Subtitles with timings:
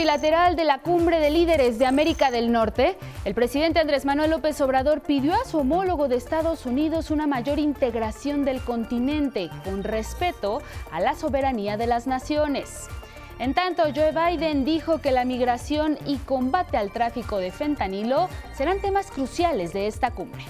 [0.00, 2.96] bilateral de la Cumbre de Líderes de América del Norte,
[3.26, 7.58] el presidente Andrés Manuel López Obrador pidió a su homólogo de Estados Unidos una mayor
[7.58, 12.88] integración del continente con respeto a la soberanía de las naciones.
[13.38, 18.80] En tanto, Joe Biden dijo que la migración y combate al tráfico de fentanilo serán
[18.80, 20.44] temas cruciales de esta cumbre.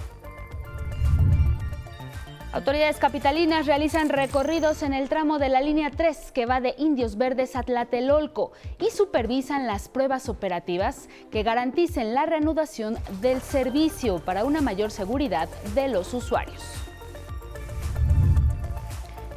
[2.52, 7.16] Autoridades capitalinas realizan recorridos en el tramo de la línea 3 que va de Indios
[7.16, 8.50] Verdes a Tlatelolco
[8.80, 15.48] y supervisan las pruebas operativas que garanticen la reanudación del servicio para una mayor seguridad
[15.76, 16.60] de los usuarios.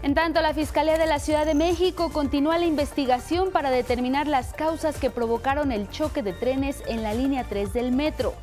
[0.02, 4.54] En tanto, la Fiscalía de la Ciudad de México continúa la investigación para determinar las
[4.54, 8.34] causas que provocaron el choque de trenes en la línea 3 del metro.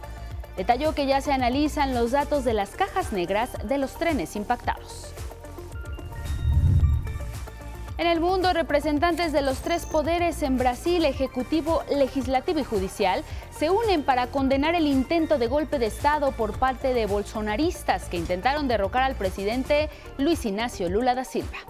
[0.60, 5.10] Detalló que ya se analizan los datos de las cajas negras de los trenes impactados.
[7.96, 13.24] En el mundo, representantes de los tres poderes en Brasil, ejecutivo, legislativo y judicial,
[13.58, 18.18] se unen para condenar el intento de golpe de Estado por parte de bolsonaristas que
[18.18, 21.69] intentaron derrocar al presidente Luis Ignacio Lula da Silva.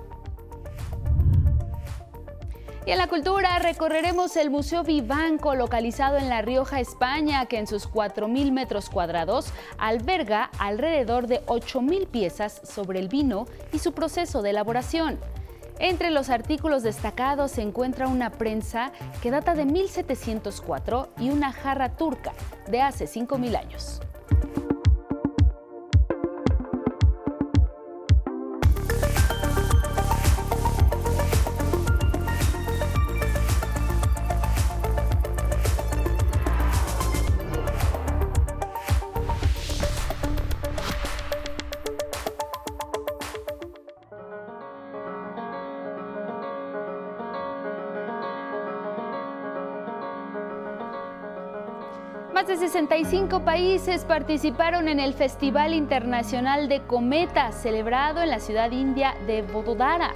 [2.86, 7.66] Y en la cultura recorreremos el Museo Vivanco localizado en La Rioja, España, que en
[7.66, 14.40] sus 4.000 metros cuadrados alberga alrededor de 8.000 piezas sobre el vino y su proceso
[14.40, 15.18] de elaboración.
[15.78, 18.92] Entre los artículos destacados se encuentra una prensa
[19.22, 22.32] que data de 1704 y una jarra turca
[22.68, 24.00] de hace 5.000 años.
[52.60, 59.40] 65 países participaron en el Festival Internacional de Cometas celebrado en la ciudad india de
[59.40, 60.12] Vododara.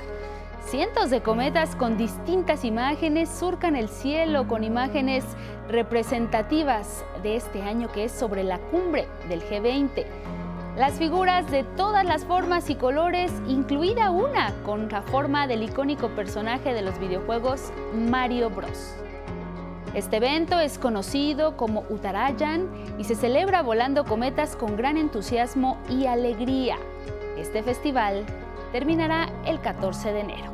[0.67, 5.25] Cientos de cometas con distintas imágenes surcan el cielo con imágenes
[5.69, 10.05] representativas de este año que es sobre la cumbre del G20.
[10.77, 16.09] Las figuras de todas las formas y colores, incluida una con la forma del icónico
[16.11, 19.04] personaje de los videojuegos Mario Bros.
[19.95, 22.69] Este evento es conocido como Uttarayan
[22.99, 26.77] y se celebra volando cometas con gran entusiasmo y alegría.
[27.39, 28.25] Este festival
[28.73, 30.54] terminará el 14 de enero.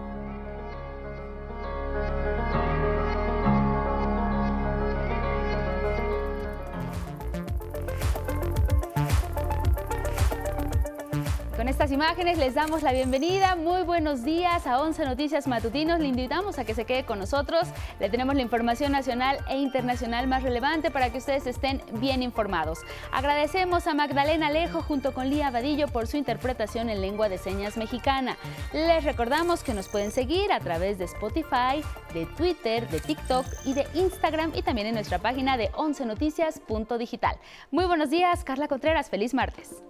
[11.61, 13.55] Con estas imágenes les damos la bienvenida.
[13.55, 16.01] Muy buenos días a 11 Noticias Matutinos.
[16.01, 17.69] Le invitamos a que se quede con nosotros.
[17.99, 22.79] Le tenemos la información nacional e internacional más relevante para que ustedes estén bien informados.
[23.13, 27.77] Agradecemos a Magdalena Alejo junto con Lía Vadillo por su interpretación en lengua de señas
[27.77, 28.39] mexicana.
[28.73, 31.85] Les recordamos que nos pueden seguir a través de Spotify,
[32.15, 37.37] de Twitter, de TikTok y de Instagram y también en nuestra página de 11noticias.digital.
[37.71, 39.11] Muy buenos días, Carla Contreras.
[39.11, 39.83] Feliz martes.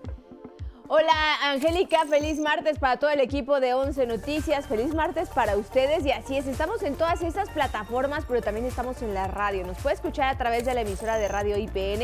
[0.92, 6.04] Hola Angélica, feliz martes para todo el equipo de 11 Noticias, feliz martes para ustedes
[6.04, 9.64] y así es, estamos en todas estas plataformas, pero también estamos en la radio.
[9.64, 12.02] Nos puede escuchar a través de la emisora de radio IPN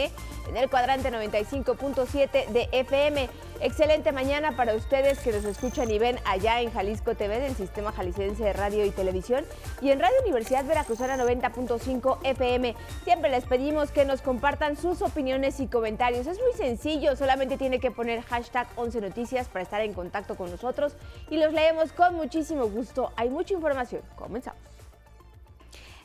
[0.49, 3.29] en el cuadrante 95.7 de FM.
[3.61, 7.57] Excelente mañana para ustedes que nos escuchan y ven allá en Jalisco TV, en el
[7.57, 9.47] Sistema Jalisciense de Radio y Televisión,
[9.81, 12.77] y en Radio Universidad Veracruzana 90.5 FM.
[13.05, 16.27] Siempre les pedimos que nos compartan sus opiniones y comentarios.
[16.27, 20.51] Es muy sencillo, solamente tiene que poner hashtag 11 Noticias para estar en contacto con
[20.51, 20.95] nosotros
[21.31, 23.13] y los leemos con muchísimo gusto.
[23.17, 24.03] Hay mucha información.
[24.17, 24.61] Comenzamos.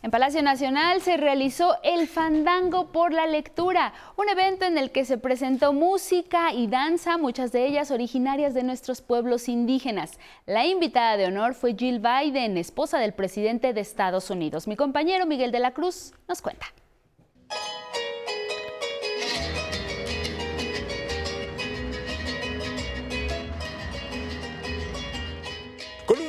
[0.04, 5.06] En Palacio Nacional se realizó el Fandango por la Lectura, un evento en el que
[5.06, 10.18] se presentó música y danza, muchas de ellas originarias de nuestros pueblos indígenas.
[10.48, 14.68] La invitada de honor fue Jill Biden, esposa del presidente de Estados Unidos.
[14.68, 16.66] Mi compañero Miguel de la Cruz nos cuenta.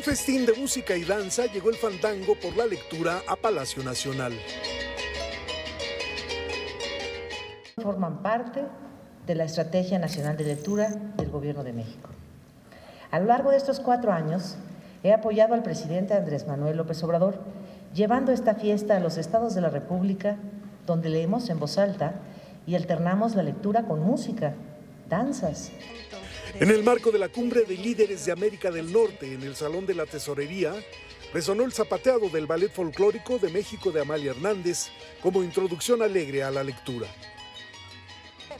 [0.02, 4.32] Festín de música y danza llegó el fandango por la lectura a Palacio Nacional.
[7.80, 8.64] Forman parte
[9.26, 12.08] de la Estrategia Nacional de Lectura del Gobierno de México.
[13.12, 14.56] A lo largo de estos cuatro años,
[15.04, 17.38] he apoyado al presidente Andrés Manuel López Obrador,
[17.94, 20.36] llevando esta fiesta a los estados de la República,
[20.84, 22.14] donde leemos en voz alta
[22.66, 24.54] y alternamos la lectura con música,
[25.08, 25.70] danzas,
[26.62, 29.84] en el marco de la cumbre de líderes de América del Norte en el Salón
[29.84, 30.72] de la Tesorería,
[31.34, 36.52] resonó el zapateado del ballet folclórico de México de Amalia Hernández como introducción alegre a
[36.52, 37.08] la lectura.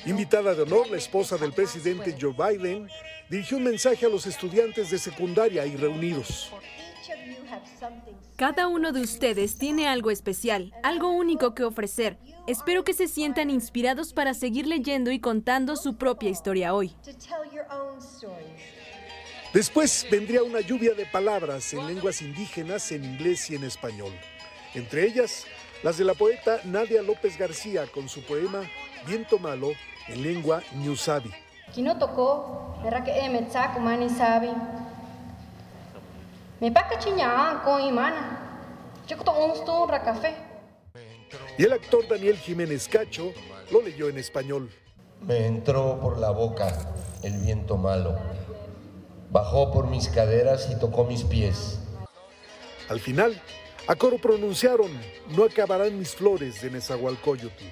[0.05, 2.89] Invitada de honor, la esposa del presidente Joe Biden
[3.31, 6.51] dirigió un mensaje a los estudiantes de secundaria y reunidos.
[8.37, 12.19] Cada uno de ustedes tiene algo especial, algo único que ofrecer.
[12.47, 16.95] Espero que se sientan inspirados para seguir leyendo y contando su propia historia hoy.
[19.53, 24.13] Después vendría una lluvia de palabras en lenguas indígenas, en inglés y en español.
[24.75, 25.47] Entre ellas,
[25.83, 28.63] las de la poeta Nadia López García con su poema
[29.07, 29.73] Viento Malo
[30.09, 31.31] en lengua Ñusabi.
[31.99, 32.79] Tocó,
[36.63, 37.31] era que me mani sabi.
[37.31, 38.39] Me paca chiña con imana.
[39.07, 40.35] Yo un café.
[41.59, 43.33] Y el actor Daniel Jiménez Cacho
[43.71, 44.71] lo leyó en español.
[45.21, 48.19] Me entró por la boca el viento malo
[49.33, 51.79] bajó por mis caderas y tocó mis pies.
[52.89, 53.41] Al final,
[53.89, 54.91] a coro pronunciaron,
[55.31, 57.65] no acabarán mis flores de Nezahualcóyotl.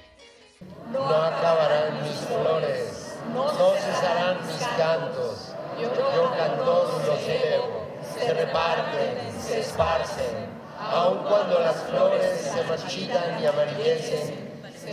[0.90, 5.54] No acabarán mis flores, no cesarán mis cantos.
[5.81, 7.79] Yo cantor los elevo,
[8.20, 10.61] se reparten, se esparcen.
[10.78, 14.34] Aun cuando las flores se marchitan y amarillecen,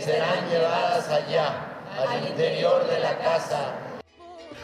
[0.00, 3.74] serán llevadas allá, al interior de la casa,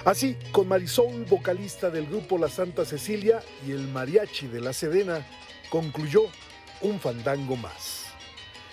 [0.05, 5.26] Así, con Marisol, vocalista del grupo La Santa Cecilia, y el mariachi de la Sedena,
[5.70, 6.25] concluyó
[6.82, 8.05] un fandango más.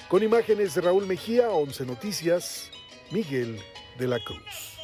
[0.09, 2.69] Con imágenes de Raúl Mejía, 11 Noticias,
[3.11, 3.61] Miguel
[3.97, 4.77] de la Cruz.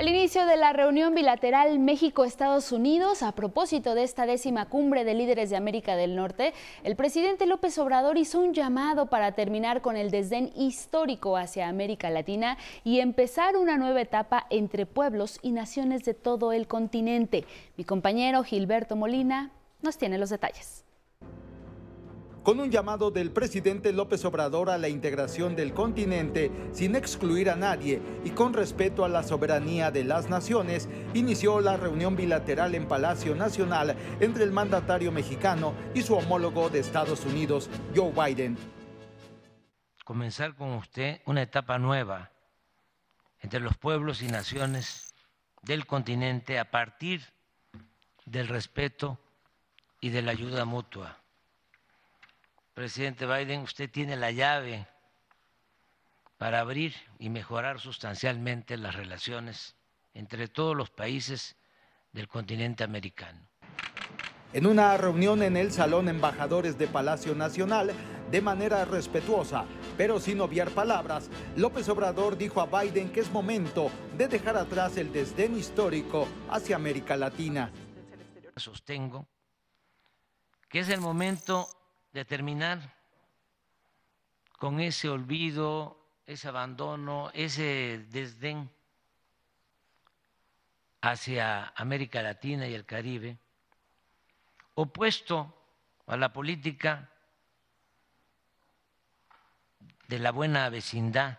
[0.00, 5.12] Al inicio de la reunión bilateral México-Estados Unidos, a propósito de esta décima cumbre de
[5.12, 6.54] líderes de América del Norte,
[6.84, 12.08] el presidente López Obrador hizo un llamado para terminar con el desdén histórico hacia América
[12.08, 17.44] Latina y empezar una nueva etapa entre pueblos y naciones de todo el continente.
[17.76, 19.50] Mi compañero Gilberto Molina
[19.82, 20.82] nos tiene los detalles
[22.42, 27.56] con un llamado del presidente López Obrador a la integración del continente sin excluir a
[27.56, 32.88] nadie y con respeto a la soberanía de las naciones, inició la reunión bilateral en
[32.88, 38.56] Palacio Nacional entre el mandatario mexicano y su homólogo de Estados Unidos, Joe Biden.
[40.04, 42.30] Comenzar con usted una etapa nueva
[43.40, 45.14] entre los pueblos y naciones
[45.62, 47.22] del continente a partir
[48.24, 49.18] del respeto
[50.00, 51.19] y de la ayuda mutua
[52.80, 54.86] presidente Biden, usted tiene la llave
[56.38, 59.76] para abrir y mejorar sustancialmente las relaciones
[60.14, 61.56] entre todos los países
[62.12, 63.46] del continente americano.
[64.54, 67.92] En una reunión en el Salón Embajadores de Palacio Nacional,
[68.30, 69.66] de manera respetuosa,
[69.98, 74.96] pero sin obviar palabras, López Obrador dijo a Biden que es momento de dejar atrás
[74.96, 77.70] el desdén histórico hacia América Latina.
[78.56, 79.28] Sostengo
[80.70, 81.68] que es el momento
[82.12, 82.94] de terminar
[84.58, 88.70] con ese olvido, ese abandono, ese desdén
[91.00, 93.38] hacia América Latina y el Caribe,
[94.74, 95.56] opuesto
[96.06, 97.08] a la política
[100.08, 101.38] de la buena vecindad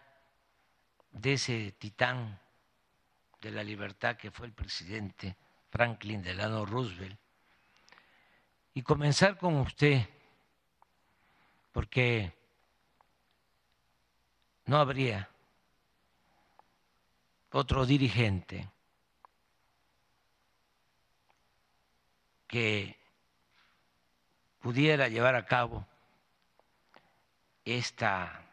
[1.11, 2.39] de ese titán
[3.41, 5.35] de la libertad que fue el presidente
[5.69, 7.19] Franklin Delano Roosevelt,
[8.73, 10.07] y comenzar con usted
[11.71, 12.33] porque
[14.65, 15.29] no habría
[17.51, 18.69] otro dirigente
[22.47, 22.97] que
[24.61, 25.85] pudiera llevar a cabo
[27.65, 28.45] esta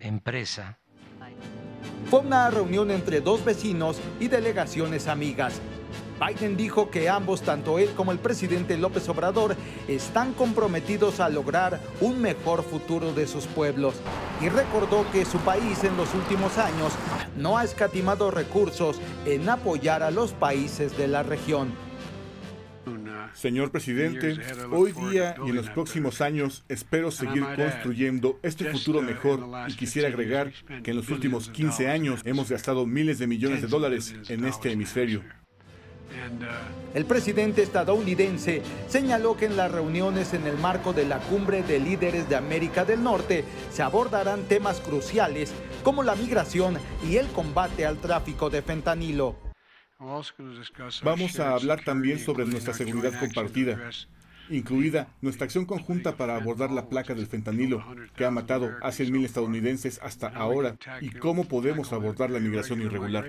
[0.00, 0.78] empresa.
[2.08, 5.60] Fue una reunión entre dos vecinos y delegaciones amigas
[6.22, 9.56] Biden dijo que ambos, tanto él como el presidente López Obrador,
[9.88, 13.94] están comprometidos a lograr un mejor futuro de sus pueblos
[14.40, 16.92] y recordó que su país en los últimos años
[17.36, 21.72] no ha escatimado recursos en apoyar a los países de la región.
[23.34, 24.36] Señor presidente,
[24.70, 30.08] hoy día y en los próximos años espero seguir construyendo este futuro mejor y quisiera
[30.08, 30.52] agregar
[30.82, 34.70] que en los últimos 15 años hemos gastado miles de millones de dólares en este
[34.70, 35.22] hemisferio.
[36.94, 41.80] El presidente estadounidense señaló que en las reuniones en el marco de la cumbre de
[41.80, 45.52] líderes de América del Norte se abordarán temas cruciales
[45.82, 46.78] como la migración
[47.08, 49.36] y el combate al tráfico de fentanilo.
[51.02, 53.78] Vamos a hablar también sobre nuestra seguridad compartida
[54.50, 57.84] incluida nuestra acción conjunta para abordar la placa del fentanilo,
[58.16, 63.26] que ha matado a 100.000 estadounidenses hasta ahora, y cómo podemos abordar la migración irregular.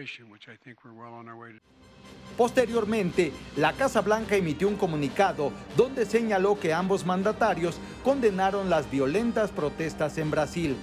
[2.38, 9.52] Posteriormente, la Casa Blanca emitió un comunicado donde señaló que ambos mandatarios condenaron las violentas
[9.52, 10.76] protestas en Brasil.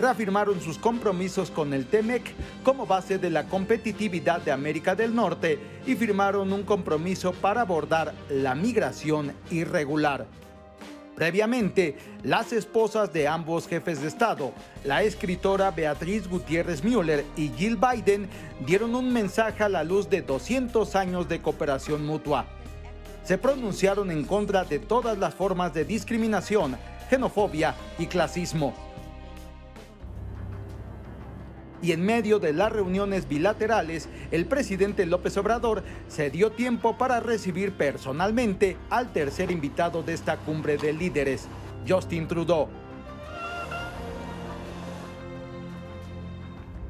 [0.00, 5.58] Reafirmaron sus compromisos con el TEMEC como base de la competitividad de América del Norte
[5.86, 10.26] y firmaron un compromiso para abordar la migración irregular.
[11.20, 17.76] Previamente, las esposas de ambos jefes de Estado, la escritora Beatriz Gutiérrez Müller y Jill
[17.76, 18.26] Biden,
[18.64, 22.46] dieron un mensaje a la luz de 200 años de cooperación mutua.
[23.22, 26.78] Se pronunciaron en contra de todas las formas de discriminación,
[27.10, 28.89] xenofobia y clasismo
[31.82, 37.20] y en medio de las reuniones bilaterales, el presidente López Obrador se dio tiempo para
[37.20, 41.48] recibir personalmente al tercer invitado de esta cumbre de líderes,
[41.88, 42.68] Justin Trudeau.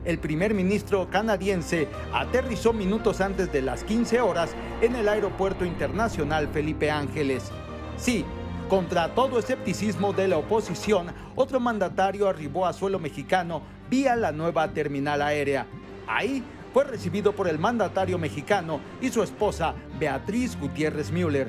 [0.05, 6.49] El primer ministro canadiense aterrizó minutos antes de las 15 horas en el Aeropuerto Internacional
[6.49, 7.53] Felipe Ángeles.
[7.99, 8.25] Sí,
[8.71, 14.73] contra todo escepticismo de la oposición, otro mandatario arribó a suelo mexicano vía la nueva
[14.73, 15.67] terminal aérea.
[16.07, 16.43] Ahí
[16.73, 21.49] fue recibido por el mandatario mexicano y su esposa Beatriz Gutiérrez Müller.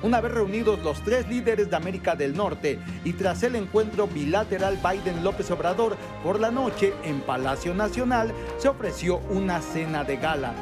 [0.00, 4.78] Una vez reunidos los tres líderes de América del Norte y tras el encuentro bilateral
[4.78, 10.54] Biden-López Obrador por la noche en Palacio Nacional, se ofreció una cena de gala.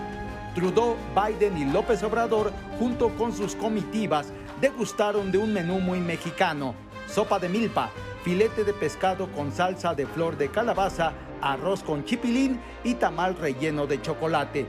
[0.54, 6.74] Trudeau, Biden y López Obrador, junto con sus comitivas, degustaron de un menú muy mexicano,
[7.06, 7.90] sopa de milpa,
[8.24, 13.86] filete de pescado con salsa de flor de calabaza, arroz con chipilín y tamal relleno
[13.86, 14.66] de chocolate.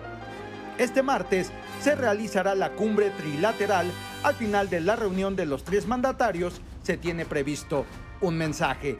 [0.77, 1.51] Este martes
[1.82, 3.91] se realizará la cumbre trilateral.
[4.24, 7.86] Al final de la reunión de los tres mandatarios se tiene previsto
[8.22, 9.00] un mensaje.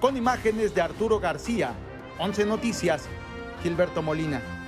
[0.00, 1.72] Con imágenes de Arturo García,
[2.18, 3.04] 11 Noticias,
[3.62, 4.59] Gilberto Molina.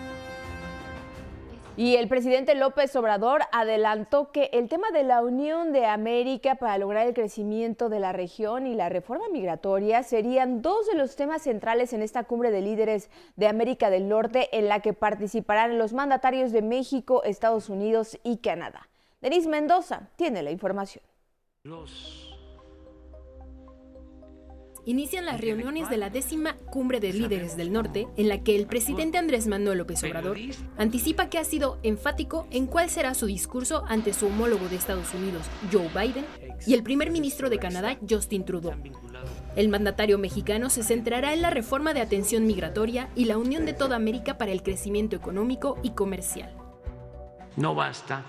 [1.75, 6.77] Y el presidente López Obrador adelantó que el tema de la Unión de América para
[6.77, 11.43] lograr el crecimiento de la región y la reforma migratoria serían dos de los temas
[11.43, 15.95] centrales en esta cumbre de líderes de América del Norte en la que participarán los
[15.95, 18.89] mandatarios de México, Estados Unidos y Canadá.
[19.23, 21.03] Denis Mendoza tiene la información.
[24.85, 28.67] Inician las reuniones de la décima Cumbre de Líderes del Norte, en la que el
[28.67, 30.39] presidente Andrés Manuel López Obrador
[30.77, 35.15] anticipa que ha sido enfático en cuál será su discurso ante su homólogo de Estados
[35.15, 36.25] Unidos, Joe Biden,
[36.67, 38.75] y el primer ministro de Canadá, Justin Trudeau.
[39.55, 43.75] El mandatario mexicano se centrará en la reforma de atención migratoria y la unión de
[43.75, 46.55] toda América para el crecimiento económico y comercial.
[47.57, 48.25] No basta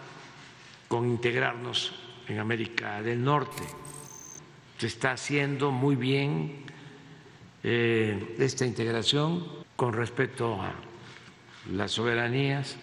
[0.88, 1.94] con integrarnos
[2.28, 3.64] en América del Norte
[4.84, 6.66] se está haciendo muy bien
[7.64, 9.46] eh, esta integración
[9.78, 10.74] con respecto a
[11.72, 12.76] las soberanías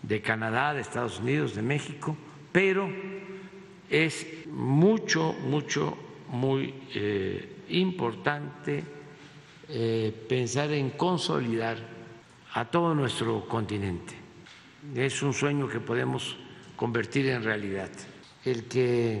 [0.00, 2.16] de Canadá, de Estados Unidos, de México,
[2.52, 2.88] pero
[3.90, 5.98] es mucho, mucho,
[6.30, 8.84] muy eh, importante
[9.68, 11.78] eh, pensar en consolidar
[12.52, 14.14] a todo nuestro continente.
[14.94, 16.36] Es un sueño que podemos
[16.76, 17.90] convertir en realidad,
[18.44, 19.20] el que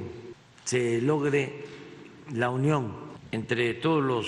[0.64, 1.73] se logre
[2.32, 2.94] la unión
[3.32, 4.26] entre todos los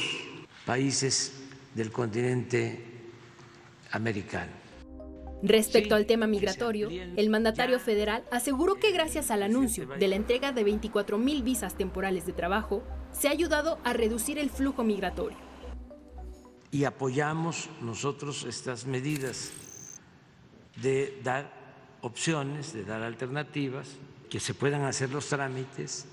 [0.64, 1.32] países
[1.74, 2.84] del continente
[3.92, 4.52] americano.
[5.42, 10.52] Respecto al tema migratorio, el mandatario federal aseguró que gracias al anuncio de la entrega
[10.52, 15.38] de 24 mil visas temporales de trabajo, se ha ayudado a reducir el flujo migratorio.
[16.70, 19.52] Y apoyamos nosotros estas medidas
[20.82, 21.52] de dar
[22.00, 23.88] opciones, de dar alternativas,
[24.28, 26.06] que se puedan hacer los trámites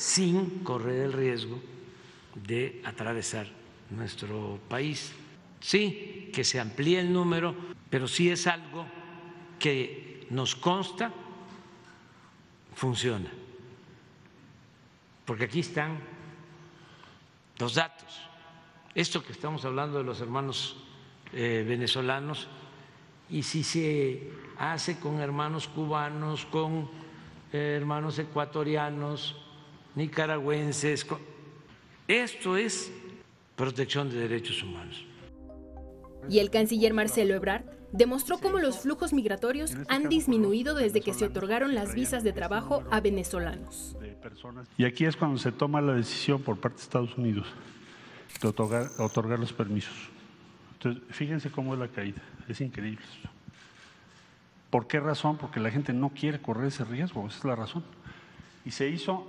[0.00, 1.60] sin correr el riesgo
[2.34, 3.46] de atravesar
[3.90, 5.12] nuestro país.
[5.60, 7.54] Sí, que se amplíe el número,
[7.90, 8.86] pero sí es algo
[9.58, 11.12] que nos consta
[12.74, 13.28] funciona.
[15.26, 15.98] Porque aquí están
[17.58, 18.22] los datos.
[18.94, 20.76] Esto que estamos hablando de los hermanos
[21.34, 22.48] eh, venezolanos,
[23.28, 26.88] y si se hace con hermanos cubanos, con
[27.52, 29.36] eh, hermanos ecuatorianos,
[29.94, 31.06] nicaragüenses.
[32.08, 32.92] Esto es
[33.56, 35.04] protección de derechos humanos.
[36.28, 41.26] Y el canciller Marcelo Ebrard demostró cómo los flujos migratorios han disminuido desde que se
[41.26, 43.96] otorgaron las visas de trabajo a venezolanos.
[44.76, 47.46] Y aquí es cuando se toma la decisión por parte de Estados Unidos
[48.40, 49.94] de otorgar, otorgar los permisos.
[50.74, 53.04] Entonces, fíjense cómo es la caída, es increíble.
[54.70, 55.36] ¿Por qué razón?
[55.36, 57.84] Porque la gente no quiere correr ese riesgo, esa es la razón.
[58.64, 59.26] Y se hizo,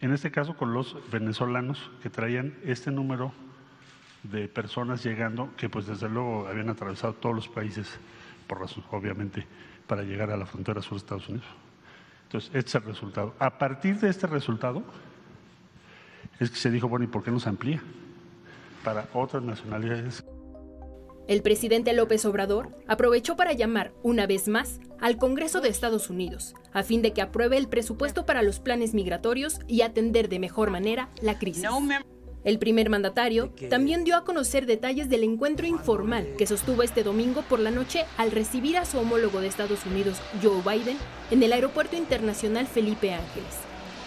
[0.00, 3.32] en este caso, con los venezolanos que traían este número
[4.22, 7.88] de personas llegando, que pues desde luego habían atravesado todos los países,
[8.46, 9.46] por razón, obviamente,
[9.86, 11.46] para llegar a la frontera sur de Estados Unidos.
[12.24, 13.34] Entonces, este es el resultado.
[13.38, 14.82] A partir de este resultado,
[16.40, 17.80] es que se dijo, bueno, ¿y por qué no se amplía
[18.82, 20.23] para otras nacionalidades?
[21.26, 26.54] El presidente López Obrador aprovechó para llamar una vez más al Congreso de Estados Unidos,
[26.74, 30.70] a fin de que apruebe el presupuesto para los planes migratorios y atender de mejor
[30.70, 31.64] manera la crisis.
[32.44, 37.40] El primer mandatario también dio a conocer detalles del encuentro informal que sostuvo este domingo
[37.48, 40.98] por la noche al recibir a su homólogo de Estados Unidos, Joe Biden,
[41.30, 43.54] en el Aeropuerto Internacional Felipe Ángeles,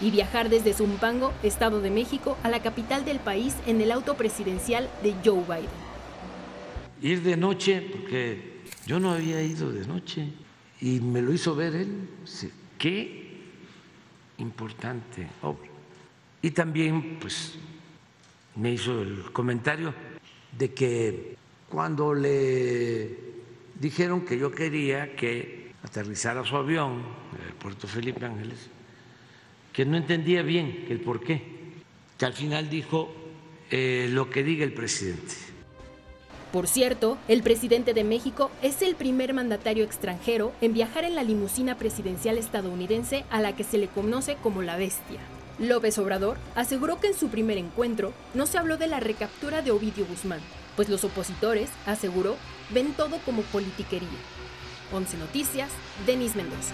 [0.01, 4.13] y viajar desde Zumpango, Estado de México, a la capital del país en el auto
[4.13, 5.86] presidencial de Joe Biden
[7.01, 10.27] ir de noche, porque yo no había ido de noche
[10.81, 12.09] y me lo hizo ver él.
[12.77, 13.27] Qué
[14.37, 15.27] importante.
[16.41, 17.55] Y también, pues,
[18.55, 19.93] me hizo el comentario
[20.57, 21.37] de que
[21.69, 23.17] cuando le
[23.79, 27.03] dijeron que yo quería que aterrizara su avión
[27.59, 28.69] puerto Felipe Ángeles,
[29.73, 31.41] que no entendía bien el por qué,
[32.17, 33.13] que al final dijo
[33.69, 35.35] eh, lo que diga el presidente.
[36.57, 41.21] Por cierto, el presidente de México es el primer mandatario extranjero en viajar en la
[41.21, 45.19] limusina presidencial estadounidense a la que se le conoce como la bestia.
[45.59, 49.69] López Obrador aseguró que en su primer encuentro no se habló de la recaptura de
[49.69, 50.39] Ovidio Guzmán,
[50.75, 52.37] pues los opositores, aseguró,
[52.71, 54.09] ven todo como politiquería.
[54.91, 55.69] 11 Noticias,
[56.07, 56.73] Denis Mendoza.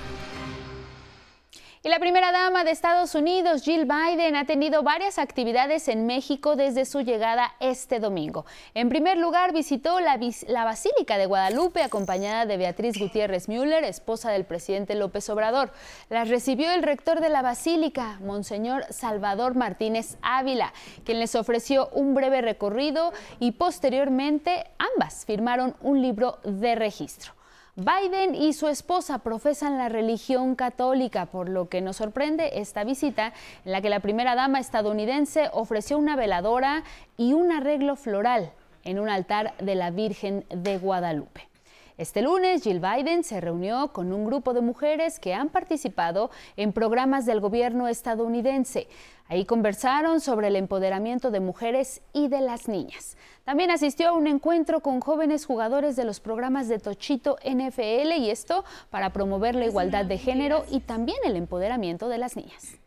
[1.85, 6.55] Y la primera dama de Estados Unidos, Jill Biden, ha tenido varias actividades en México
[6.55, 8.45] desde su llegada este domingo.
[8.73, 10.17] En primer lugar, visitó la,
[10.63, 15.73] Basílica de Guadalupe acompañada de Beatriz Gutiérrez Müller, esposa del presidente López Obrador.
[16.09, 20.71] Las recibió el rector de la Basílica, Monseñor Salvador Martínez Ávila,
[21.03, 27.33] quien les ofreció un breve recorrido y posteriormente ambas firmaron un libro de registro.
[27.75, 33.33] Biden y su esposa profesan la religión católica, por lo que nos sorprende esta visita
[33.65, 36.83] en la que la primera dama estadounidense ofreció una veladora
[37.17, 38.51] y un arreglo floral
[38.83, 41.52] en un altar de la Virgen de Guadalupe.
[41.97, 46.73] Este lunes, Jill Biden se reunió con un grupo de mujeres que han participado en
[46.73, 48.87] programas del gobierno estadounidense.
[49.27, 53.15] Ahí conversaron sobre el empoderamiento de mujeres y de las niñas.
[53.43, 58.31] También asistió a un encuentro con jóvenes jugadores de los programas de Tochito NFL y
[58.31, 62.82] esto para promover la igualdad de género y también el empoderamiento de las niñas.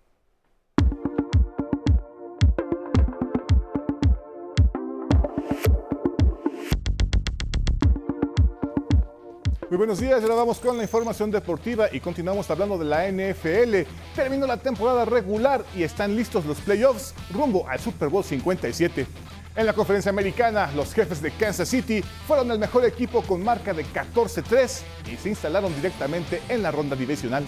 [9.68, 13.90] Muy buenos días, ahora vamos con la información deportiva y continuamos hablando de la NFL.
[14.14, 19.04] Terminó la temporada regular y están listos los playoffs rumbo al Super Bowl 57.
[19.56, 23.72] En la conferencia americana, los jefes de Kansas City fueron el mejor equipo con marca
[23.74, 27.44] de 14-3 y se instalaron directamente en la ronda divisional.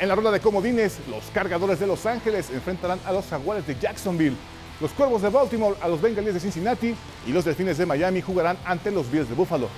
[0.00, 3.76] En la ronda de comodines, los cargadores de Los Ángeles enfrentarán a los jaguares de
[3.78, 4.36] Jacksonville.
[4.80, 6.96] Los cuervos de Baltimore a los bengalíes de Cincinnati
[7.28, 9.68] y los delfines de Miami jugarán ante los Bills de Buffalo.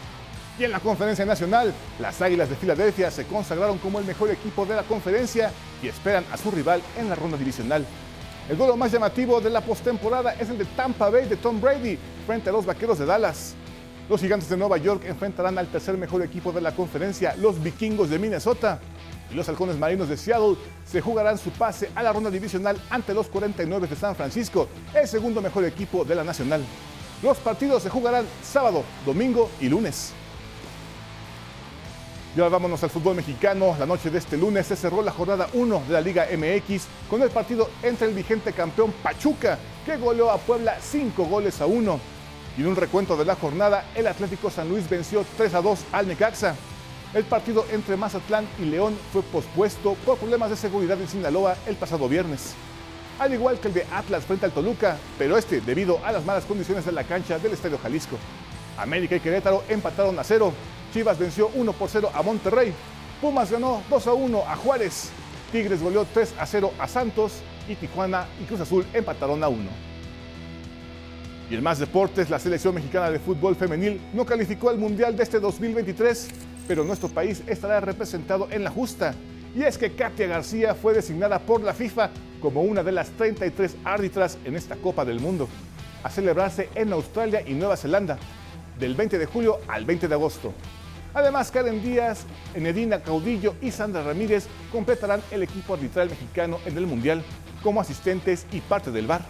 [0.60, 4.66] Y en la conferencia nacional, las Águilas de Filadelfia se consagraron como el mejor equipo
[4.66, 5.50] de la conferencia
[5.82, 7.86] y esperan a su rival en la ronda divisional.
[8.46, 11.98] El duelo más llamativo de la postemporada es el de Tampa Bay de Tom Brady
[12.26, 13.54] frente a los Vaqueros de Dallas.
[14.06, 18.10] Los Gigantes de Nueva York enfrentarán al tercer mejor equipo de la conferencia, los Vikingos
[18.10, 18.80] de Minnesota.
[19.30, 23.14] Y los Halcones Marinos de Seattle se jugarán su pase a la ronda divisional ante
[23.14, 26.62] los 49 de San Francisco, el segundo mejor equipo de la nacional.
[27.22, 30.12] Los partidos se jugarán sábado, domingo y lunes.
[32.36, 33.74] Y ahora vámonos al fútbol mexicano.
[33.78, 37.22] La noche de este lunes se cerró la jornada 1 de la Liga MX con
[37.22, 42.00] el partido entre el vigente campeón Pachuca, que goleó a Puebla 5 goles a 1.
[42.56, 45.80] Y en un recuento de la jornada, el Atlético San Luis venció 3 a 2
[45.90, 46.54] al Necaxa.
[47.14, 51.74] El partido entre Mazatlán y León fue pospuesto por problemas de seguridad en Sinaloa el
[51.74, 52.54] pasado viernes.
[53.18, 56.44] Al igual que el de Atlas frente al Toluca, pero este debido a las malas
[56.44, 58.16] condiciones de la cancha del Estadio Jalisco.
[58.82, 60.52] América y Querétaro empataron a cero
[60.92, 62.72] Chivas venció 1 por 0 a Monterrey.
[63.20, 65.10] Pumas ganó 2 a 1 a Juárez.
[65.52, 67.40] Tigres goleó 3 a 0 a Santos.
[67.68, 69.70] Y Tijuana y Cruz Azul empataron a 1.
[71.50, 75.22] Y en más deportes, la selección mexicana de fútbol femenil no calificó al Mundial de
[75.22, 76.28] este 2023,
[76.66, 79.14] pero nuestro país estará representado en la justa.
[79.54, 83.76] Y es que Katia García fue designada por la FIFA como una de las 33
[83.84, 85.48] árbitras en esta Copa del Mundo,
[86.02, 88.16] a celebrarse en Australia y Nueva Zelanda,
[88.80, 90.52] del 20 de julio al 20 de agosto.
[91.12, 96.86] Además, Karen Díaz, Enedina Caudillo y Sandra Ramírez completarán el equipo arbitral mexicano en el
[96.86, 97.22] Mundial
[97.62, 99.22] como asistentes y parte del VAR.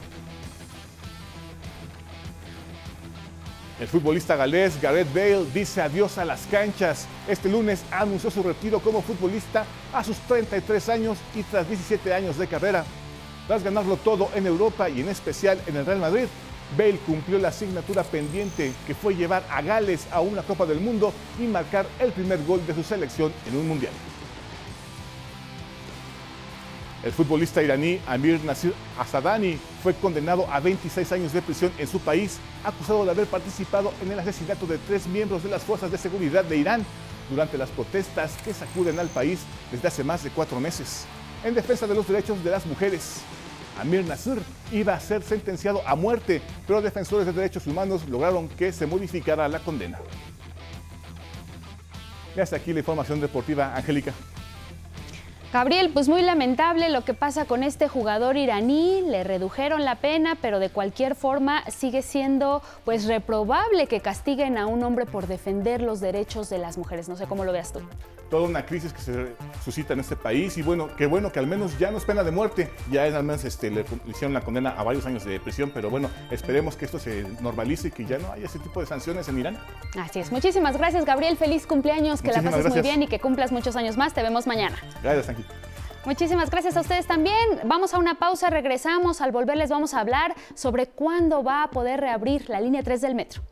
[3.80, 7.06] El futbolista galés Gareth Bale dice adiós a las canchas.
[7.26, 12.36] Este lunes anunció su retiro como futbolista a sus 33 años y tras 17 años
[12.36, 12.84] de carrera.
[13.46, 16.26] Tras ganarlo todo en Europa y en especial en el Real Madrid,
[16.76, 21.12] Bale cumplió la asignatura pendiente que fue llevar a Gales a una Copa del Mundo
[21.38, 23.92] y marcar el primer gol de su selección en un Mundial.
[27.02, 31.98] El futbolista iraní Amir Nasir Asadani fue condenado a 26 años de prisión en su
[31.98, 35.96] país, acusado de haber participado en el asesinato de tres miembros de las fuerzas de
[35.96, 36.84] seguridad de Irán
[37.30, 39.40] durante las protestas que sacuden al país
[39.72, 41.06] desde hace más de cuatro meses,
[41.42, 43.22] en defensa de los derechos de las mujeres.
[43.80, 48.72] Amir Nasir iba a ser sentenciado a muerte, pero defensores de derechos humanos lograron que
[48.72, 49.98] se modificara la condena.
[52.36, 54.12] Y hasta aquí la información deportiva, Angélica.
[55.52, 60.36] Gabriel, pues muy lamentable lo que pasa con este jugador iraní, le redujeron la pena,
[60.40, 65.82] pero de cualquier forma sigue siendo pues reprobable que castiguen a un hombre por defender
[65.82, 67.08] los derechos de las mujeres.
[67.08, 67.80] No sé cómo lo veas tú
[68.30, 69.26] toda una crisis que se
[69.64, 72.22] suscita en este país y bueno, qué bueno que al menos ya no es pena
[72.22, 75.38] de muerte, ya es al menos este, le hicieron la condena a varios años de
[75.40, 78.80] prisión, pero bueno, esperemos que esto se normalice y que ya no haya ese tipo
[78.80, 79.58] de sanciones en Irán.
[79.98, 83.52] Así es, muchísimas gracias Gabriel, feliz cumpleaños, que la pases muy bien y que cumplas
[83.52, 84.76] muchos años más, te vemos mañana.
[85.02, 85.44] Gracias, Angie.
[86.06, 87.36] Muchísimas gracias a ustedes también.
[87.64, 89.20] Vamos a una pausa, regresamos.
[89.20, 93.02] Al volver les vamos a hablar sobre cuándo va a poder reabrir la línea 3
[93.02, 93.42] del metro.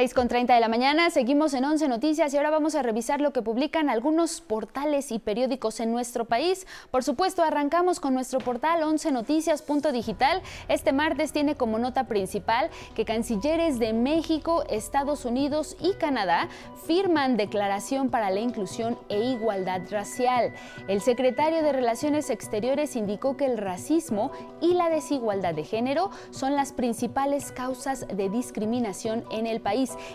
[0.00, 3.20] 6 con 30 de la mañana, seguimos en 11 Noticias y ahora vamos a revisar
[3.20, 6.66] lo que publican algunos portales y periódicos en nuestro país.
[6.90, 10.40] Por supuesto, arrancamos con nuestro portal 11 Noticias.digital.
[10.68, 16.48] Este martes tiene como nota principal que cancilleres de México, Estados Unidos y Canadá
[16.86, 20.54] firman declaración para la inclusión e igualdad racial.
[20.88, 24.32] El secretario de Relaciones Exteriores indicó que el racismo
[24.62, 29.60] y la desigualdad de género son las principales causas de discriminación en el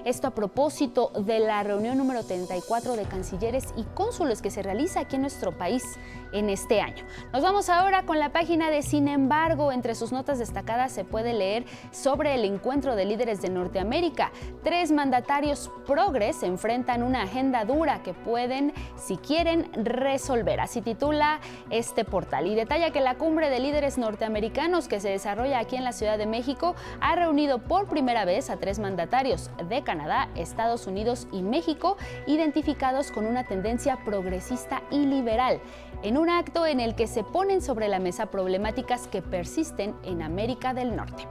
[0.03, 5.01] esto a propósito de la reunión número 34 de cancilleres y cónsules que se realiza
[5.01, 5.83] aquí en nuestro país
[6.31, 7.05] en este año.
[7.31, 11.33] Nos vamos ahora con la página de Sin embargo, entre sus notas destacadas se puede
[11.33, 14.31] leer sobre el encuentro de líderes de Norteamérica.
[14.63, 20.59] Tres mandatarios progres enfrentan una agenda dura que pueden, si quieren, resolver.
[20.59, 25.59] Así titula este portal y detalla que la cumbre de líderes norteamericanos que se desarrolla
[25.59, 29.83] aquí en la Ciudad de México ha reunido por primera vez a tres mandatarios de
[29.83, 31.97] Canadá, Estados Unidos y México,
[32.27, 35.59] identificados con una tendencia progresista y liberal,
[36.03, 40.21] en un acto en el que se ponen sobre la mesa problemáticas que persisten en
[40.21, 41.27] América del Norte.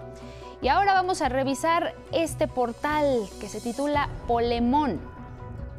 [0.62, 4.98] Y ahora vamos a revisar este portal que se titula Polemón.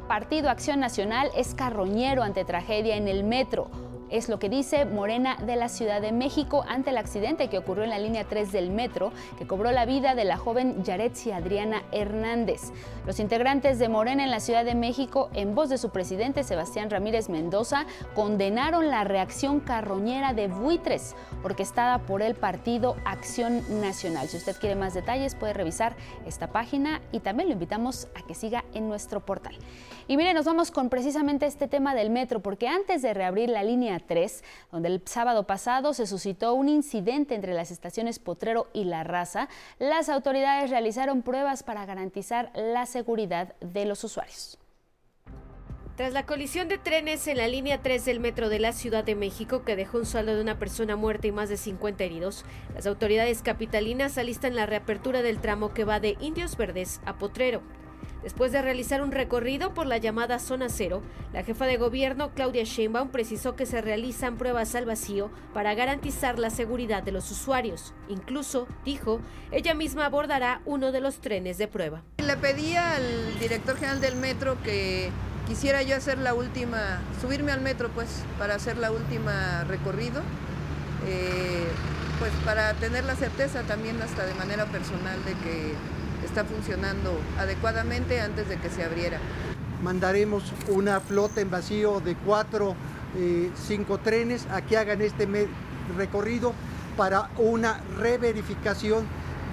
[0.07, 3.67] Partido Acción Nacional es carroñero ante tragedia en el metro.
[4.09, 7.83] Es lo que dice Morena de la Ciudad de México ante el accidente que ocurrió
[7.83, 11.81] en la línea 3 del metro, que cobró la vida de la joven Yaretsi Adriana
[11.91, 12.71] Hernández.
[13.07, 16.91] Los integrantes de Morena en la Ciudad de México, en voz de su presidente Sebastián
[16.91, 24.27] Ramírez Mendoza, condenaron la reacción carroñera de buitres, orquestada por el partido Acción Nacional.
[24.27, 25.95] Si usted quiere más detalles, puede revisar
[26.27, 29.55] esta página y también lo invitamos a que siga en nuestro portal.
[30.07, 33.63] Y mire, nos vamos con precisamente este tema del metro, porque antes de reabrir la
[33.63, 38.85] línea 3, donde el sábado pasado se suscitó un incidente entre las estaciones Potrero y
[38.85, 44.57] La Raza, las autoridades realizaron pruebas para garantizar la seguridad de los usuarios.
[45.95, 49.15] Tras la colisión de trenes en la línea 3 del metro de la Ciudad de
[49.15, 52.85] México, que dejó un saldo de una persona muerta y más de 50 heridos, las
[52.85, 57.61] autoridades capitalinas alistan la reapertura del tramo que va de Indios Verdes a Potrero.
[58.25, 62.63] Después de realizar un recorrido por la llamada Zona Cero, la jefa de gobierno Claudia
[62.63, 67.93] Sheinbaum precisó que se realizan pruebas al vacío para garantizar la seguridad de los usuarios.
[68.09, 72.01] Incluso, dijo, ella misma abordará uno de los trenes de prueba.
[72.17, 75.11] Le pedí al director general del metro que
[75.47, 80.23] quisiera yo hacer la última, subirme al metro pues para hacer la última recorrido,
[81.07, 81.67] eh,
[82.17, 85.75] pues para tener la certeza también hasta de manera personal de que
[86.35, 89.19] está funcionando adecuadamente antes de que se abriera.
[89.81, 92.75] Mandaremos una flota en vacío de cuatro,
[93.17, 95.29] eh, cinco trenes a que hagan este
[95.95, 96.51] recorrido
[96.97, 99.05] para una reverificación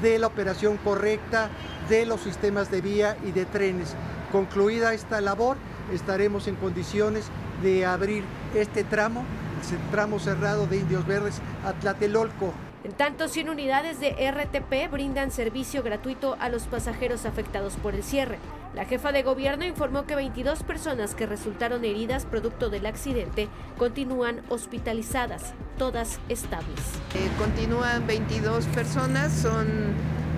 [0.02, 1.50] de la operación correcta
[1.88, 3.94] de los sistemas de vía y de trenes.
[4.32, 5.58] Concluida esta labor,
[5.92, 7.26] estaremos en condiciones
[7.62, 8.24] de abrir
[8.56, 9.24] este tramo,
[9.70, 12.52] el tramo cerrado de Indios Verdes a Tlatelolco.
[12.84, 18.02] En tanto, 100 unidades de RTP brindan servicio gratuito a los pasajeros afectados por el
[18.02, 18.38] cierre.
[18.74, 24.40] La jefa de gobierno informó que 22 personas que resultaron heridas producto del accidente continúan
[24.48, 26.80] hospitalizadas, todas estables.
[27.14, 29.68] Eh, continúan 22 personas, son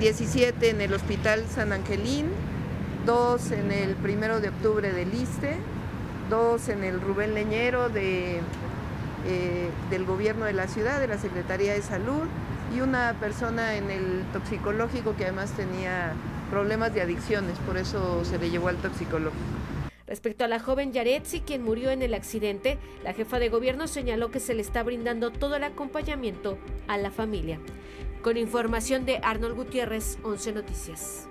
[0.01, 2.27] 17 en el Hospital San Angelín,
[3.07, 5.57] 2 en el primero de octubre del ISTE,
[6.29, 8.41] 2 en el Rubén Leñero de,
[9.27, 12.27] eh, del gobierno de la ciudad, de la Secretaría de Salud,
[12.75, 16.13] y una persona en el toxicológico que además tenía
[16.51, 19.43] problemas de adicciones, por eso se le llevó al toxicológico.
[20.07, 24.31] Respecto a la joven Yaretsi, quien murió en el accidente, la jefa de gobierno señaló
[24.31, 26.59] que se le está brindando todo el acompañamiento
[26.89, 27.59] a la familia.
[28.23, 31.27] Con información de Arnold Gutiérrez, 11 Noticias.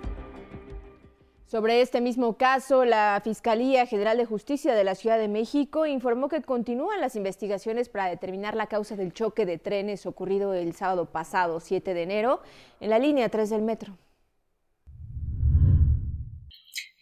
[1.54, 6.28] Sobre este mismo caso, la Fiscalía General de Justicia de la Ciudad de México informó
[6.28, 11.06] que continúan las investigaciones para determinar la causa del choque de trenes ocurrido el sábado
[11.06, 12.42] pasado, 7 de enero,
[12.80, 13.96] en la línea 3 del metro.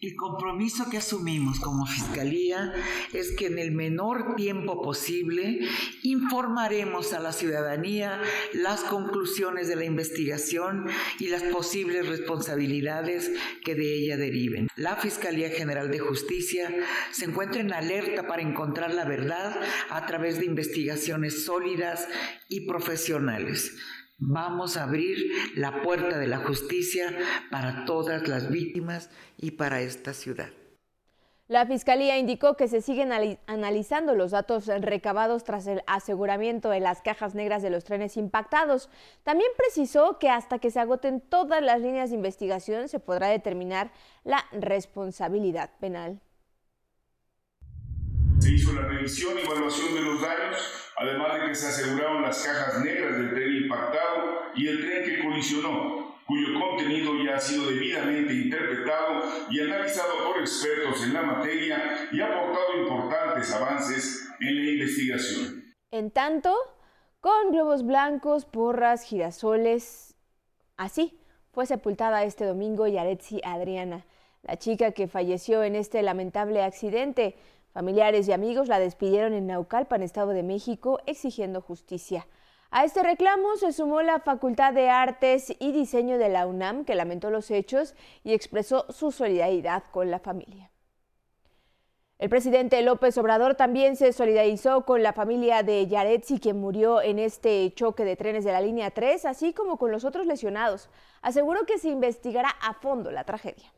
[0.02, 2.72] El compromiso que asumimos como Fiscalía
[3.12, 5.60] es que en el menor tiempo posible
[6.02, 8.20] informaremos a la ciudadanía
[8.52, 10.88] las conclusiones de la investigación
[11.20, 13.30] y las posibles responsabilidades
[13.64, 14.66] que de ella deriven.
[14.74, 16.74] La Fiscalía General de Justicia
[17.12, 19.54] se encuentra en alerta para encontrar la verdad
[19.88, 22.08] a través de investigaciones sólidas
[22.48, 23.76] y profesionales.
[24.24, 25.18] Vamos a abrir
[25.56, 27.12] la puerta de la justicia
[27.50, 30.50] para todas las víctimas y para esta ciudad.
[31.48, 33.10] La Fiscalía indicó que se siguen
[33.46, 38.90] analizando los datos recabados tras el aseguramiento de las cajas negras de los trenes impactados.
[39.24, 43.90] También precisó que hasta que se agoten todas las líneas de investigación se podrá determinar
[44.22, 46.20] la responsabilidad penal.
[48.42, 52.44] Se hizo la revisión y evaluación de los daños además de que se aseguraron las
[52.44, 57.66] cajas negras del tren impactado y el tren que colisionó, cuyo contenido ya ha sido
[57.66, 64.56] debidamente interpretado y analizado por expertos en la materia y ha aportado importantes avances en
[64.56, 65.74] la investigación.
[65.92, 66.52] En tanto,
[67.20, 70.16] con globos blancos, porras, girasoles,
[70.76, 71.16] así
[71.52, 74.04] fue sepultada este domingo Yaretsi Adriana,
[74.42, 77.36] la chica que falleció en este lamentable accidente.
[77.72, 82.26] Familiares y amigos la despidieron en Naucalpan, Estado de México, exigiendo justicia.
[82.70, 86.94] A este reclamo se sumó la Facultad de Artes y Diseño de la UNAM, que
[86.94, 90.70] lamentó los hechos y expresó su solidaridad con la familia.
[92.18, 97.18] El presidente López Obrador también se solidarizó con la familia de Yaretsi, quien murió en
[97.18, 100.88] este choque de trenes de la línea 3, así como con los otros lesionados.
[101.20, 103.72] Aseguró que se investigará a fondo la tragedia.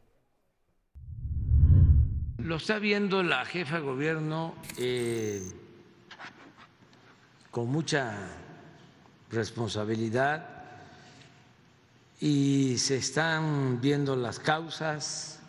[2.44, 5.42] Lo está viendo la jefa de gobierno eh,
[7.50, 8.18] con mucha
[9.30, 10.46] responsabilidad
[12.20, 15.40] y se están viendo las causas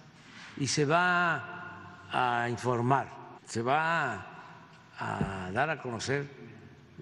[0.55, 3.09] y se va a informar,
[3.45, 4.25] se va
[4.97, 6.25] a dar a conocer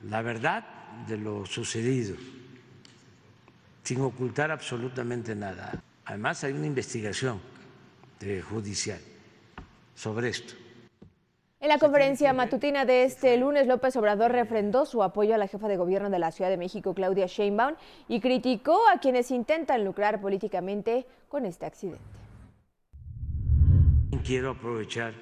[0.09, 0.65] la verdad
[1.07, 2.15] de lo sucedido,
[3.83, 5.83] sin ocultar absolutamente nada.
[6.05, 7.39] Además hay una investigación
[8.49, 9.12] judicial
[9.95, 10.53] sobre esto.
[11.63, 15.69] En la conferencia matutina de este lunes, López Obrador refrendó su apoyo a la jefa
[15.69, 17.75] de gobierno de la Ciudad de México, Claudia Sheinbaum,
[18.09, 22.03] y criticó a quienes intentan lucrar políticamente con este accidente.
[24.25, 25.13] Quiero aprovechar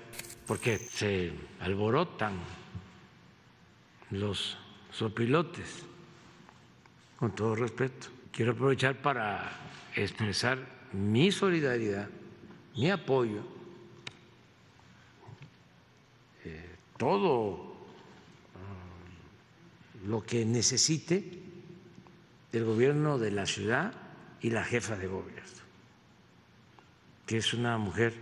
[0.47, 2.39] porque se alborotan
[4.09, 4.57] los
[4.89, 5.85] sopilotes,
[7.17, 8.07] con todo respeto.
[8.31, 9.47] Quiero aprovechar para
[9.95, 10.57] expresar
[10.91, 12.07] mi solidaridad,
[12.75, 13.60] mi apoyo
[17.01, 17.57] todo
[18.53, 21.41] ah, lo que necesite
[22.53, 23.91] el gobierno de la ciudad
[24.39, 25.41] y la jefa de gobierno,
[27.25, 28.13] que es una mujer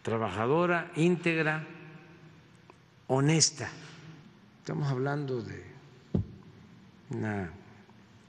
[0.00, 1.66] trabajadora, íntegra,
[3.08, 3.68] honesta.
[4.60, 5.62] Estamos hablando de
[7.10, 7.52] una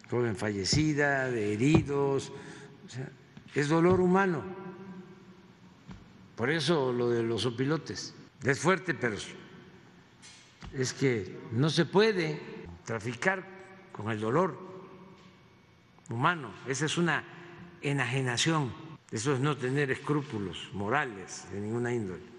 [0.09, 2.33] joven fallecida, de heridos,
[3.55, 4.43] es dolor humano.
[6.35, 8.13] Por eso lo de los opilotes.
[8.43, 9.15] Es fuerte, pero
[10.73, 12.39] es que no se puede
[12.85, 13.45] traficar
[13.91, 14.57] con el dolor
[16.09, 16.51] humano.
[16.67, 17.23] Esa es una
[17.81, 18.73] enajenación.
[19.11, 22.30] Eso es no tener escrúpulos morales de ninguna índole.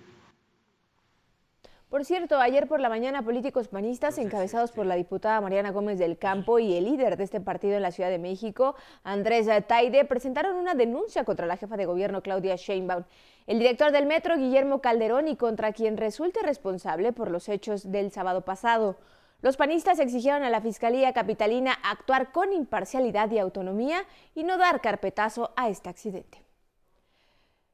[1.93, 6.17] Por cierto, ayer por la mañana políticos panistas encabezados por la diputada Mariana Gómez del
[6.17, 10.57] Campo y el líder de este partido en la Ciudad de México, Andrés Taide, presentaron
[10.57, 13.05] una denuncia contra la jefa de gobierno Claudia Sheinbaum,
[13.47, 18.11] el director del metro Guillermo Calderón y contra quien resulte responsable por los hechos del
[18.11, 18.97] sábado pasado.
[19.43, 24.81] Los panistas exigieron a la Fiscalía Capitalina actuar con imparcialidad y autonomía y no dar
[24.81, 26.42] carpetazo a este accidente.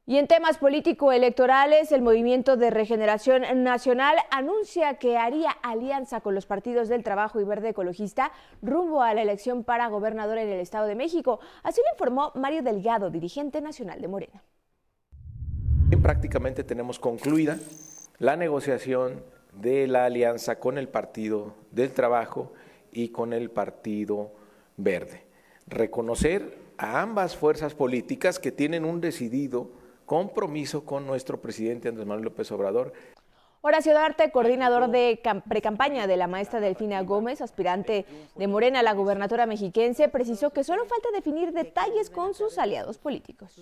[0.09, 6.47] Y en temas político-electorales, el Movimiento de Regeneración Nacional anuncia que haría alianza con los
[6.47, 8.31] partidos del Trabajo y Verde Ecologista
[8.63, 11.39] rumbo a la elección para gobernador en el Estado de México.
[11.61, 14.41] Así lo informó Mario Delgado, dirigente nacional de Morena.
[16.01, 17.59] Prácticamente tenemos concluida
[18.17, 19.23] la negociación
[19.61, 22.51] de la alianza con el Partido del Trabajo
[22.91, 24.31] y con el Partido
[24.75, 25.21] Verde.
[25.67, 29.77] Reconocer a ambas fuerzas políticas que tienen un decidido
[30.09, 32.93] compromiso con nuestro presidente Andrés Manuel López Obrador.
[33.61, 38.93] Horacio Darte, coordinador de precampaña de la maestra Delfina Gómez, aspirante de Morena a la
[38.93, 43.53] gubernatura mexiquense, precisó que solo falta definir detalles con sus aliados políticos.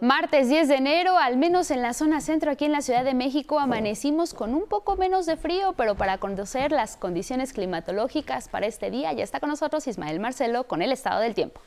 [0.00, 3.14] Martes 10 de enero, al menos en la zona centro aquí en la Ciudad de
[3.14, 8.66] México, amanecimos con un poco menos de frío, pero para conocer las condiciones climatológicas para
[8.66, 11.60] este día, ya está con nosotros Ismael Marcelo con el estado del tiempo.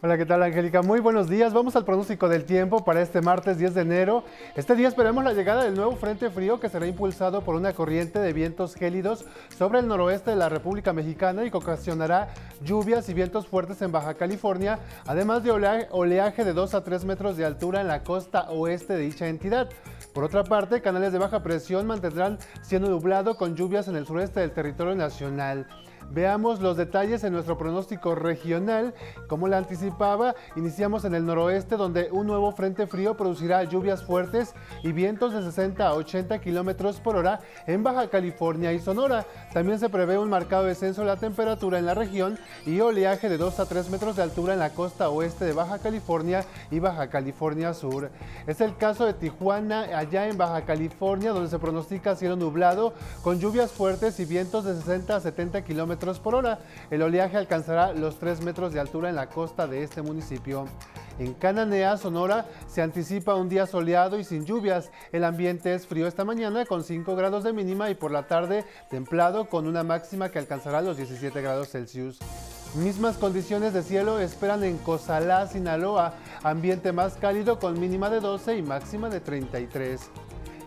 [0.00, 0.80] Hola, ¿qué tal Angélica?
[0.80, 1.52] Muy buenos días.
[1.52, 4.22] Vamos al pronóstico del tiempo para este martes 10 de enero.
[4.54, 8.20] Este día esperemos la llegada del nuevo frente frío que será impulsado por una corriente
[8.20, 9.24] de vientos gélidos
[9.58, 12.28] sobre el noroeste de la República Mexicana y que ocasionará
[12.62, 15.50] lluvias y vientos fuertes en Baja California, además de
[15.90, 19.68] oleaje de 2 a 3 metros de altura en la costa oeste de dicha entidad.
[20.14, 24.38] Por otra parte, canales de baja presión mantendrán siendo nublado con lluvias en el sureste
[24.38, 25.66] del territorio nacional.
[26.10, 28.94] Veamos los detalles en nuestro pronóstico regional.
[29.26, 34.54] Como la anticipaba, iniciamos en el noroeste donde un nuevo frente frío producirá lluvias fuertes
[34.82, 39.26] y vientos de 60 a 80 kilómetros por hora en Baja California y Sonora.
[39.52, 43.36] También se prevé un marcado descenso de la temperatura en la región y oleaje de
[43.36, 47.10] 2 a 3 metros de altura en la costa oeste de Baja California y Baja
[47.10, 48.10] California Sur.
[48.46, 53.38] Es el caso de Tijuana, allá en Baja California, donde se pronostica cielo nublado con
[53.40, 56.60] lluvias fuertes y vientos de 60 a 70 kilómetros por hora.
[56.90, 60.66] El oleaje alcanzará los 3 metros de altura en la costa de este municipio.
[61.18, 64.90] En Cananea, Sonora, se anticipa un día soleado y sin lluvias.
[65.10, 68.64] El ambiente es frío esta mañana con 5 grados de mínima y por la tarde
[68.88, 72.18] templado con una máxima que alcanzará los 17 grados Celsius.
[72.74, 78.56] Mismas condiciones de cielo esperan en Cozalá, Sinaloa, ambiente más cálido con mínima de 12
[78.56, 80.10] y máxima de 33.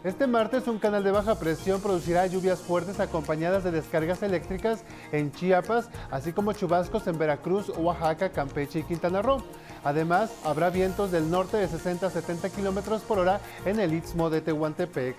[0.03, 5.31] Este martes un canal de baja presión producirá lluvias fuertes acompañadas de descargas eléctricas en
[5.31, 9.43] Chiapas, así como chubascos en Veracruz, Oaxaca, Campeche y Quintana Roo.
[9.83, 14.31] Además, habrá vientos del norte de 60 a 70 kilómetros por hora en el istmo
[14.31, 15.15] de Tehuantepec.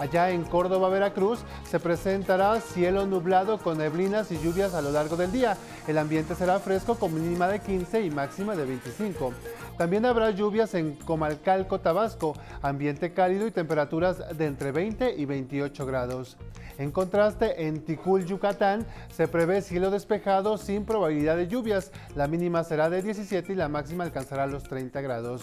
[0.00, 1.38] Allá en Córdoba, Veracruz,
[1.70, 5.56] se presentará cielo nublado con neblinas y lluvias a lo largo del día.
[5.86, 9.32] El ambiente será fresco con mínima de 15 y máxima de 25.
[9.78, 15.86] También habrá lluvias en Comalcalco, Tabasco, ambiente cálido y temperaturas de entre 20 y 28
[15.86, 16.36] grados.
[16.78, 21.92] En contraste, en Ticul, Yucatán, se prevé cielo despejado sin probabilidad de lluvias.
[22.14, 25.42] La mínima será de 17 y la máxima alcanzará los 30 grados.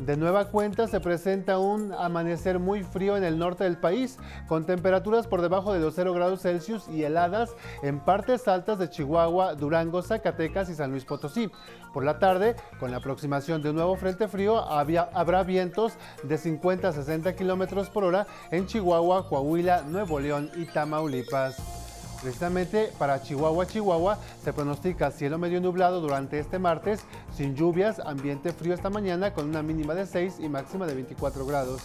[0.00, 4.16] De nueva cuenta se presenta un amanecer muy frío en el norte del país,
[4.48, 8.88] con temperaturas por debajo de los 0 grados Celsius y heladas en partes altas de
[8.88, 11.50] Chihuahua, Durango, Zacatecas y San Luis Potosí.
[11.92, 16.88] Por la tarde, con la aproximación de un nuevo frente frío, habrá vientos de 50
[16.88, 21.89] a 60 kilómetros por hora en Chihuahua, Coahuila, Nuevo León y Tamaulipas.
[22.22, 27.00] Precisamente para Chihuahua, Chihuahua, se pronostica cielo medio nublado durante este martes,
[27.34, 31.46] sin lluvias, ambiente frío esta mañana con una mínima de 6 y máxima de 24
[31.46, 31.80] grados.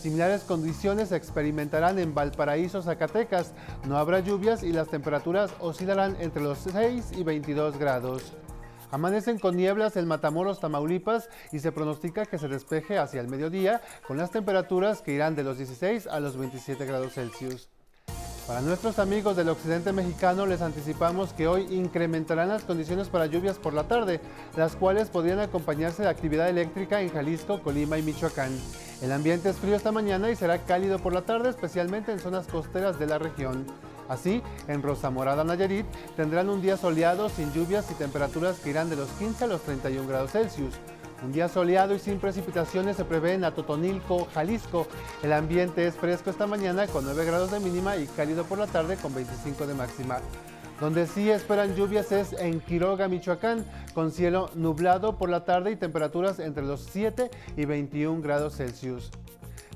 [0.00, 3.52] Similares condiciones se experimentarán en Valparaíso, Zacatecas.
[3.86, 8.32] No habrá lluvias y las temperaturas oscilarán entre los 6 y 22 grados.
[8.92, 13.80] Amanecen con nieblas en Matamoros, Tamaulipas y se pronostica que se despeje hacia el mediodía
[14.06, 17.69] con las temperaturas que irán de los 16 a los 27 grados Celsius.
[18.46, 23.58] Para nuestros amigos del occidente mexicano les anticipamos que hoy incrementarán las condiciones para lluvias
[23.58, 24.20] por la tarde,
[24.56, 28.50] las cuales podrían acompañarse de actividad eléctrica en Jalisco, Colima y Michoacán.
[29.02, 32.46] El ambiente es frío esta mañana y será cálido por la tarde, especialmente en zonas
[32.48, 33.66] costeras de la región.
[34.08, 35.86] Así, en Rosa Morada, Nayarit,
[36.16, 39.62] tendrán un día soleado, sin lluvias y temperaturas que irán de los 15 a los
[39.62, 40.74] 31 grados Celsius.
[41.22, 44.86] Un día soleado y sin precipitaciones se prevé en Atotonilco, Jalisco.
[45.22, 48.66] El ambiente es fresco esta mañana con 9 grados de mínima y cálido por la
[48.66, 50.20] tarde con 25 de máxima.
[50.80, 55.76] Donde sí esperan lluvias es en Quiroga, Michoacán, con cielo nublado por la tarde y
[55.76, 59.10] temperaturas entre los 7 y 21 grados Celsius.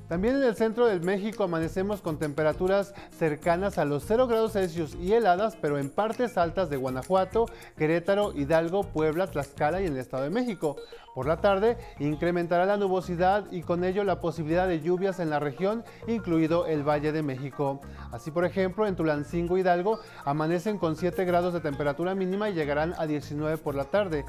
[0.07, 4.95] También en el centro del México amanecemos con temperaturas cercanas a los 0 grados Celsius
[4.95, 9.99] y heladas, pero en partes altas de Guanajuato, Querétaro, Hidalgo, Puebla, Tlaxcala y en el
[9.99, 10.75] Estado de México.
[11.15, 15.39] Por la tarde incrementará la nubosidad y con ello la posibilidad de lluvias en la
[15.39, 17.79] región, incluido el Valle de México.
[18.11, 22.93] Así por ejemplo, en Tulancingo, Hidalgo, amanecen con 7 grados de temperatura mínima y llegarán
[22.97, 24.25] a 19 por la tarde.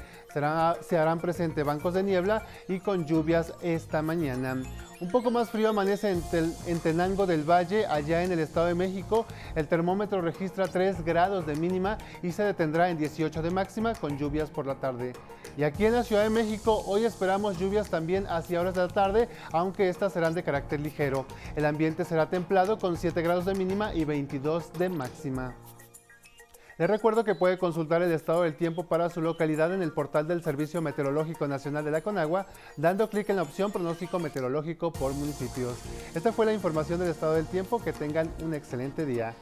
[0.79, 4.55] se harán presente bancos de niebla y con lluvias esta mañana.
[4.99, 9.27] Un poco más frío amanece en, Tenango del Valle, allá en el Estado de México.
[9.55, 14.17] El termómetro registra 3 grados de mínima y se detendrá en 18 de máxima con
[14.17, 15.13] lluvias por la tarde.
[15.55, 18.87] Y aquí en la Ciudad de México hoy esperamos lluvias también hacia horas de la
[18.87, 21.25] tarde, aunque estas serán de carácter ligero.
[21.55, 25.55] El ambiente será templado con 7 grados de mínima y 22 de máxima.
[26.77, 30.27] Les recuerdo que puede consultar el estado del tiempo para su localidad en el portal
[30.27, 35.11] del Servicio Meteorológico Nacional de la Conagua, dando clic en la opción pronóstico meteorológico por
[35.13, 35.79] municipios.
[36.13, 37.81] Esta fue la información del estado del tiempo.
[37.81, 39.33] Que tengan un excelente día.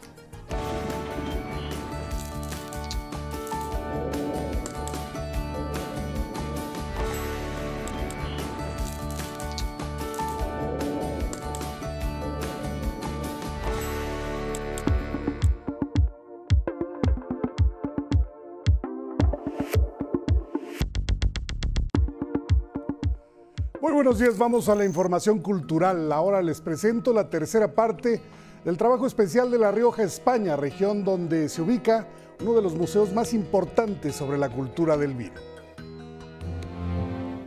[23.93, 26.11] Buenos días, vamos a la información cultural.
[26.11, 28.21] Ahora les presento la tercera parte
[28.63, 32.07] del trabajo especial de La Rioja, España, región donde se ubica
[32.41, 35.39] uno de los museos más importantes sobre la cultura del vino.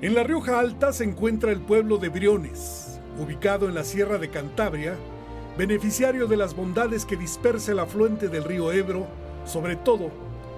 [0.01, 4.31] En La Rioja Alta se encuentra el pueblo de Briones, ubicado en la Sierra de
[4.31, 4.97] Cantabria,
[5.57, 9.07] beneficiario de las bondades que dispersa el afluente del río Ebro,
[9.45, 10.11] sobre todo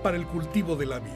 [0.03, 1.11] para el cultivo de la vid.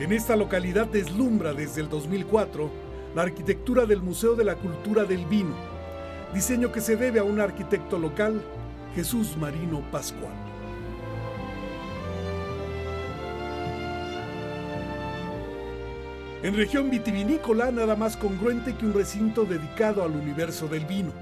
[0.00, 2.85] En esta localidad deslumbra desde el 2004
[3.16, 5.54] la arquitectura del Museo de la Cultura del Vino,
[6.34, 8.42] diseño que se debe a un arquitecto local,
[8.94, 10.34] Jesús Marino Pascual.
[16.42, 21.12] En región vitivinícola nada más congruente que un recinto dedicado al universo del vino.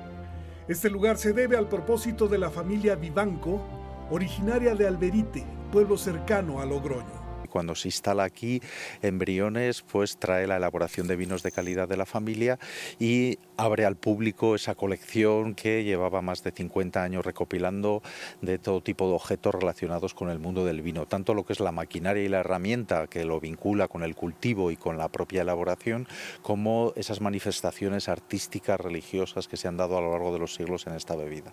[0.66, 3.62] Este lugar se debe al propósito de la familia Vivanco,
[4.11, 7.23] originaria de Alberite, pueblo cercano a Logroño
[7.55, 8.61] cuando se instala aquí
[9.00, 12.59] embriones, pues trae la elaboración de vinos de calidad de la familia
[12.98, 18.02] y abre al público esa colección que llevaba más de 50 años recopilando
[18.42, 21.61] de todo tipo de objetos relacionados con el mundo del vino, tanto lo que es
[21.61, 25.42] la maquinaria y la herramienta que lo vincula con el cultivo y con la propia
[25.42, 26.09] elaboración,
[26.42, 30.88] como esas manifestaciones artísticas, religiosas que se han dado a lo largo de los siglos
[30.88, 31.52] en esta bebida.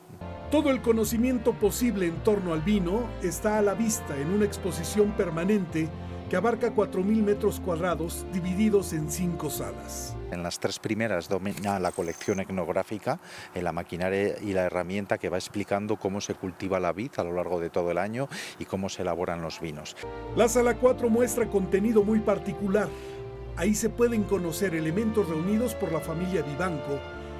[0.49, 5.11] Todo el conocimiento posible en torno al vino está a la vista en una exposición
[5.11, 5.90] permanente
[6.31, 10.15] que abarca 4.000 metros cuadrados divididos en cinco salas.
[10.31, 13.19] En las tres primeras domina la colección etnográfica,
[13.53, 17.25] en la maquinaria y la herramienta que va explicando cómo se cultiva la vid a
[17.25, 18.29] lo largo de todo el año
[18.59, 19.97] y cómo se elaboran los vinos.
[20.37, 22.87] La sala 4 muestra contenido muy particular.
[23.57, 26.97] Ahí se pueden conocer elementos reunidos por la familia Vivanco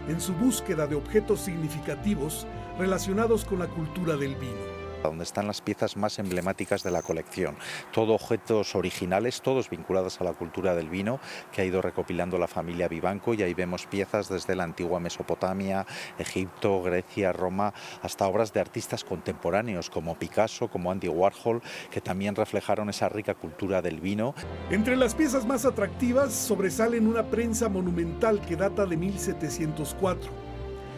[0.10, 2.46] en su búsqueda de objetos significativos
[2.78, 4.71] relacionados con la cultura del vino
[5.04, 7.56] donde están las piezas más emblemáticas de la colección.
[7.92, 11.20] Todo objetos originales, todos vinculados a la cultura del vino,
[11.52, 15.86] que ha ido recopilando la familia Vivanco y ahí vemos piezas desde la antigua Mesopotamia,
[16.18, 22.36] Egipto, Grecia, Roma, hasta obras de artistas contemporáneos como Picasso, como Andy Warhol, que también
[22.36, 24.34] reflejaron esa rica cultura del vino.
[24.70, 30.32] Entre las piezas más atractivas sobresalen una prensa monumental que data de 1704.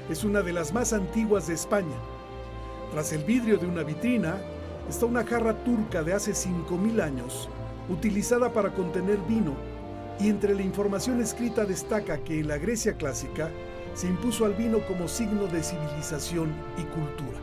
[0.09, 1.95] Es una de las más antiguas de España
[2.93, 4.35] tras el vidrio de una vitrina
[4.87, 7.49] está una jarra turca de hace 5.000 años,
[7.89, 9.55] utilizada para contener vino,
[10.19, 13.49] y entre la información escrita destaca que en la Grecia clásica
[13.95, 17.39] se impuso al vino como signo de civilización y cultura.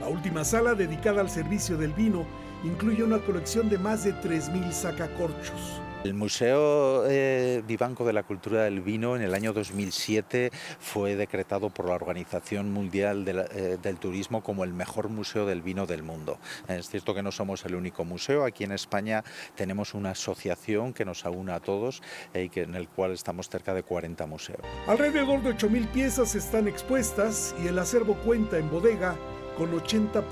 [0.00, 2.26] La última sala dedicada al servicio del vino
[2.62, 5.79] incluye una colección de más de 3.000 sacacorchos.
[6.02, 11.68] El Museo eh, Vivanco de la Cultura del Vino en el año 2007 fue decretado
[11.68, 16.38] por la Organización Mundial eh, del Turismo como el mejor museo del vino del mundo.
[16.68, 19.22] Es cierto que no somos el único museo, aquí en España
[19.56, 23.74] tenemos una asociación que nos aúna a todos eh, y en el cual estamos cerca
[23.74, 24.60] de 40 museos.
[24.86, 29.16] Alrededor de 8.000 piezas están expuestas y el acervo cuenta en bodega
[29.58, 30.22] con 80%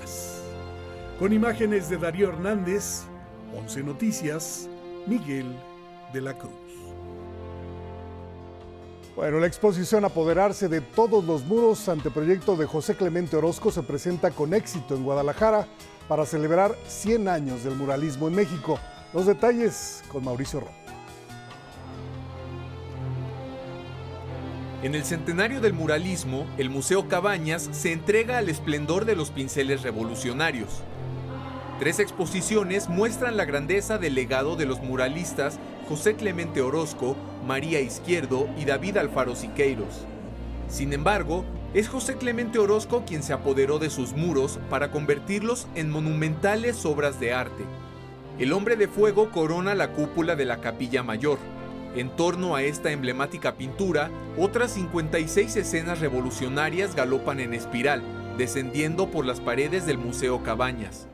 [0.00, 0.42] más.
[1.18, 3.02] Con imágenes de Darío Hernández,
[3.54, 4.68] 11 Noticias,
[5.08, 5.56] Miguel
[6.12, 6.52] de la Cruz.
[9.16, 13.82] Bueno, la exposición Apoderarse de todos los muros ante proyecto de José Clemente Orozco se
[13.82, 15.66] presenta con éxito en Guadalajara
[16.08, 18.78] para celebrar 100 años del muralismo en México.
[19.12, 20.88] Los detalles con Mauricio Ron.
[24.82, 29.82] En el centenario del muralismo, el Museo Cabañas se entrega al esplendor de los pinceles
[29.82, 30.82] revolucionarios.
[31.78, 37.14] Tres exposiciones muestran la grandeza del legado de los muralistas José Clemente Orozco,
[37.46, 40.04] María Izquierdo y David Alfaro Siqueiros.
[40.68, 45.88] Sin embargo, es José Clemente Orozco quien se apoderó de sus muros para convertirlos en
[45.88, 47.64] monumentales obras de arte.
[48.40, 51.38] El hombre de fuego corona la cúpula de la capilla mayor.
[51.94, 58.02] En torno a esta emblemática pintura, otras 56 escenas revolucionarias galopan en espiral,
[58.36, 61.06] descendiendo por las paredes del Museo Cabañas.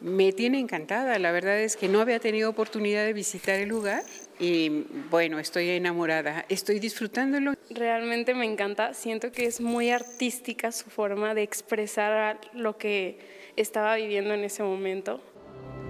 [0.00, 4.02] Me tiene encantada, la verdad es que no había tenido oportunidad de visitar el lugar
[4.38, 7.52] y bueno, estoy enamorada, estoy disfrutándolo.
[7.68, 13.18] Realmente me encanta, siento que es muy artística su forma de expresar lo que
[13.56, 15.20] estaba viviendo en ese momento.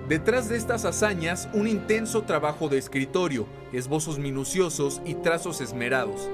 [0.09, 6.29] Detrás de estas hazañas, un intenso trabajo de escritorio, esbozos minuciosos y trazos esmerados.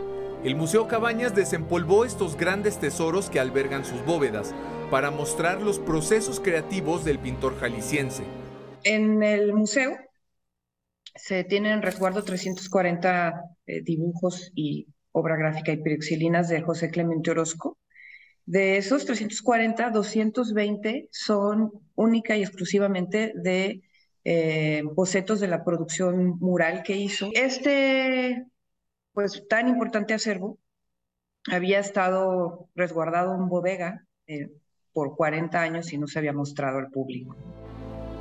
[0.45, 4.55] El Museo Cabañas desempolvó estos grandes tesoros que albergan sus bóvedas
[4.91, 8.23] para mostrar los procesos creativos del pintor jalisciense.
[8.85, 9.97] En el museo
[11.15, 17.31] se tienen en resguardo 340 eh, dibujos y obra gráfica y pirexilinas de José Clemente
[17.31, 17.79] Orozco,
[18.47, 23.83] de esos 340, 220 son única y exclusivamente de
[24.23, 27.29] eh, bocetos de la producción mural que hizo.
[27.33, 28.47] Este,
[29.13, 30.61] pues, tan importante acervo
[31.51, 34.51] había estado resguardado en bodega eh,
[34.97, 37.37] por 40 años y no se había mostrado al público.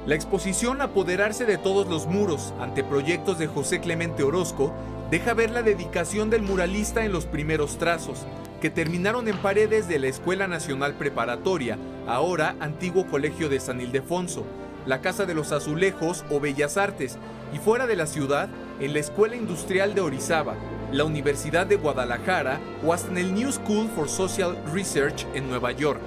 [0.06, 4.74] La exposición Apoderarse de todos los muros ante proyectos de José Clemente Orozco
[5.10, 8.26] deja ver la dedicación del muralista en los primeros trazos,
[8.60, 14.46] que terminaron en paredes de la Escuela Nacional Preparatoria, ahora antiguo Colegio de San Ildefonso,
[14.86, 17.18] la Casa de los Azulejos o Bellas Artes,
[17.54, 18.50] y fuera de la ciudad,
[18.82, 20.56] en la Escuela Industrial de Orizaba,
[20.92, 25.72] la Universidad de Guadalajara o hasta en el New School for Social Research en Nueva
[25.72, 26.02] York.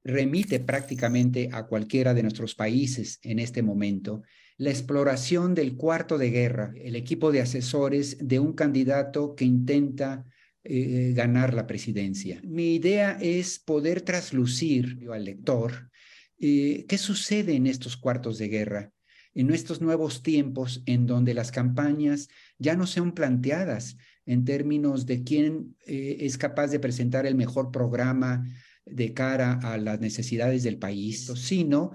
[0.03, 4.21] remite prácticamente a cualquiera de nuestros países en este momento,
[4.57, 10.25] la exploración del cuarto de guerra, el equipo de asesores de un candidato que intenta
[10.68, 12.41] eh, ganar la presidencia.
[12.43, 15.91] Mi idea es poder traslucir al lector
[16.39, 18.91] eh, qué sucede en estos cuartos de guerra,
[19.36, 25.24] en estos nuevos tiempos en donde las campañas ya no sean planteadas en términos de
[25.24, 28.43] quién eh, es capaz de presentar el mejor programa
[28.88, 31.91] de cara a las necesidades del país, sino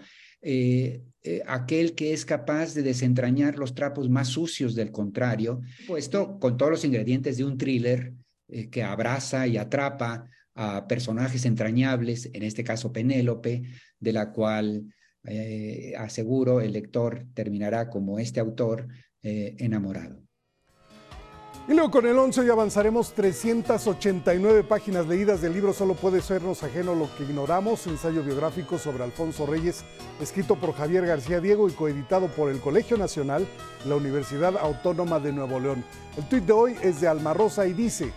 [1.46, 6.70] aquel que es capaz de desentrañar los trapos más sucios del contrario, puesto con todos
[6.70, 8.14] los ingredientes de un thriller
[8.70, 13.62] que abraza y atrapa a personajes entrañables, en este caso Penélope,
[13.98, 14.94] de la cual
[15.98, 18.88] aseguro el lector terminará como este autor
[19.22, 20.22] enamorado.
[21.68, 26.64] Y luego con el 11 hoy avanzaremos 389 páginas leídas del libro Solo puede sernos
[26.64, 29.84] ajeno lo que ignoramos, ensayo biográfico sobre Alfonso Reyes,
[30.20, 33.46] escrito por Javier García Diego y coeditado por el Colegio Nacional,
[33.86, 35.84] la Universidad Autónoma de Nuevo León.
[36.16, 38.10] El tuit de hoy es de Alma Rosa y dice,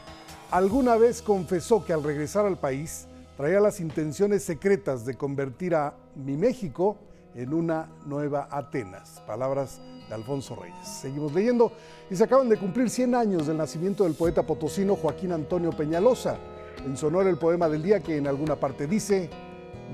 [0.53, 5.95] alguna vez confesó que al regresar al país traía las intenciones secretas de convertir a
[6.13, 6.95] mi México
[7.33, 9.19] en una nueva Atenas.
[9.25, 10.87] Palabras de Alfonso Reyes.
[10.87, 11.71] Seguimos leyendo
[12.07, 16.37] y se acaban de cumplir 100 años del nacimiento del poeta potosino Joaquín Antonio Peñalosa.
[16.85, 19.31] En sonor el poema del día que en alguna parte dice,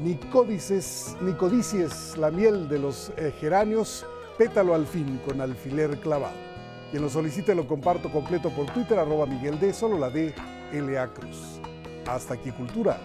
[0.03, 4.05] ni códices, ni codicies la miel de los eh, geranios,
[4.37, 6.48] pétalo al fin con alfiler clavado.
[6.89, 10.33] Quien lo solicite lo comparto completo por Twitter, arroba Miguel D, solo la D,
[10.73, 11.07] L.A.
[11.07, 11.59] Cruz.
[12.07, 12.99] Hasta aquí, Cultura.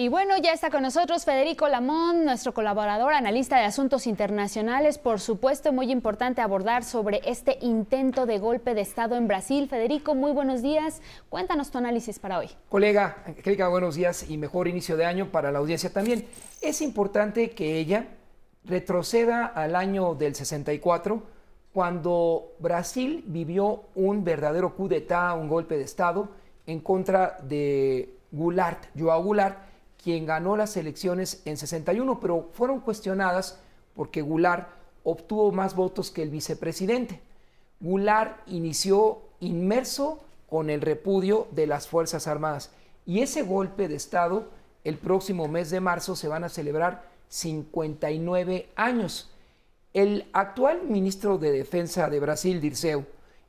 [0.00, 4.96] Y bueno, ya está con nosotros Federico Lamón, nuestro colaborador, analista de asuntos internacionales.
[4.96, 9.68] Por supuesto, muy importante abordar sobre este intento de golpe de Estado en Brasil.
[9.68, 11.02] Federico, muy buenos días.
[11.28, 12.48] Cuéntanos tu análisis para hoy.
[12.68, 16.28] Colega, Angélica, buenos días y mejor inicio de año para la audiencia también.
[16.60, 18.06] Es importante que ella
[18.64, 21.24] retroceda al año del 64,
[21.72, 26.28] cuando Brasil vivió un verdadero coup d'etat, un golpe de Estado
[26.66, 29.67] en contra de Goulart, Joao Goulart,
[30.02, 33.58] quien ganó las elecciones en 61, pero fueron cuestionadas
[33.94, 34.68] porque Goulart
[35.04, 37.20] obtuvo más votos que el vicepresidente.
[37.80, 42.70] Goulart inició inmerso con el repudio de las Fuerzas Armadas
[43.06, 44.48] y ese golpe de Estado
[44.84, 49.30] el próximo mes de marzo se van a celebrar 59 años.
[49.92, 53.04] El actual ministro de Defensa de Brasil, Dirceu,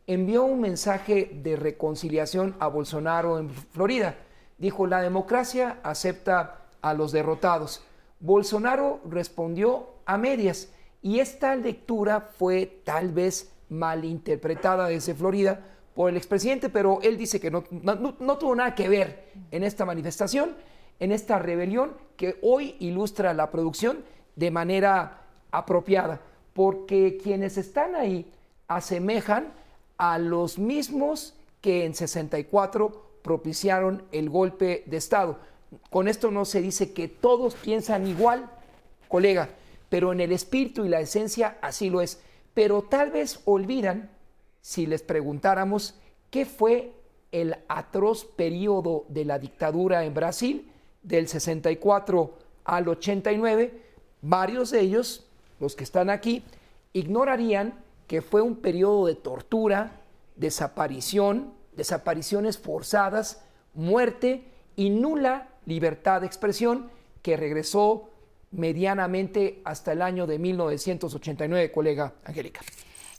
[0.07, 4.15] envió un mensaje de reconciliación a Bolsonaro en Florida
[4.59, 7.83] dijo, la democracia acepta a los derrotados.
[8.19, 10.69] Bolsonaro respondió a medias
[11.01, 15.61] y esta lectura fue tal vez malinterpretada desde Florida
[15.95, 19.85] por el expresidente, pero él dice que no, no, tuvo nada que ver en esta
[19.85, 20.55] manifestación,
[20.99, 24.03] en esta rebelión que hoy ilustra la producción
[24.35, 26.21] de manera apropiada,
[26.53, 28.31] porque quienes están ahí
[28.67, 29.53] asemejan
[29.97, 35.39] a los mismos que en 64 propiciaron el golpe de Estado.
[35.89, 38.49] Con esto no se dice que todos piensan igual,
[39.07, 39.49] colega,
[39.89, 42.21] pero en el espíritu y la esencia así lo es.
[42.53, 44.09] Pero tal vez olvidan,
[44.61, 45.95] si les preguntáramos,
[46.29, 46.93] qué fue
[47.31, 50.71] el atroz periodo de la dictadura en Brasil,
[51.03, 52.33] del 64
[52.65, 53.81] al 89,
[54.21, 55.25] varios de ellos,
[55.59, 56.43] los que están aquí,
[56.93, 57.73] ignorarían
[58.07, 60.01] que fue un periodo de tortura,
[60.35, 63.41] desaparición, desapariciones forzadas,
[63.73, 64.43] muerte
[64.75, 68.11] y nula libertad de expresión que regresó
[68.51, 72.61] medianamente hasta el año de 1989, colega Angélica.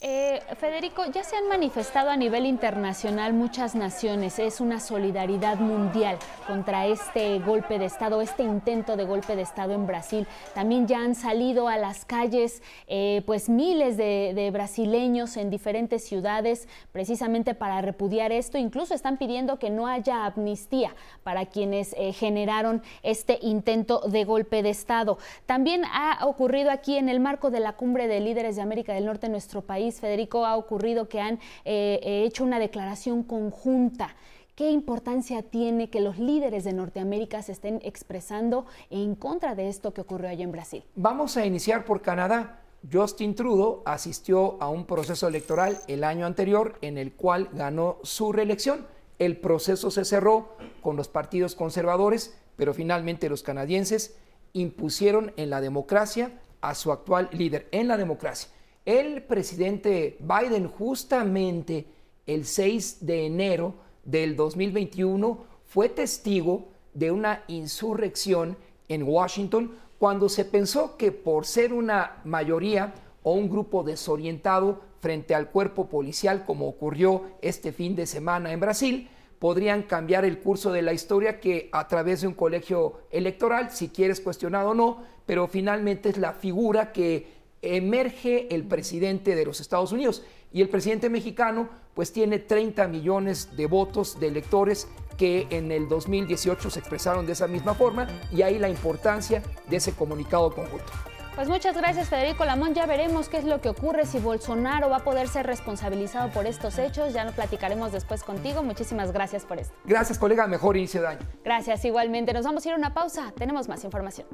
[0.03, 6.17] Eh, Federico, ya se han manifestado a nivel internacional muchas naciones, es una solidaridad mundial
[6.47, 10.27] contra este golpe de Estado, este intento de golpe de Estado en Brasil.
[10.55, 16.67] También ya han salido a las calles eh, pues miles de, brasileños en diferentes ciudades
[16.93, 18.57] precisamente para repudiar esto.
[18.57, 20.95] Incluso están pidiendo que no haya amnistía
[21.25, 25.19] para quienes eh, generaron este intento de golpe de Estado.
[25.45, 29.05] También ha ocurrido aquí en el marco de la cumbre de líderes de América del
[29.05, 34.15] Norte en nuestro país Federico, ha ocurrido que han eh, eh, hecho una declaración conjunta.
[34.55, 39.95] ¿Qué importancia tiene que los líderes de Norteamérica se estén expresando en contra de esto
[39.95, 40.85] que ocurrió allá en Brasil?
[40.97, 42.61] Vamos a iniciar por Canadá.
[42.93, 48.33] Justin Trudeau asistió a un proceso electoral el año anterior en el cual ganó su
[48.33, 48.87] reelección.
[49.19, 54.17] El proceso se cerró con los partidos conservadores, pero finalmente los canadienses
[54.53, 58.51] impusieron en la democracia a su actual líder, en la democracia.
[58.87, 61.87] El presidente Biden justamente
[62.27, 63.75] el 6 de enero
[64.05, 68.57] del 2021 fue testigo de una insurrección
[68.89, 75.35] en Washington cuando se pensó que por ser una mayoría o un grupo desorientado frente
[75.35, 80.73] al cuerpo policial como ocurrió este fin de semana en Brasil, podrían cambiar el curso
[80.73, 85.03] de la historia que a través de un colegio electoral, si quieres cuestionado o no,
[85.27, 90.23] pero finalmente es la figura que emerge el presidente de los Estados Unidos.
[90.53, 95.89] Y el presidente mexicano pues tiene 30 millones de votos de electores que en el
[95.89, 100.91] 2018 se expresaron de esa misma forma y ahí la importancia de ese comunicado conjunto.
[101.37, 104.97] Pues muchas gracias Federico Lamón, ya veremos qué es lo que ocurre, si Bolsonaro va
[104.97, 109.59] a poder ser responsabilizado por estos hechos, ya lo platicaremos después contigo, muchísimas gracias por
[109.59, 109.75] esto.
[109.85, 111.21] Gracias colega, mejor inicio de año.
[111.45, 114.27] Gracias igualmente, nos vamos a ir a una pausa, tenemos más información.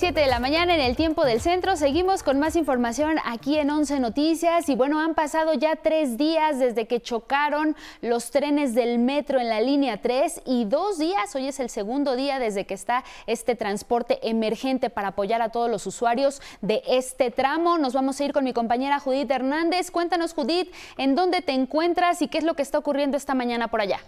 [0.00, 1.76] 7 de la mañana en el tiempo del centro.
[1.76, 4.70] Seguimos con más información aquí en 11 Noticias.
[4.70, 9.50] Y bueno, han pasado ya tres días desde que chocaron los trenes del metro en
[9.50, 13.56] la línea 3 y dos días, hoy es el segundo día desde que está este
[13.56, 17.76] transporte emergente para apoyar a todos los usuarios de este tramo.
[17.76, 19.90] Nos vamos a ir con mi compañera Judith Hernández.
[19.90, 23.68] Cuéntanos, Judith, en dónde te encuentras y qué es lo que está ocurriendo esta mañana
[23.68, 24.00] por allá.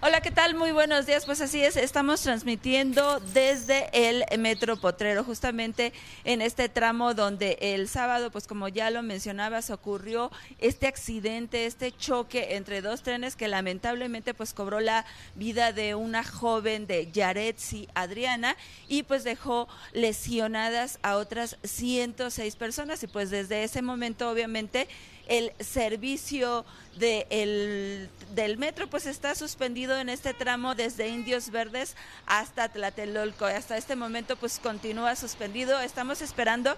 [0.00, 0.54] Hola, ¿qué tal?
[0.54, 1.26] Muy buenos días.
[1.26, 5.92] Pues así es, estamos transmitiendo desde el Metro Potrero, justamente
[6.22, 10.30] en este tramo donde el sábado, pues como ya lo mencionabas, ocurrió
[10.60, 16.22] este accidente, este choque entre dos trenes que lamentablemente pues cobró la vida de una
[16.22, 23.02] joven de Yaretsi, Adriana, y pues dejó lesionadas a otras 106 personas.
[23.02, 24.86] Y pues desde ese momento, obviamente,
[25.28, 26.64] el servicio
[26.96, 31.94] de el, del metro pues está suspendido en este tramo desde Indios Verdes
[32.26, 33.44] hasta Tlatelolco.
[33.44, 35.78] Hasta este momento pues continúa suspendido.
[35.80, 36.76] Estamos esperando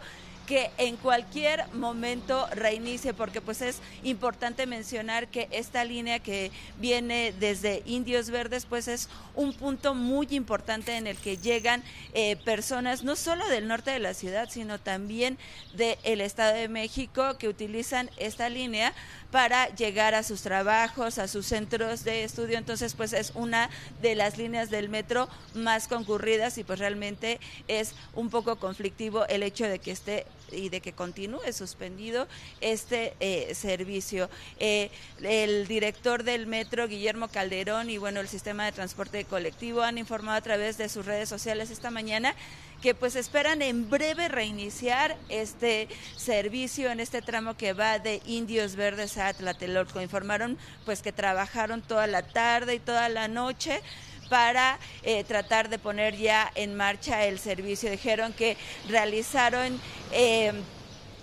[0.50, 7.32] que en cualquier momento reinicie, porque pues es importante mencionar que esta línea que viene
[7.38, 11.84] desde Indios Verdes, pues es un punto muy importante en el que llegan
[12.14, 15.38] eh, personas no solo del norte de la ciudad, sino también
[15.74, 18.92] del Estado de México que utilizan esta línea
[19.30, 22.58] para llegar a sus trabajos, a sus centros de estudio.
[22.58, 23.70] Entonces, pues es una
[24.02, 27.38] de las líneas del metro más concurridas y pues realmente
[27.68, 32.26] es un poco conflictivo el hecho de que esté y de que continúe suspendido
[32.60, 34.28] este eh, servicio.
[34.58, 34.90] Eh,
[35.22, 40.36] el director del metro, Guillermo Calderón, y bueno, el sistema de transporte colectivo han informado
[40.36, 42.34] a través de sus redes sociales esta mañana
[42.80, 48.74] que pues esperan en breve reiniciar este servicio en este tramo que va de Indios
[48.74, 50.00] Verdes a Tlatelolco.
[50.00, 53.82] Informaron pues que trabajaron toda la tarde y toda la noche
[54.30, 57.90] para eh, tratar de poner ya en marcha el servicio.
[57.90, 58.56] Dijeron que
[58.88, 59.78] realizaron...
[60.12, 60.52] Eh,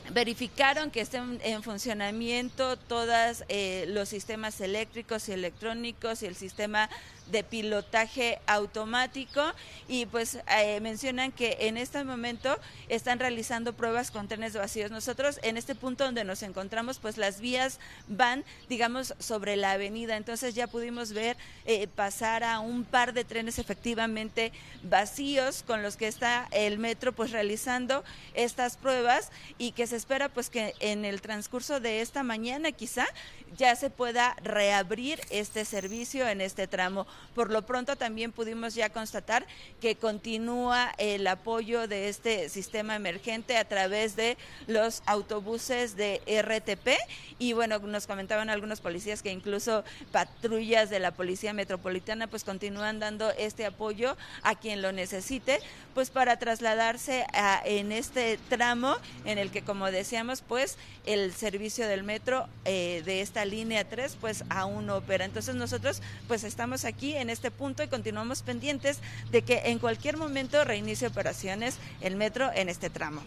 [0.09, 6.89] verificaron que estén en funcionamiento todos eh, los sistemas eléctricos y electrónicos y el sistema
[7.31, 9.41] de pilotaje automático
[9.87, 12.57] y pues eh, mencionan que en este momento
[12.89, 14.91] están realizando pruebas con trenes vacíos.
[14.91, 20.17] Nosotros en este punto donde nos encontramos pues las vías van digamos sobre la avenida,
[20.17, 24.51] entonces ya pudimos ver eh, pasar a un par de trenes efectivamente
[24.83, 28.03] vacíos con los que está el metro pues realizando
[28.33, 33.05] estas pruebas y que se espera pues que en el transcurso de esta mañana quizá
[33.57, 37.07] ya se pueda reabrir este servicio en este tramo.
[37.35, 39.45] Por lo pronto también pudimos ya constatar
[39.79, 46.97] que continúa el apoyo de este sistema emergente a través de los autobuses de RTP
[47.39, 52.99] y bueno, nos comentaban algunos policías que incluso patrullas de la Policía Metropolitana pues continúan
[52.99, 55.59] dando este apoyo a quien lo necesite,
[55.93, 58.95] pues para trasladarse a, en este tramo
[59.25, 64.17] en el que como decíamos pues el servicio del metro eh, de esta línea 3
[64.19, 65.25] pues aún no opera.
[65.25, 68.99] Entonces nosotros pues estamos aquí en este punto y continuamos pendientes
[69.31, 73.21] de que en cualquier momento reinicie operaciones el metro en este tramo.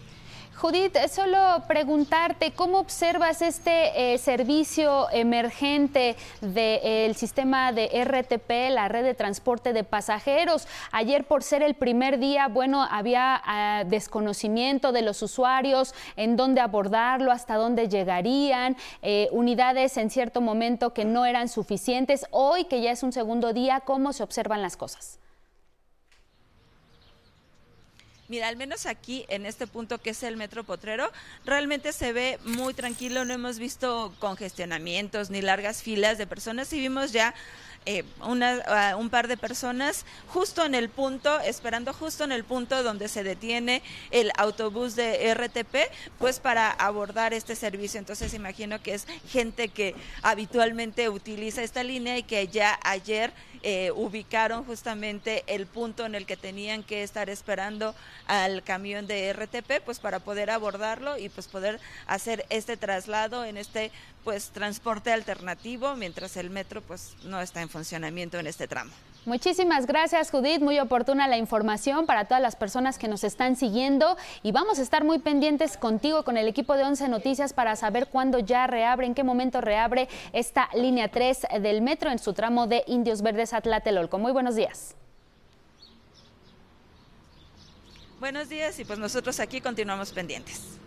[0.61, 9.03] Judith, solo preguntarte, ¿cómo observas este eh, servicio emergente del sistema de RTP, la red
[9.03, 10.67] de transporte de pasajeros?
[10.91, 16.61] Ayer, por ser el primer día, bueno, había ah, desconocimiento de los usuarios, en dónde
[16.61, 22.27] abordarlo, hasta dónde llegarían, eh, unidades en cierto momento que no eran suficientes.
[22.29, 25.20] Hoy, que ya es un segundo día, ¿cómo se observan las cosas?
[28.31, 31.11] Mira, al menos aquí en este punto que es el Metro Potrero,
[31.43, 36.71] realmente se ve muy tranquilo, no hemos visto congestionamientos ni largas filas de personas.
[36.71, 37.35] Y vimos ya
[37.85, 42.83] eh, una, un par de personas justo en el punto, esperando justo en el punto
[42.83, 47.99] donde se detiene el autobús de RTP, pues para abordar este servicio.
[47.99, 53.91] Entonces imagino que es gente que habitualmente utiliza esta línea y que ya ayer eh,
[53.95, 57.93] ubicaron justamente el punto en el que tenían que estar esperando
[58.25, 63.57] al camión de RTP, pues para poder abordarlo y pues poder hacer este traslado en
[63.57, 63.91] este
[64.23, 68.91] pues transporte alternativo mientras el metro pues no está en funcionamiento en este tramo.
[69.25, 74.17] Muchísimas gracias Judith, muy oportuna la información para todas las personas que nos están siguiendo
[74.41, 78.07] y vamos a estar muy pendientes contigo con el equipo de 11 Noticias para saber
[78.07, 82.65] cuándo ya reabre, en qué momento reabre esta línea 3 del metro en su tramo
[82.65, 84.17] de Indios Verdes a Tlatelolco.
[84.17, 84.95] Muy buenos días.
[88.19, 90.79] Buenos días y pues nosotros aquí continuamos pendientes.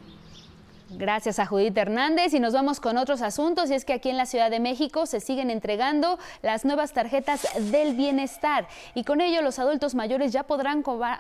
[0.97, 4.17] Gracias a Judith Hernández y nos vamos con otros asuntos y es que aquí en
[4.17, 9.43] la Ciudad de México se siguen entregando las nuevas tarjetas del bienestar y con ello
[9.43, 11.19] los adultos mayores ya podrán cobrar,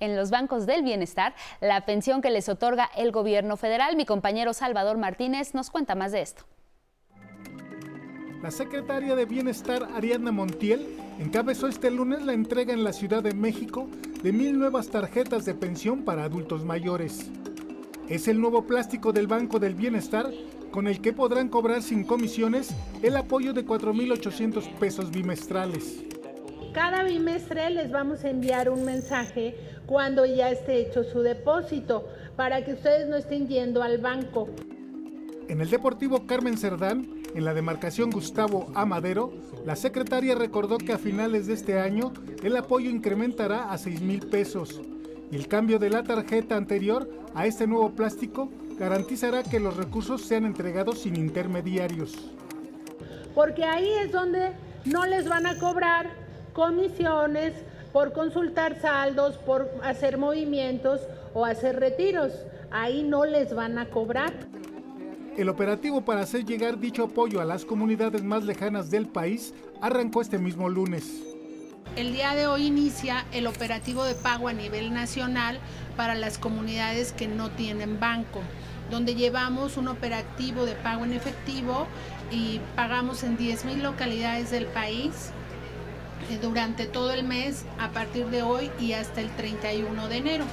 [0.00, 3.94] en los bancos del bienestar la pensión que les otorga el gobierno federal.
[3.96, 6.44] Mi compañero Salvador Martínez nos cuenta más de esto.
[8.42, 10.86] La secretaria de Bienestar Ariadna Montiel
[11.18, 13.88] encabezó este lunes la entrega en la Ciudad de México
[14.22, 17.30] de mil nuevas tarjetas de pensión para adultos mayores.
[18.08, 20.30] Es el nuevo plástico del Banco del Bienestar
[20.70, 22.70] con el que podrán cobrar sin comisiones
[23.02, 26.04] el apoyo de 4.800 pesos bimestrales.
[26.72, 32.64] Cada bimestre les vamos a enviar un mensaje cuando ya esté hecho su depósito para
[32.64, 34.48] que ustedes no estén yendo al banco.
[35.48, 39.32] En el Deportivo Carmen Cerdán, en la demarcación Gustavo Amadero,
[39.64, 42.12] la secretaria recordó que a finales de este año
[42.44, 44.80] el apoyo incrementará a 6 mil pesos
[45.32, 50.22] y el cambio de la tarjeta anterior a este nuevo plástico garantizará que los recursos
[50.22, 52.14] sean entregados sin intermediarios.
[53.34, 54.52] Porque ahí es donde
[54.86, 56.10] no les van a cobrar
[56.54, 57.52] comisiones
[57.92, 61.02] por consultar saldos, por hacer movimientos
[61.34, 62.32] o hacer retiros.
[62.70, 64.32] Ahí no les van a cobrar.
[65.36, 70.22] El operativo para hacer llegar dicho apoyo a las comunidades más lejanas del país arrancó
[70.22, 71.35] este mismo lunes.
[71.96, 75.58] El día de hoy inicia el operativo de pago a nivel nacional
[75.96, 78.40] para las comunidades que no tienen banco,
[78.90, 81.86] donde llevamos un operativo de pago en efectivo
[82.30, 85.30] y pagamos en 10.000 localidades del país
[86.28, 90.44] eh, durante todo el mes a partir de hoy y hasta el 31 de enero.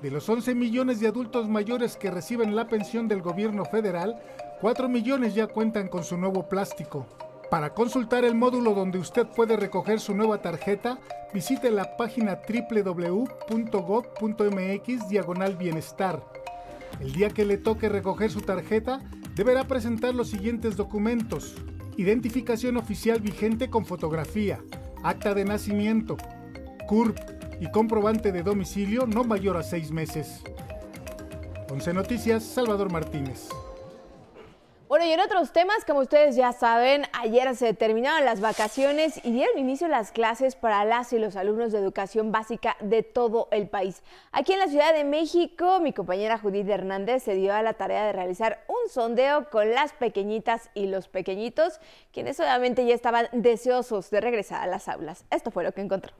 [0.00, 4.18] De los 11 millones de adultos mayores que reciben la pensión del gobierno federal,
[4.62, 7.06] 4 millones ya cuentan con su nuevo plástico.
[7.50, 11.00] Para consultar el módulo donde usted puede recoger su nueva tarjeta,
[11.34, 13.18] visite la página www.gov.mx
[15.08, 16.22] diagonal bienestar.
[17.00, 19.00] El día que le toque recoger su tarjeta,
[19.34, 21.56] deberá presentar los siguientes documentos.
[21.96, 24.60] Identificación oficial vigente con fotografía,
[25.02, 26.16] acta de nacimiento,
[26.86, 27.18] CURP
[27.60, 30.40] y comprobante de domicilio no mayor a seis meses.
[31.68, 33.48] 11 Noticias, Salvador Martínez.
[34.90, 39.30] Bueno, y en otros temas, como ustedes ya saben, ayer se terminaron las vacaciones y
[39.30, 43.68] dieron inicio las clases para las y los alumnos de educación básica de todo el
[43.68, 44.02] país.
[44.32, 48.04] Aquí en la Ciudad de México, mi compañera Judith Hernández se dio a la tarea
[48.04, 51.78] de realizar un sondeo con las pequeñitas y los pequeñitos,
[52.12, 55.24] quienes obviamente ya estaban deseosos de regresar a las aulas.
[55.30, 56.12] Esto fue lo que encontró.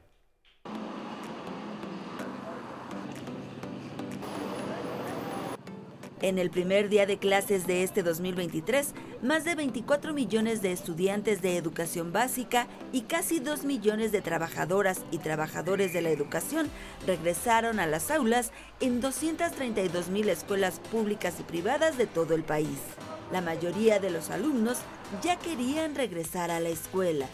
[6.21, 8.93] En el primer día de clases de este 2023,
[9.23, 15.03] más de 24 millones de estudiantes de educación básica y casi 2 millones de trabajadoras
[15.09, 16.69] y trabajadores de la educación
[17.07, 18.51] regresaron a las aulas
[18.81, 22.77] en 232 mil escuelas públicas y privadas de todo el país.
[23.31, 24.77] La mayoría de los alumnos
[25.23, 27.25] ya querían regresar a la escuela.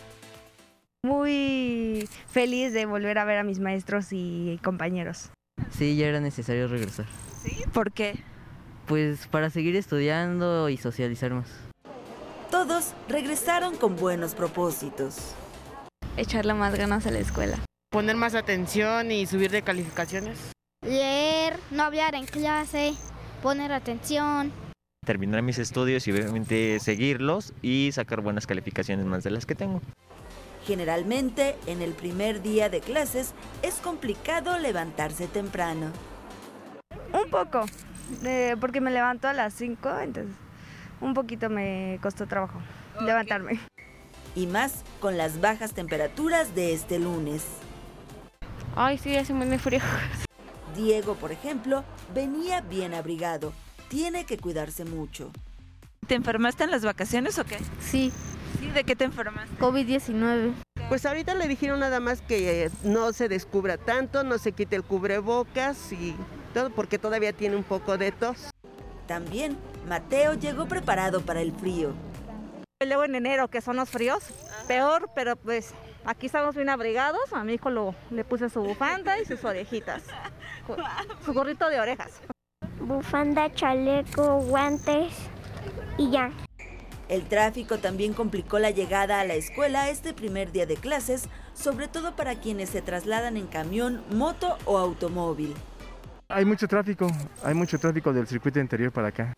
[1.03, 5.29] Muy feliz de volver a ver a mis maestros y compañeros.
[5.71, 7.05] Sí, ya era necesario regresar.
[7.43, 7.63] ¿Sí?
[7.73, 8.23] ¿Por qué?
[8.87, 11.49] Pues para seguir estudiando y socializar más.
[12.49, 15.35] Todos regresaron con buenos propósitos.
[16.15, 17.59] Echarle más ganas a la escuela.
[17.91, 20.37] Poner más atención y subir de calificaciones.
[20.81, 22.93] Leer, no hablar en clase,
[23.43, 24.53] poner atención.
[25.05, 29.81] Terminar mis estudios y obviamente seguirlos y sacar buenas calificaciones más de las que tengo.
[30.65, 33.33] Generalmente, en el primer día de clases
[33.63, 35.91] es complicado levantarse temprano.
[37.13, 37.65] Un poco,
[38.59, 40.35] porque me levanto a las 5, entonces
[41.01, 42.59] un poquito me costó trabajo
[43.01, 43.59] levantarme.
[44.35, 47.43] Y más con las bajas temperaturas de este lunes.
[48.75, 49.81] Ay, sí, hace muy frío.
[50.75, 51.83] Diego, por ejemplo,
[52.13, 53.53] venía bien abrigado.
[53.89, 55.31] Tiene que cuidarse mucho.
[56.05, 57.57] ¿Te enfermaste en las vacaciones o qué?
[57.81, 58.11] Sí.
[58.61, 59.57] ¿Y de qué te enfermaste?
[59.57, 60.53] COVID-19.
[60.89, 64.83] Pues ahorita le dijeron nada más que no se descubra tanto, no se quite el
[64.83, 66.15] cubrebocas y
[66.53, 68.51] todo porque todavía tiene un poco de tos.
[69.05, 69.57] También
[69.87, 71.93] Mateo llegó preparado para el frío.
[72.85, 74.23] Luego en enero, que son los fríos,
[74.67, 75.73] peor, pero pues
[76.05, 77.33] aquí estamos bien abrigados.
[77.33, 80.03] A mi hijo lo, le puse su bufanda y sus orejitas,
[81.25, 82.21] su gorrito de orejas.
[82.79, 85.13] Bufanda, chaleco, guantes
[85.97, 86.31] y ya.
[87.09, 91.87] El tráfico también complicó la llegada a la escuela este primer día de clases, sobre
[91.87, 95.53] todo para quienes se trasladan en camión, moto o automóvil.
[96.27, 97.07] Hay mucho tráfico,
[97.41, 99.33] hay mucho tráfico del circuito interior para acá.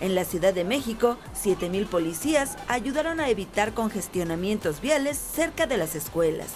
[0.00, 5.94] En la Ciudad de México, 7.000 policías ayudaron a evitar congestionamientos viales cerca de las
[5.94, 6.48] escuelas.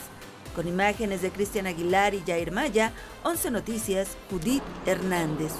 [0.57, 2.93] Con imágenes de Cristian Aguilar y Jair Maya,
[3.25, 5.53] 11 Noticias, Judith Hernández.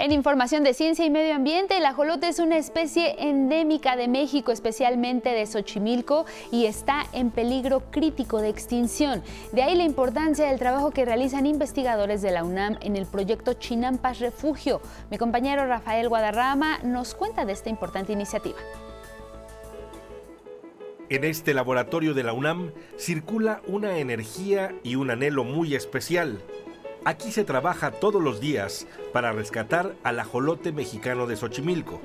[0.00, 4.50] En información de ciencia y medio ambiente, el ajolote es una especie endémica de México,
[4.50, 9.22] especialmente de Xochimilco, y está en peligro crítico de extinción.
[9.52, 13.52] De ahí la importancia del trabajo que realizan investigadores de la UNAM en el proyecto
[13.52, 14.80] Chinampas Refugio.
[15.10, 18.56] Mi compañero Rafael Guadarrama nos cuenta de esta importante iniciativa.
[21.10, 26.40] En este laboratorio de la UNAM circula una energía y un anhelo muy especial.
[27.04, 31.98] Aquí se trabaja todos los días para rescatar al ajolote mexicano de Xochimilco.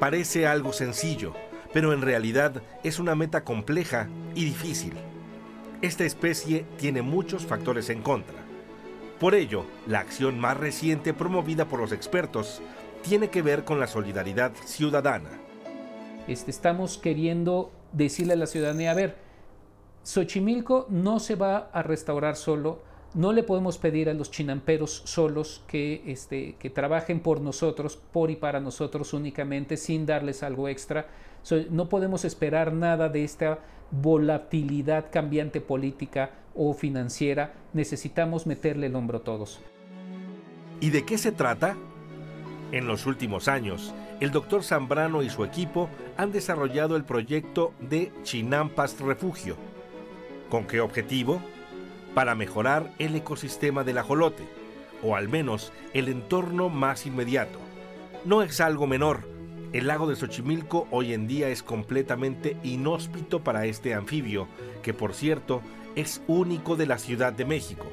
[0.00, 1.32] Parece algo sencillo,
[1.72, 4.94] pero en realidad es una meta compleja y difícil.
[5.80, 8.34] Esta especie tiene muchos factores en contra.
[9.20, 12.60] Por ello, la acción más reciente promovida por los expertos
[13.02, 15.30] tiene que ver con la solidaridad ciudadana.
[16.26, 19.16] Este, estamos queriendo decirle a la ciudadanía, a ver,
[20.02, 22.82] Xochimilco no se va a restaurar solo,
[23.14, 28.30] no le podemos pedir a los chinamperos solos que, este, que trabajen por nosotros, por
[28.30, 31.06] y para nosotros únicamente, sin darles algo extra.
[31.70, 33.58] no podemos esperar nada de esta
[33.90, 37.54] volatilidad cambiante política o financiera.
[37.72, 39.60] Necesitamos meterle el hombro todos.
[40.80, 41.76] ¿Y de qué se trata?
[42.72, 48.10] En los últimos años, el doctor Zambrano y su equipo han desarrollado el proyecto de
[48.22, 49.56] Chinampas Refugio.
[50.48, 51.42] ¿Con qué objetivo?
[52.14, 54.44] Para mejorar el ecosistema del ajolote,
[55.02, 57.58] o al menos el entorno más inmediato.
[58.24, 59.26] No es algo menor.
[59.72, 64.46] El lago de Xochimilco hoy en día es completamente inhóspito para este anfibio,
[64.82, 65.62] que por cierto
[65.96, 67.86] es único de la Ciudad de México.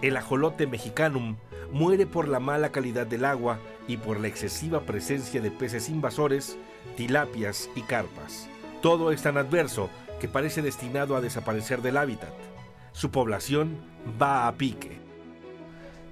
[0.00, 1.36] El ajolote mexicanum
[1.72, 3.58] muere por la mala calidad del agua
[3.88, 6.56] y por la excesiva presencia de peces invasores,
[6.96, 8.48] tilapias y carpas.
[8.80, 12.53] Todo es tan adverso que parece destinado a desaparecer del hábitat.
[12.94, 13.76] Su población
[14.22, 14.98] va a pique.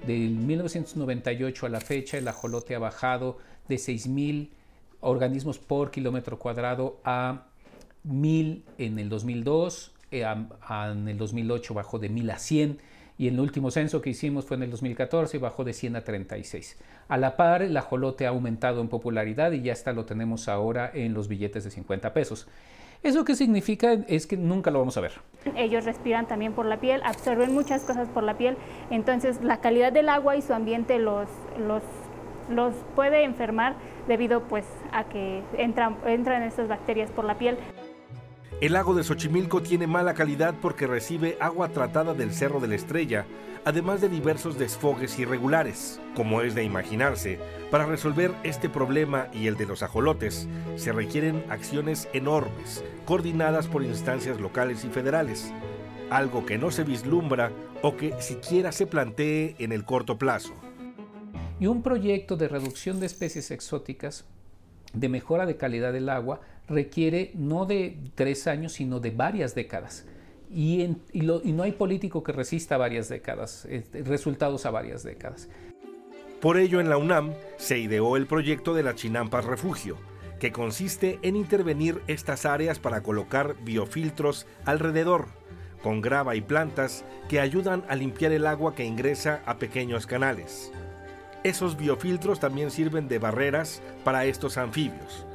[0.05, 3.37] Del 1998 a la fecha, el ajolote ha bajado
[3.69, 4.49] de 6.000
[4.99, 7.45] organismos por kilómetro cuadrado a
[8.05, 12.79] 1.000 en el 2002, eh, en el 2008 bajó de 1.000 a 100
[13.17, 16.03] y el último censo que hicimos fue en el 2014 y bajó de 100 a
[16.03, 16.77] 36.
[17.07, 20.91] A la par, el ajolote ha aumentado en popularidad y ya está lo tenemos ahora
[20.93, 22.45] en los billetes de 50 pesos.
[23.03, 23.93] ¿Eso qué significa?
[24.07, 25.11] Es que nunca lo vamos a ver.
[25.57, 28.55] Ellos respiran también por la piel, absorben muchas cosas por la piel,
[28.89, 31.27] entonces la calidad del agua y su ambiente los,
[31.67, 31.83] los,
[32.49, 33.75] los puede enfermar
[34.07, 37.57] debido pues a que entran, entran estas bacterias por la piel.
[38.61, 42.75] El lago de Xochimilco tiene mala calidad porque recibe agua tratada del Cerro de la
[42.75, 43.25] Estrella,
[43.65, 45.99] además de diversos desfogues irregulares.
[46.15, 47.39] Como es de imaginarse,
[47.73, 53.83] para resolver este problema y el de los ajolotes, se requieren acciones enormes, coordinadas por
[53.83, 55.51] instancias locales y federales,
[56.11, 57.51] algo que no se vislumbra
[57.81, 60.53] o que siquiera se plantee en el corto plazo.
[61.59, 64.25] Y un proyecto de reducción de especies exóticas,
[64.93, 70.05] de mejora de calidad del agua, requiere no de tres años, sino de varias décadas.
[70.51, 75.49] Y, no hay político que resista varias décadas, este, resultados a varias décadas.
[76.43, 79.95] Por ello, en la UNAM se ideó el proyecto de la Chinampas Refugio,
[80.41, 85.27] que consiste en intervenir estas áreas para colocar biofiltros alrededor,
[85.81, 90.69] con grava y plantas que ayudan a limpiar el agua que ingresa a pequeños canales.
[91.45, 95.25] Esos biofiltros también sirven de barreras para estos anfibios,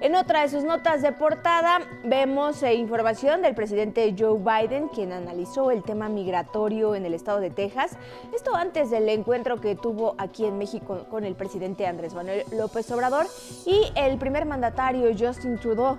[0.00, 5.12] En otra de sus notas de portada vemos eh, información del presidente Joe Biden, quien
[5.12, 7.98] analizó el tema migratorio en el estado de Texas.
[8.34, 12.90] Esto antes del encuentro que tuvo aquí en México con el presidente Andrés Manuel López
[12.90, 13.26] Obrador
[13.66, 15.98] y el primer mandatario Justin Trudeau.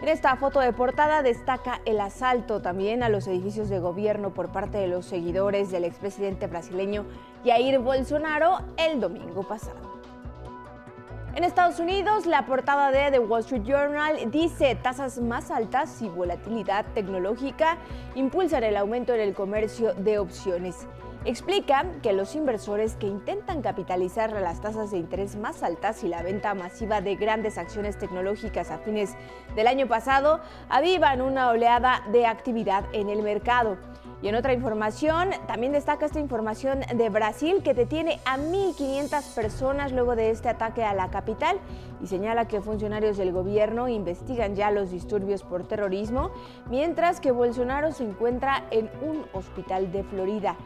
[0.00, 4.52] En esta foto de portada destaca el asalto también a los edificios de gobierno por
[4.52, 7.04] parte de los seguidores del expresidente brasileño
[7.44, 9.99] Jair Bolsonaro el domingo pasado.
[11.32, 16.08] En Estados Unidos, la portada de The Wall Street Journal dice tasas más altas y
[16.08, 17.78] volatilidad tecnológica
[18.16, 20.88] impulsan el aumento en el comercio de opciones.
[21.24, 26.22] Explica que los inversores que intentan capitalizar las tasas de interés más altas y la
[26.22, 29.14] venta masiva de grandes acciones tecnológicas a fines
[29.54, 33.76] del año pasado avivan una oleada de actividad en el mercado.
[34.22, 39.92] Y en otra información, también destaca esta información de Brasil que detiene a 1.500 personas
[39.92, 41.58] luego de este ataque a la capital
[42.02, 46.30] y señala que funcionarios del gobierno investigan ya los disturbios por terrorismo,
[46.68, 50.56] mientras que Bolsonaro se encuentra en un hospital de Florida.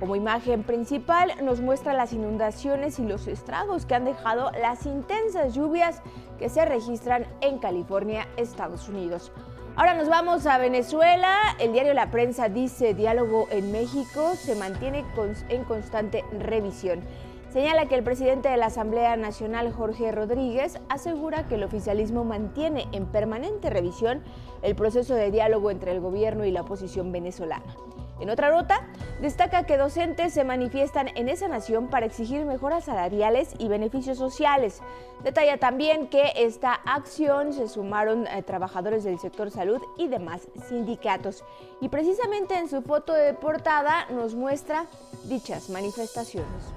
[0.00, 5.54] Como imagen principal nos muestra las inundaciones y los estragos que han dejado las intensas
[5.54, 6.02] lluvias
[6.38, 9.30] que se registran en California, Estados Unidos.
[9.76, 11.36] Ahora nos vamos a Venezuela.
[11.58, 15.04] El diario La Prensa dice diálogo en México se mantiene
[15.48, 17.00] en constante revisión.
[17.52, 22.86] Señala que el presidente de la Asamblea Nacional, Jorge Rodríguez, asegura que el oficialismo mantiene
[22.92, 24.22] en permanente revisión
[24.62, 27.74] el proceso de diálogo entre el gobierno y la oposición venezolana.
[28.20, 28.86] En otra nota,
[29.20, 34.80] destaca que docentes se manifiestan en esa nación para exigir mejoras salariales y beneficios sociales.
[35.24, 41.44] Detalla también que esta acción se sumaron eh, trabajadores del sector salud y demás sindicatos.
[41.80, 44.86] Y precisamente en su foto de portada nos muestra
[45.24, 46.72] dichas manifestaciones.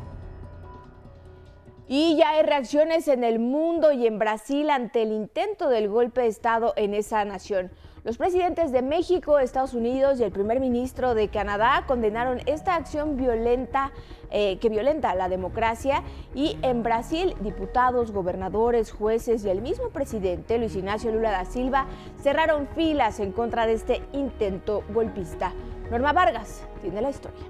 [1.90, 6.22] Y ya hay reacciones en el mundo y en Brasil ante el intento del golpe
[6.22, 7.72] de Estado en esa nación.
[8.08, 13.18] Los presidentes de México, Estados Unidos y el primer ministro de Canadá condenaron esta acción
[13.18, 13.92] violenta
[14.32, 16.04] eh, que violenta la democracia
[16.34, 21.86] y en Brasil diputados, gobernadores, jueces y el mismo presidente Luis Ignacio Lula da Silva
[22.24, 25.52] cerraron filas en contra de este intento golpista.
[25.92, 27.44] Norma Vargas tiene la historia.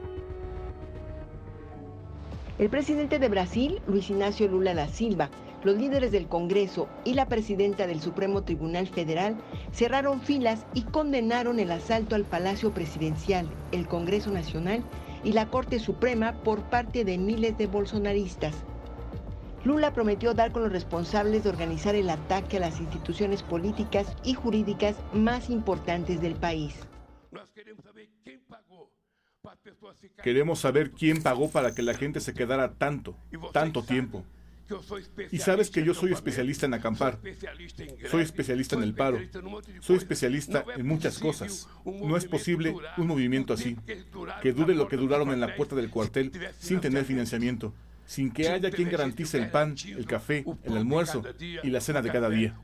[2.58, 5.30] El presidente de Brasil, Luis Ignacio Lula da Silva,
[5.68, 9.36] los líderes del Congreso y la presidenta del Supremo Tribunal Federal
[9.74, 14.82] cerraron filas y condenaron el asalto al Palacio Presidencial, el Congreso Nacional
[15.26, 18.56] y la Corte Suprema por parte de miles de bolsonaristas.
[19.66, 24.36] Lula prometió dar con los responsables de organizar el ataque a las instituciones políticas y
[24.36, 26.76] jurídicas más importantes del país.
[30.24, 33.18] Queremos saber quién pagó para que la gente se quedara tanto,
[33.52, 34.24] tanto tiempo.
[35.32, 37.20] Y sabes que yo soy especialista en acampar,
[38.10, 39.20] soy especialista en el paro,
[39.80, 41.68] soy especialista en muchas cosas.
[41.86, 43.78] No es posible un movimiento así,
[44.42, 47.74] que dure lo que duraron en la puerta del cuartel sin tener financiamiento,
[48.06, 52.12] sin que haya quien garantice el pan, el café, el almuerzo y la cena de
[52.12, 52.58] cada día.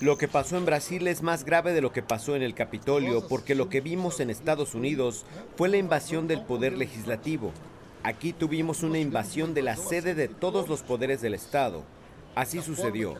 [0.00, 3.26] Lo que pasó en Brasil es más grave de lo que pasó en el Capitolio,
[3.28, 5.24] porque lo que vimos en Estados Unidos
[5.56, 7.52] fue la invasión del poder legislativo,
[8.02, 11.82] Aquí tuvimos una invasión de la sede de todos los poderes del Estado.
[12.34, 13.16] Así sucedió.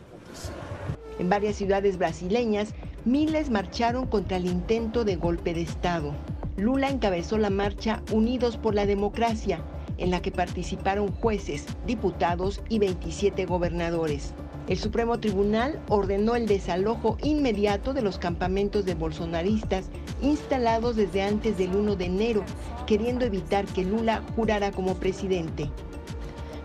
[1.19, 2.73] En varias ciudades brasileñas,
[3.05, 6.15] miles marcharon contra el intento de golpe de Estado.
[6.57, 9.63] Lula encabezó la marcha Unidos por la Democracia,
[9.99, 14.33] en la que participaron jueces, diputados y 27 gobernadores.
[14.67, 19.89] El Supremo Tribunal ordenó el desalojo inmediato de los campamentos de bolsonaristas
[20.21, 22.43] instalados desde antes del 1 de enero,
[22.85, 25.69] queriendo evitar que Lula jurara como presidente.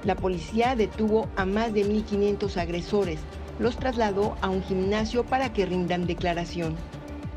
[0.05, 3.19] La policía detuvo a más de 1.500 agresores,
[3.59, 6.77] los trasladó a un gimnasio para que rindan declaración.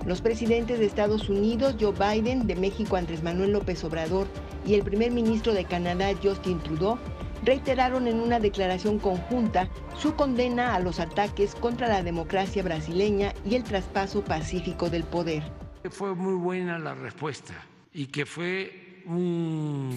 [0.06, 4.27] Los presidentes de Estados Unidos, Joe Biden, de México, Andrés Manuel López Obrador,
[4.65, 6.99] y el primer ministro de Canadá, Justin Trudeau,
[7.44, 13.56] reiteraron en una declaración conjunta su condena a los ataques contra la democracia brasileña y
[13.56, 15.44] el traspaso pacífico del poder.
[15.90, 17.53] Fue muy buena la respuesta
[17.94, 19.95] y que fue un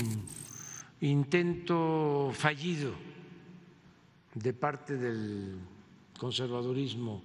[1.00, 2.92] intento fallido
[4.34, 5.58] de parte del
[6.18, 7.22] conservadurismo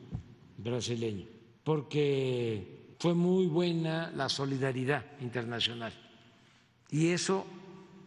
[0.57, 1.25] brasileño,
[1.63, 5.93] porque fue muy buena la solidaridad internacional.
[6.89, 7.45] Y eso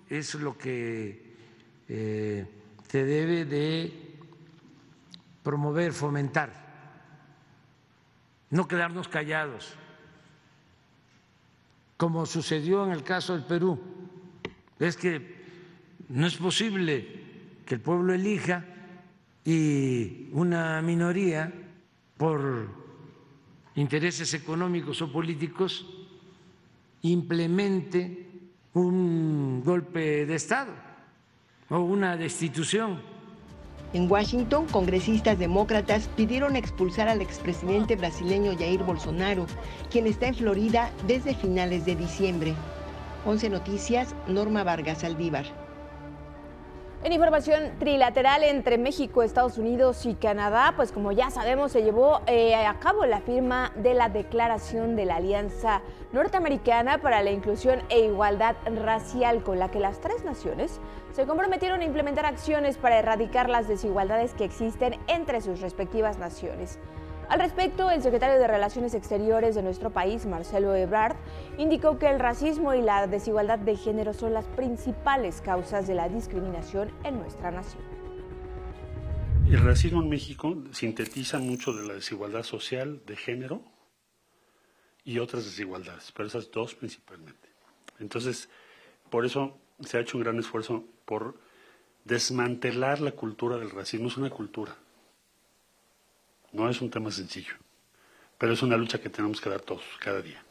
[0.08, 1.19] es lo que
[1.92, 2.46] eh,
[2.86, 3.92] se debe de
[5.42, 6.52] promover, fomentar,
[8.50, 9.74] no quedarnos callados,
[11.96, 13.80] como sucedió en el caso del Perú.
[14.78, 15.34] Es que
[16.08, 17.22] no es posible
[17.66, 18.64] que el pueblo elija
[19.44, 21.52] y una minoría
[22.16, 22.68] por
[23.74, 25.86] intereses económicos o políticos
[27.02, 28.28] implemente
[28.74, 30.89] un golpe de Estado
[31.70, 33.00] o una destitución.
[33.92, 39.46] En Washington, congresistas demócratas pidieron expulsar al expresidente brasileño Jair Bolsonaro,
[39.90, 42.54] quien está en Florida desde finales de diciembre.
[43.24, 45.59] 11 Noticias, Norma Vargas Aldívar.
[47.02, 52.20] En información trilateral entre México, Estados Unidos y Canadá, pues como ya sabemos, se llevó
[52.26, 55.80] eh, a cabo la firma de la Declaración de la Alianza
[56.12, 58.54] Norteamericana para la Inclusión e Igualdad
[58.84, 60.78] Racial, con la que las tres naciones
[61.12, 66.78] se comprometieron a implementar acciones para erradicar las desigualdades que existen entre sus respectivas naciones.
[67.30, 71.14] Al respecto, el secretario de Relaciones Exteriores de nuestro país, Marcelo Ebrard,
[71.58, 76.08] indicó que el racismo y la desigualdad de género son las principales causas de la
[76.08, 77.84] discriminación en nuestra nación.
[79.48, 83.62] El racismo en México sintetiza mucho de la desigualdad social de género
[85.04, 87.48] y otras desigualdades, pero esas dos principalmente.
[88.00, 88.48] Entonces,
[89.08, 91.38] por eso se ha hecho un gran esfuerzo por
[92.04, 94.08] desmantelar la cultura del racismo.
[94.08, 94.74] Es una cultura,
[96.52, 97.54] no es un tema sencillo,
[98.38, 100.44] pero es una lucha que tenemos que dar todos, cada día.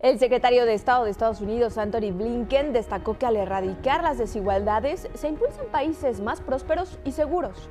[0.00, 5.08] El secretario de Estado de Estados Unidos, Anthony Blinken, destacó que al erradicar las desigualdades
[5.14, 7.68] se impulsan países más prósperos y seguros.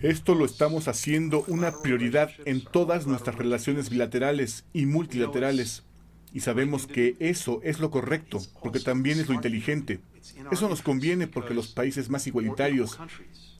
[0.00, 5.84] Esto lo estamos haciendo una prioridad en todas nuestras relaciones bilaterales y multilaterales.
[6.32, 10.00] Y sabemos que eso es lo correcto, porque también es lo inteligente.
[10.50, 12.98] Eso nos conviene porque los países más igualitarios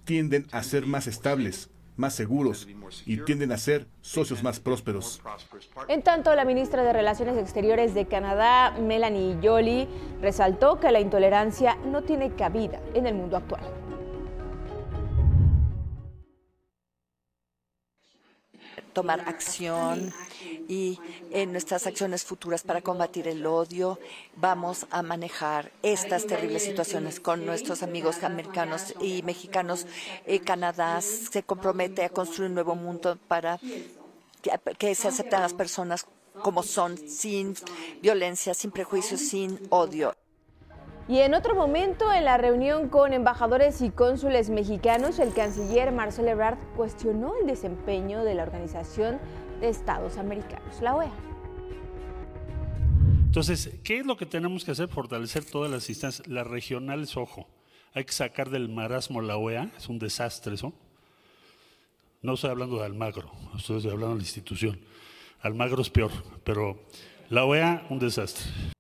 [0.04, 2.66] tienden a ser más estables, más seguros
[3.04, 5.20] y tienden a ser socios más prósperos.
[5.88, 9.88] En tanto, la ministra de Relaciones Exteriores de Canadá, Melanie Joly,
[10.20, 13.62] resaltó que la intolerancia no tiene cabida en el mundo actual.
[18.96, 20.10] Tomar acción
[20.68, 20.98] y
[21.30, 23.98] en nuestras acciones futuras para combatir el odio
[24.36, 29.86] vamos a manejar estas terribles situaciones con nuestros amigos americanos y mexicanos.
[30.24, 33.60] Eh, Canadá se compromete a construir un nuevo mundo para
[34.78, 36.06] que, se acepten las personas
[36.40, 37.54] como son, sin
[38.00, 40.16] violencia, sin prejuicios, sin odio.
[41.08, 46.26] Y en otro momento, en la reunión con embajadores y cónsules mexicanos, el canciller Marcel
[46.26, 49.20] Ebrard cuestionó el desempeño de la Organización
[49.60, 51.12] de Estados Americanos, la OEA.
[53.26, 54.88] Entonces, ¿qué es lo que tenemos que hacer?
[54.88, 56.26] Fortalecer todas las instancias.
[56.26, 57.46] Las regionales, ojo,
[57.94, 60.72] hay que sacar del marasmo la OEA, es un desastre eso.
[62.20, 64.80] No estoy hablando de Almagro, estoy hablando de la institución.
[65.40, 66.10] Almagro es peor,
[66.42, 66.80] pero
[67.28, 68.75] la OEA, un desastre.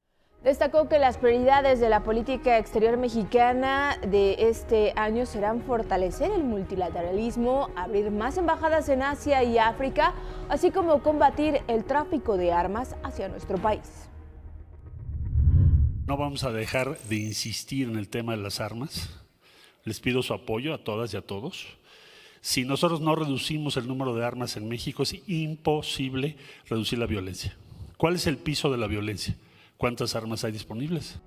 [0.46, 6.44] Destacó que las prioridades de la política exterior mexicana de este año serán fortalecer el
[6.44, 10.14] multilateralismo, abrir más embajadas en Asia y África,
[10.48, 14.08] así como combatir el tráfico de armas hacia nuestro país.
[16.06, 19.10] No vamos a dejar de insistir en el tema de las armas.
[19.82, 21.66] Les pido su apoyo a todas y a todos.
[22.40, 26.36] Si nosotros no reducimos el número de armas en México, es imposible
[26.68, 27.56] reducir la violencia.
[27.96, 29.34] ¿Cuál es el piso de la violencia?
[29.76, 31.20] Cuántas armas hay disponibles.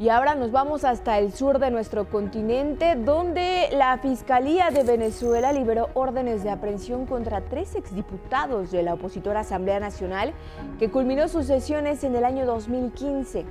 [0.00, 5.52] Y ahora nos vamos hasta el sur de nuestro continente, donde la Fiscalía de Venezuela
[5.52, 10.34] liberó órdenes de aprehensión contra tres exdiputados de la opositora Asamblea Nacional,
[10.78, 13.44] que culminó sus sesiones en el año 2015.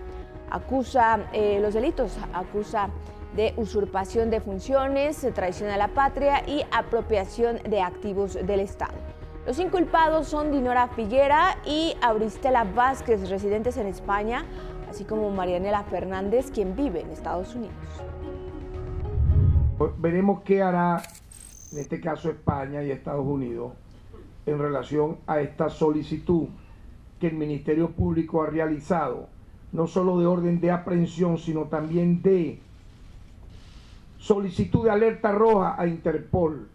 [0.50, 2.92] Acusa eh, los delitos, acusa
[3.36, 9.17] de usurpación de funciones, traición a la patria y apropiación de activos del Estado.
[9.48, 14.44] Los inculpados son Dinora Figuera y Auristela Vázquez, residentes en España,
[14.90, 17.74] así como Marianela Fernández, quien vive en Estados Unidos.
[20.00, 21.02] Veremos qué hará,
[21.72, 23.72] en este caso España y Estados Unidos,
[24.46, 26.50] en relación a esta solicitud
[27.18, 29.30] que el Ministerio Público ha realizado,
[29.72, 32.60] no solo de orden de aprehensión, sino también de
[34.18, 36.68] solicitud de alerta roja a Interpol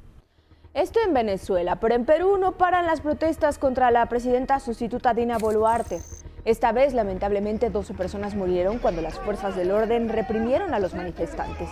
[0.74, 5.36] esto en Venezuela, pero en Perú no paran las protestas contra la presidenta sustituta Dina
[5.36, 6.00] Boluarte.
[6.46, 11.68] Esta vez, lamentablemente, 12 personas murieron cuando las fuerzas del orden reprimieron a los manifestantes.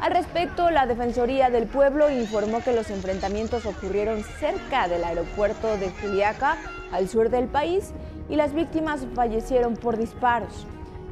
[0.00, 5.90] Al respecto, la Defensoría del Pueblo informó que los enfrentamientos ocurrieron cerca del aeropuerto de
[5.90, 6.56] Juliaca,
[6.92, 7.92] al sur del país,
[8.28, 10.66] y las víctimas fallecieron por disparos.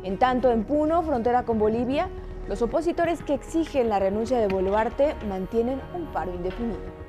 [0.05, 2.09] En tanto, en Puno, frontera con Bolivia,
[2.47, 7.04] los opositores que exigen la renuncia de Boluarte mantienen un paro indefinido.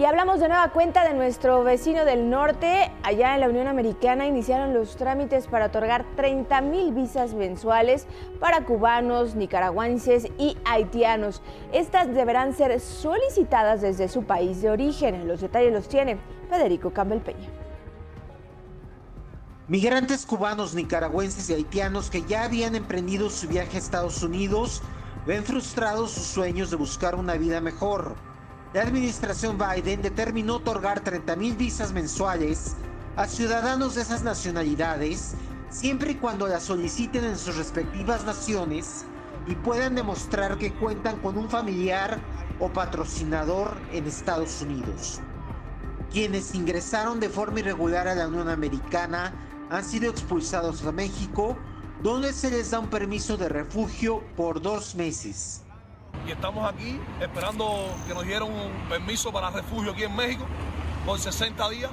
[0.00, 2.90] Y hablamos de nueva cuenta de nuestro vecino del norte.
[3.02, 8.06] Allá en la Unión Americana iniciaron los trámites para otorgar 30 mil visas mensuales
[8.40, 11.42] para cubanos, nicaragüenses y haitianos.
[11.74, 15.28] Estas deberán ser solicitadas desde su país de origen.
[15.28, 16.16] Los detalles los tiene
[16.48, 17.50] Federico Campbell Peña.
[19.68, 24.82] Migrantes cubanos, nicaragüenses y haitianos que ya habían emprendido su viaje a Estados Unidos
[25.26, 28.29] ven frustrados sus sueños de buscar una vida mejor
[28.72, 32.76] la administración Biden determinó otorgar 30 mil visas mensuales
[33.16, 35.34] a ciudadanos de esas nacionalidades
[35.70, 39.04] siempre y cuando las soliciten en sus respectivas naciones
[39.48, 42.20] y puedan demostrar que cuentan con un familiar
[42.60, 45.20] o patrocinador en Estados Unidos.
[46.12, 49.32] Quienes ingresaron de forma irregular a la Unión Americana
[49.70, 51.56] han sido expulsados a México,
[52.02, 55.62] donde se les da un permiso de refugio por dos meses
[56.26, 60.44] y estamos aquí esperando que nos dieran un permiso para refugio aquí en México
[61.04, 61.90] por 60 días.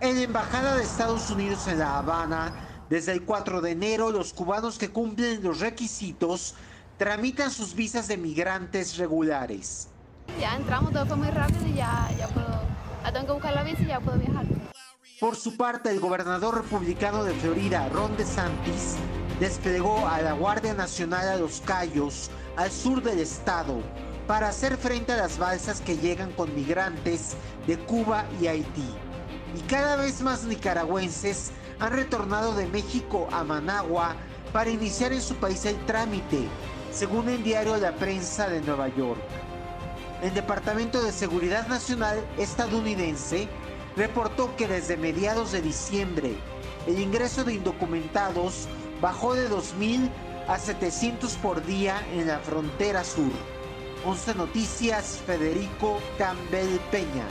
[0.00, 2.52] En la Embajada de Estados Unidos en La Habana,
[2.88, 6.54] desde el 4 de enero, los cubanos que cumplen los requisitos
[6.96, 9.88] tramitan sus visas de migrantes regulares.
[10.40, 12.62] Ya entramos, todo fue muy rápido y ya, ya puedo,
[13.04, 14.44] ya tengo que buscar la visa y ya puedo viajar.
[15.20, 18.96] Por su parte, el gobernador republicano de Florida, Ron DeSantis,
[19.40, 23.80] desplegó a la Guardia Nacional a los Cayos al sur del estado
[24.26, 28.88] para hacer frente a las balsas que llegan con migrantes de Cuba y Haití.
[29.56, 34.16] Y cada vez más nicaragüenses han retornado de México a Managua
[34.52, 36.48] para iniciar en su país el trámite,
[36.92, 39.20] según el diario La Prensa de Nueva York.
[40.22, 43.48] El Departamento de Seguridad Nacional estadounidense
[43.96, 46.34] reportó que desde mediados de diciembre
[46.86, 48.66] el ingreso de indocumentados
[49.00, 50.10] bajó de 2.000
[50.48, 53.30] a 700 por día en la frontera sur.
[54.04, 57.24] 11 Noticias, Federico Campbell Peña.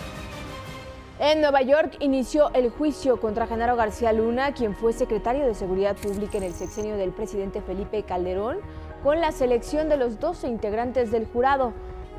[1.20, 5.96] En Nueva York inició el juicio contra Genaro García Luna, quien fue secretario de Seguridad
[5.96, 8.58] Pública en el sexenio del presidente Felipe Calderón,
[9.02, 11.72] con la selección de los 12 integrantes del jurado.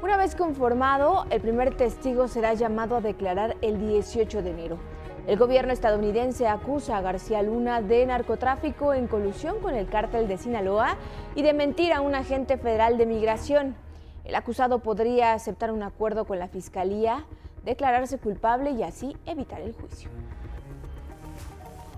[0.02, 4.78] Una vez conformado, el primer testigo será llamado a declarar el 18 de enero.
[5.26, 10.38] El gobierno estadounidense acusa a García Luna de narcotráfico en colusión con el cártel de
[10.38, 10.96] Sinaloa
[11.34, 13.74] y de mentir a un agente federal de migración.
[14.24, 17.24] El acusado podría aceptar un acuerdo con la fiscalía,
[17.64, 20.10] declararse culpable y así evitar el juicio.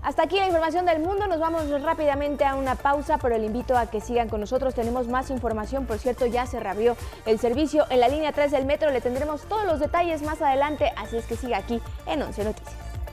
[0.01, 3.77] Hasta aquí la información del mundo, nos vamos rápidamente a una pausa, pero le invito
[3.77, 6.95] a que sigan con nosotros, tenemos más información, por cierto ya se reabrió
[7.27, 10.91] el servicio en la línea 3 del metro, le tendremos todos los detalles más adelante,
[10.97, 12.88] así es que siga aquí en 11 Noticias.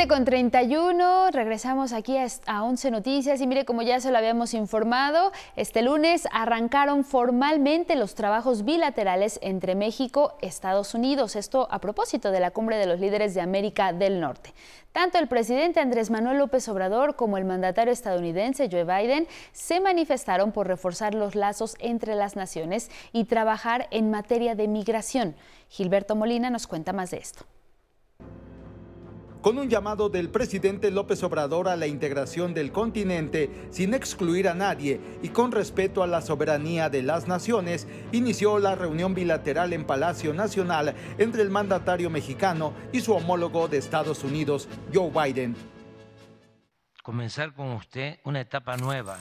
[0.00, 2.16] 7 con 31, regresamos aquí
[2.46, 7.96] a 11 Noticias y mire como ya se lo habíamos informado, este lunes arrancaron formalmente
[7.96, 12.86] los trabajos bilaterales entre México y Estados Unidos, esto a propósito de la cumbre de
[12.86, 14.54] los líderes de América del Norte.
[14.92, 20.52] Tanto el presidente Andrés Manuel López Obrador como el mandatario estadounidense Joe Biden se manifestaron
[20.52, 25.36] por reforzar los lazos entre las naciones y trabajar en materia de migración.
[25.68, 27.44] Gilberto Molina nos cuenta más de esto
[29.40, 34.54] con un llamado del presidente López Obrador a la integración del continente sin excluir a
[34.54, 39.86] nadie y con respeto a la soberanía de las naciones, inició la reunión bilateral en
[39.86, 45.56] Palacio Nacional entre el mandatario mexicano y su homólogo de Estados Unidos, Joe Biden.
[47.02, 49.18] Comenzar con usted una etapa nueva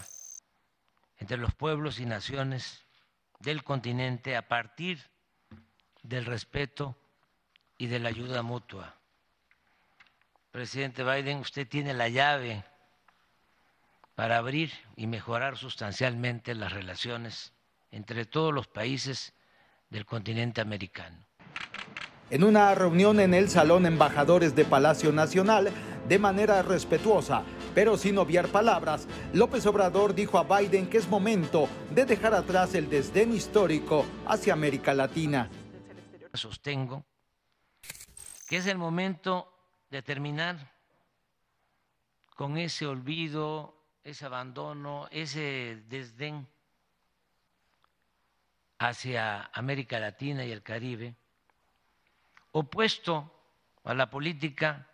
[1.18, 2.86] entre los pueblos y naciones
[3.40, 5.00] del continente a partir
[6.04, 6.98] del respeto
[7.78, 8.99] y de la ayuda mutua
[10.52, 12.64] presidente Biden, usted tiene la llave
[14.16, 17.54] para abrir y mejorar sustancialmente las relaciones
[17.92, 19.34] entre todos los países
[19.90, 21.26] del continente americano.
[22.30, 25.72] En una reunión en el Salón Embajadores de Palacio Nacional,
[26.08, 27.44] de manera respetuosa,
[27.74, 32.76] pero sin obviar palabras, López Obrador dijo a Biden que es momento de dejar atrás
[32.76, 35.50] el desdén histórico hacia América Latina.
[36.34, 37.06] Sostengo
[38.48, 39.59] que es el momento
[39.90, 40.72] de terminar
[42.36, 46.48] con ese olvido, ese abandono, ese desdén
[48.78, 51.16] hacia América Latina y el Caribe,
[52.52, 53.36] opuesto
[53.84, 54.88] a la política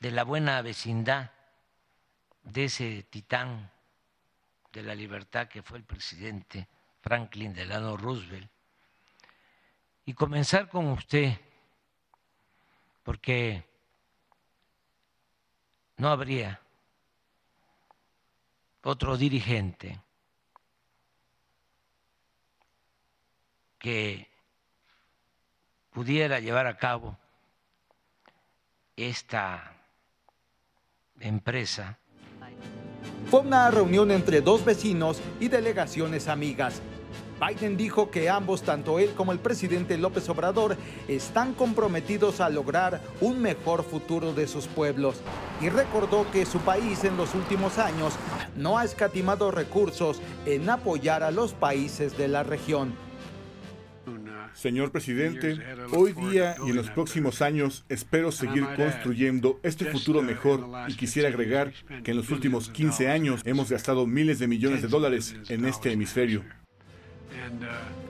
[0.00, 1.30] de la buena vecindad
[2.42, 3.70] de ese titán
[4.72, 6.68] de la libertad que fue el presidente
[7.00, 8.50] Franklin Delano Roosevelt.
[10.06, 11.38] Y comenzar con usted,
[13.04, 13.62] porque
[15.98, 16.60] no habría
[18.82, 20.00] otro dirigente
[23.78, 24.28] que
[25.90, 27.16] pudiera llevar a cabo
[28.96, 29.76] esta
[31.20, 31.98] empresa.
[33.30, 36.80] Fue una reunión entre dos vecinos y delegaciones amigas.
[37.40, 40.76] Biden dijo que ambos, tanto él como el presidente López Obrador,
[41.08, 45.16] están comprometidos a lograr un mejor futuro de sus pueblos
[45.60, 48.14] y recordó que su país en los últimos años
[48.56, 52.94] no ha escatimado recursos en apoyar a los países de la región.
[54.54, 55.58] Señor presidente,
[55.90, 61.28] hoy día y en los próximos años espero seguir construyendo este futuro mejor y quisiera
[61.28, 61.72] agregar
[62.04, 65.90] que en los últimos 15 años hemos gastado miles de millones de dólares en este
[65.92, 66.44] hemisferio.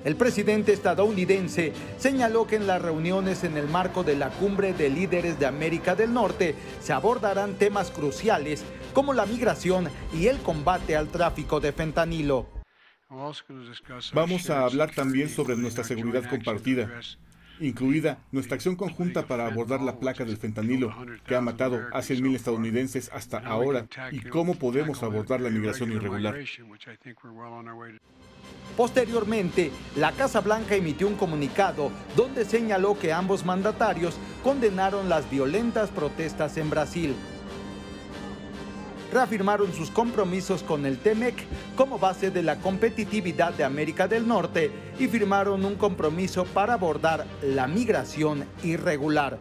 [0.05, 4.91] El presidente estadounidense señaló que en las reuniones en el marco de la cumbre de
[4.91, 10.95] líderes de América del Norte se abordarán temas cruciales como la migración y el combate
[10.95, 12.47] al tráfico de fentanilo.
[14.13, 16.91] Vamos a hablar también sobre nuestra seguridad compartida,
[17.61, 20.95] incluida nuestra acción conjunta para abordar la placa del fentanilo,
[21.27, 26.37] que ha matado a 100.000 estadounidenses hasta ahora, y cómo podemos abordar la migración irregular.
[28.77, 35.91] Posteriormente, la Casa Blanca emitió un comunicado donde señaló que ambos mandatarios condenaron las violentas
[35.91, 37.15] protestas en Brasil
[39.15, 41.37] reafirmaron sus compromisos con el TEMEC
[41.77, 47.25] como base de la competitividad de América del Norte y firmaron un compromiso para abordar
[47.41, 49.39] la migración irregular.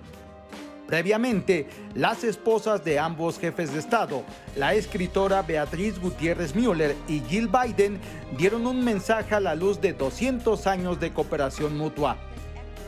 [0.88, 4.24] Previamente, las esposas de ambos jefes de Estado,
[4.56, 8.00] la escritora Beatriz Gutiérrez Müller y Jill Biden,
[8.38, 12.18] dieron un mensaje a la luz de 200 años de cooperación mutua.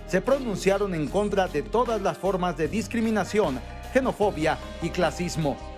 [0.07, 3.59] Se pronunciaron en contra de todas las formas de discriminación,
[3.93, 5.74] xenofobia y clasismo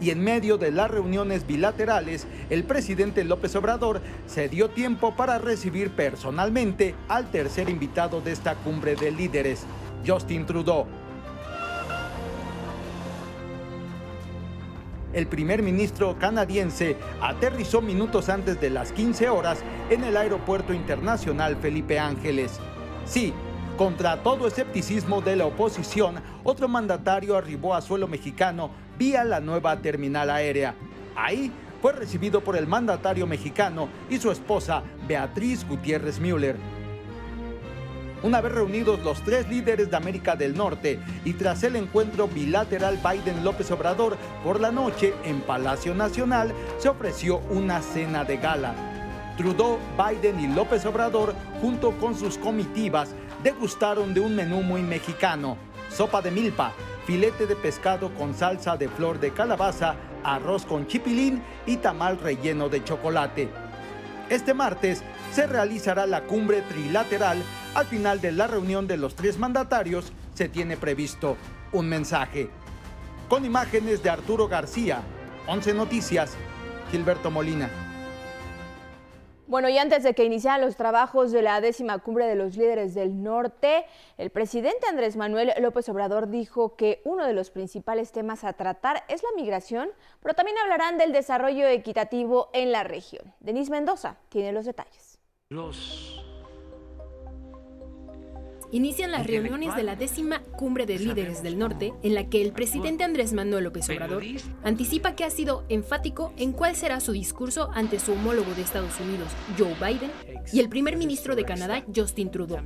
[0.00, 5.38] y en medio de las reuniones bilaterales, el presidente López Obrador se dio tiempo para
[5.38, 9.66] recibir personalmente al tercer invitado de esta cumbre de líderes,
[10.06, 10.86] Justin Trudeau.
[15.12, 19.58] El primer ministro canadiense aterrizó minutos antes de las 15 horas
[19.90, 22.60] en el Aeropuerto Internacional Felipe Ángeles.
[23.06, 23.34] Sí,
[23.76, 28.70] contra todo escepticismo de la oposición, otro mandatario arribó a suelo mexicano
[29.00, 30.74] vía la nueva terminal aérea.
[31.16, 31.50] Ahí
[31.80, 36.56] fue recibido por el mandatario mexicano y su esposa Beatriz Gutiérrez Müller.
[38.22, 42.98] Una vez reunidos los tres líderes de América del Norte y tras el encuentro bilateral
[43.02, 48.74] Biden-López Obrador por la noche en Palacio Nacional, se ofreció una cena de gala.
[49.38, 55.56] Trudeau, Biden y López Obrador, junto con sus comitivas, degustaron de un menú muy mexicano,
[55.90, 56.72] sopa de milpa,
[57.06, 62.68] filete de pescado con salsa de flor de calabaza, arroz con chipilín y tamal relleno
[62.68, 63.48] de chocolate.
[64.28, 65.02] Este martes
[65.32, 67.42] se realizará la cumbre trilateral.
[67.74, 71.36] Al final de la reunión de los tres mandatarios se tiene previsto
[71.72, 72.50] un mensaje.
[73.28, 75.02] Con imágenes de Arturo García,
[75.46, 76.34] 11 Noticias,
[76.90, 77.89] Gilberto Molina.
[79.50, 82.94] Bueno, y antes de que iniciaran los trabajos de la décima cumbre de los líderes
[82.94, 83.84] del norte,
[84.16, 89.02] el presidente Andrés Manuel López Obrador dijo que uno de los principales temas a tratar
[89.08, 89.90] es la migración,
[90.22, 93.34] pero también hablarán del desarrollo equitativo en la región.
[93.40, 95.18] Denis Mendoza tiene los detalles.
[95.48, 96.29] Los
[98.72, 102.52] inician las reuniones de la décima cumbre de líderes del norte, en la que el
[102.52, 104.22] presidente Andrés Manuel López Obrador
[104.62, 108.98] anticipa que ha sido enfático en cuál será su discurso ante su homólogo de Estados
[109.00, 109.28] Unidos,
[109.58, 110.10] Joe Biden,
[110.52, 112.64] y el primer ministro de Canadá, Justin Trudeau.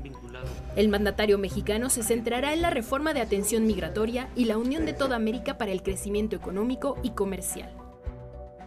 [0.77, 4.93] El mandatario mexicano se centrará en la reforma de atención migratoria y la unión de
[4.93, 7.75] toda América para el crecimiento económico y comercial.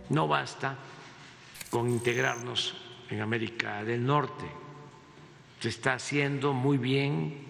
[0.09, 0.77] No basta
[1.69, 2.75] con integrarnos
[3.09, 4.45] en América del Norte
[5.59, 7.45] se está haciendo muy bien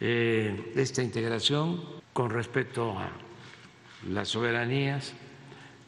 [0.00, 1.80] eh, esta integración
[2.12, 3.10] con respecto a
[4.08, 5.14] las soberanías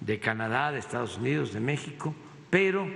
[0.01, 2.15] de Canadá, de Estados Unidos, de México,
[2.51, 2.87] pero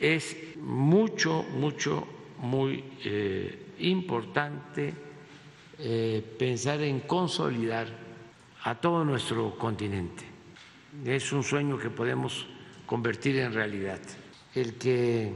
[0.00, 2.06] es mucho, mucho,
[2.38, 4.92] muy eh, importante
[5.78, 7.86] eh, pensar en consolidar
[8.64, 10.24] a todo nuestro continente.
[11.04, 12.46] Es un sueño que podemos
[12.86, 14.00] convertir en realidad,
[14.54, 15.30] el que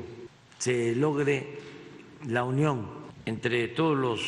[0.58, 1.69] se logre
[2.26, 2.88] la unión
[3.24, 4.20] entre todos los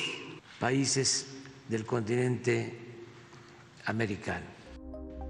[0.58, 1.34] países
[1.68, 2.78] del continente
[3.86, 4.46] americano.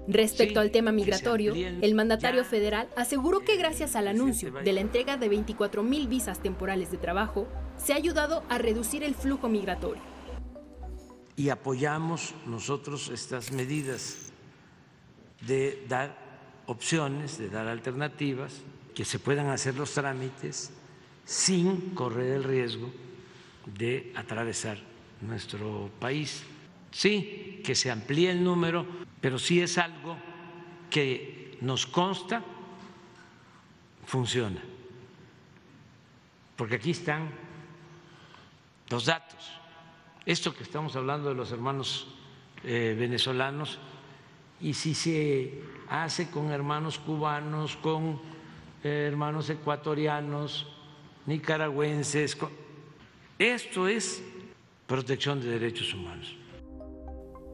[0.07, 5.15] Respecto al tema migratorio, el mandatario federal aseguró que gracias al anuncio de la entrega
[5.15, 10.01] de 24 mil visas temporales de trabajo, se ha ayudado a reducir el flujo migratorio.
[11.35, 14.17] Y apoyamos nosotros estas medidas
[15.47, 16.15] de dar
[16.67, 18.61] opciones, de dar alternativas,
[18.93, 20.71] que se puedan hacer los trámites
[21.25, 22.91] sin correr el riesgo
[23.65, 24.77] de atravesar
[25.21, 26.43] nuestro país.
[26.91, 28.85] Sí, que se amplíe el número,
[29.19, 30.17] pero sí es algo
[30.89, 32.43] que nos consta
[34.05, 34.61] funciona.
[36.55, 37.29] Porque aquí están
[38.89, 39.51] los datos.
[40.25, 42.07] Esto que estamos hablando de los hermanos
[42.63, 43.79] eh, venezolanos,
[44.61, 48.21] y si se hace con hermanos cubanos, con
[48.83, 50.72] eh, hermanos ecuatorianos,
[51.25, 52.37] nicaragüenses,
[53.39, 54.23] esto es
[54.87, 56.35] protección de derechos humanos.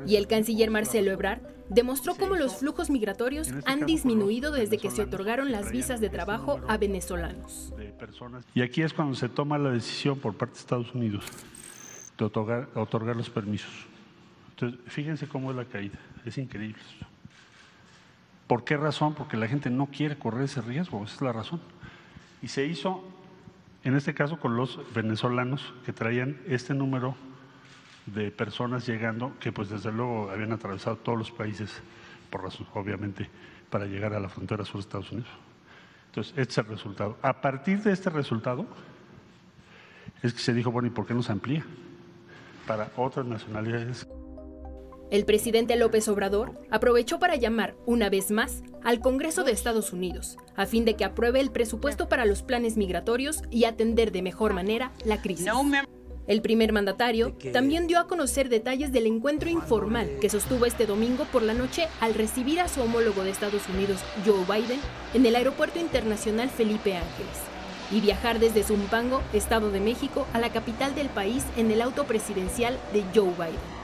[0.06, 5.04] Y el canciller Marcelo Ebrard demostró cómo los flujos migratorios han disminuido desde que se
[5.04, 7.74] otorgaron las visas de trabajo a venezolanos.
[8.56, 11.26] Y aquí es cuando se toma la decisión por parte de Estados Unidos
[12.18, 13.72] de otorgar, otorgar los permisos.
[14.52, 16.82] Entonces, fíjense cómo es la caída, es increíble.
[18.48, 19.14] ¿Por qué razón?
[19.14, 21.62] Porque la gente no quiere correr ese riesgo, esa es la razón.
[22.42, 23.04] Y se hizo,
[23.84, 27.16] en este caso, con los venezolanos que traían este número
[28.06, 31.72] de personas llegando que pues desde luego habían atravesado todos los países,
[32.30, 33.30] por razón, obviamente,
[33.70, 35.30] para llegar a la frontera sur de Estados Unidos.
[36.08, 37.18] Entonces, este es el resultado.
[37.22, 38.66] A partir de este resultado,
[40.22, 41.64] es que se dijo, bueno, ¿y por qué no se amplía
[42.68, 44.08] para otras nacionalidades?
[45.12, 50.38] El presidente López Obrador aprovechó para llamar una vez más al Congreso de Estados Unidos
[50.56, 54.54] a fin de que apruebe el presupuesto para los planes migratorios y atender de mejor
[54.54, 55.48] manera la crisis.
[56.28, 61.26] El primer mandatario también dio a conocer detalles del encuentro informal que sostuvo este domingo
[61.32, 64.80] por la noche al recibir a su homólogo de Estados Unidos, Joe Biden,
[65.16, 67.38] en el Aeropuerto Internacional Felipe Ángeles
[67.92, 72.04] y viajar desde Zumpango, Estado de México, a la capital del país en el auto
[72.04, 73.79] presidencial de Joe Biden.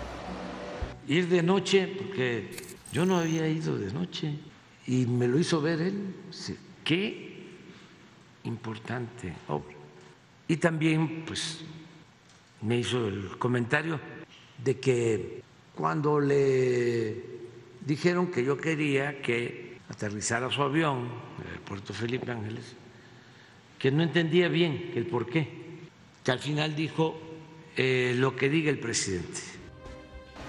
[1.07, 2.49] Ir de noche, porque
[2.91, 4.33] yo no había ido de noche
[4.87, 6.15] y me lo hizo ver él.
[6.83, 7.43] Qué
[8.43, 9.75] importante obra.
[10.47, 11.61] Y también, pues,
[12.61, 13.99] me hizo el comentario
[14.63, 15.41] de que
[15.75, 17.15] cuando le
[17.85, 21.09] dijeron que yo quería que aterrizara su avión
[21.65, 22.75] puerto Felipe Ángeles,
[23.79, 25.47] que no entendía bien el por qué,
[26.23, 27.19] que al final dijo
[27.75, 29.54] eh, lo que diga el presidente.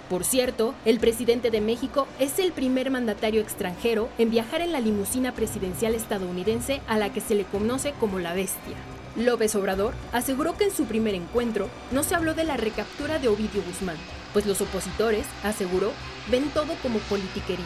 [0.08, 4.80] Por cierto, el presidente de México es el primer mandatario extranjero en viajar en la
[4.80, 8.76] limusina presidencial estadounidense a la que se le conoce como la bestia.
[9.16, 13.28] López Obrador aseguró que en su primer encuentro no se habló de la recaptura de
[13.28, 13.96] Ovidio Guzmán,
[14.32, 15.90] pues los opositores, aseguró,
[16.30, 17.64] ven todo como politiquería.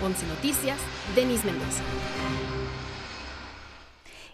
[0.00, 0.78] 11 Noticias,
[1.16, 1.82] Denis Mendoza.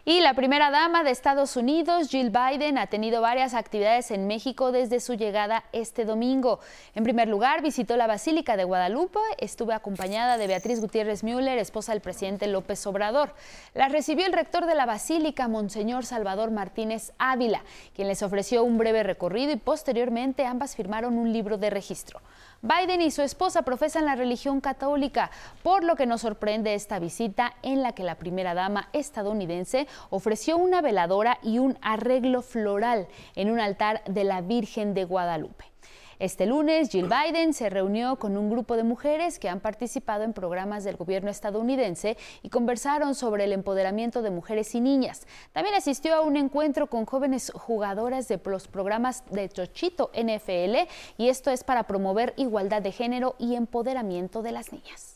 [0.06, 4.70] Y la primera dama de Estados Unidos, Jill Biden, ha tenido varias actividades en México
[4.70, 6.60] desde su llegada este domingo.
[6.94, 11.92] En primer lugar, visitó la Basílica de Guadalupe, estuvo acompañada de Beatriz Gutiérrez Müller, esposa
[11.92, 13.34] del presidente López Obrador.
[13.72, 17.64] La recibió el rector de la Basílica, Monseñor Salvador Martínez Ávila,
[17.94, 22.20] quien les ofreció un breve recorrido y posteriormente ambas firmaron un libro de registro.
[22.64, 25.30] Biden y su esposa profesan la religión católica,
[25.62, 30.56] por lo que nos sorprende esta visita en la que la primera dama estadounidense ofreció
[30.56, 35.73] una veladora y un arreglo floral en un altar de la Virgen de Guadalupe.
[36.18, 40.32] Este lunes, Jill Biden se reunió con un grupo de mujeres que han participado en
[40.32, 45.26] programas del gobierno estadounidense y conversaron sobre el empoderamiento de mujeres y niñas.
[45.52, 50.88] También asistió a un encuentro con jóvenes jugadoras de los programas de Chochito NFL
[51.18, 55.13] y esto es para promover igualdad de género y empoderamiento de las niñas.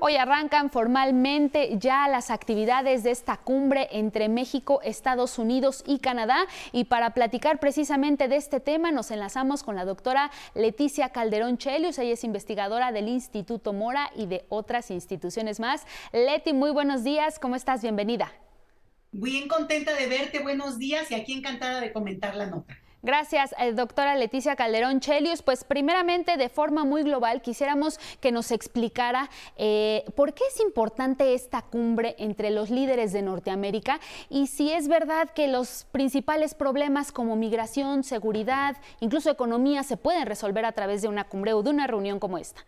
[0.00, 6.46] Hoy arrancan formalmente ya las actividades de esta cumbre entre México, Estados Unidos y Canadá.
[6.70, 11.98] Y para platicar precisamente de este tema, nos enlazamos con la doctora Leticia Calderón Chelius.
[11.98, 15.84] Ella es investigadora del Instituto Mora y de otras instituciones más.
[16.12, 17.40] Leti, muy buenos días.
[17.40, 17.82] ¿Cómo estás?
[17.82, 18.32] Bienvenida.
[19.10, 20.38] Bien contenta de verte.
[20.38, 22.78] Buenos días y aquí encantada de comentar la nota.
[23.00, 25.42] Gracias, eh, doctora Leticia Calderón Chelius.
[25.42, 31.32] Pues primeramente, de forma muy global, quisiéramos que nos explicara eh, por qué es importante
[31.32, 37.12] esta cumbre entre los líderes de Norteamérica y si es verdad que los principales problemas
[37.12, 41.70] como migración, seguridad, incluso economía, se pueden resolver a través de una cumbre o de
[41.70, 42.64] una reunión como esta.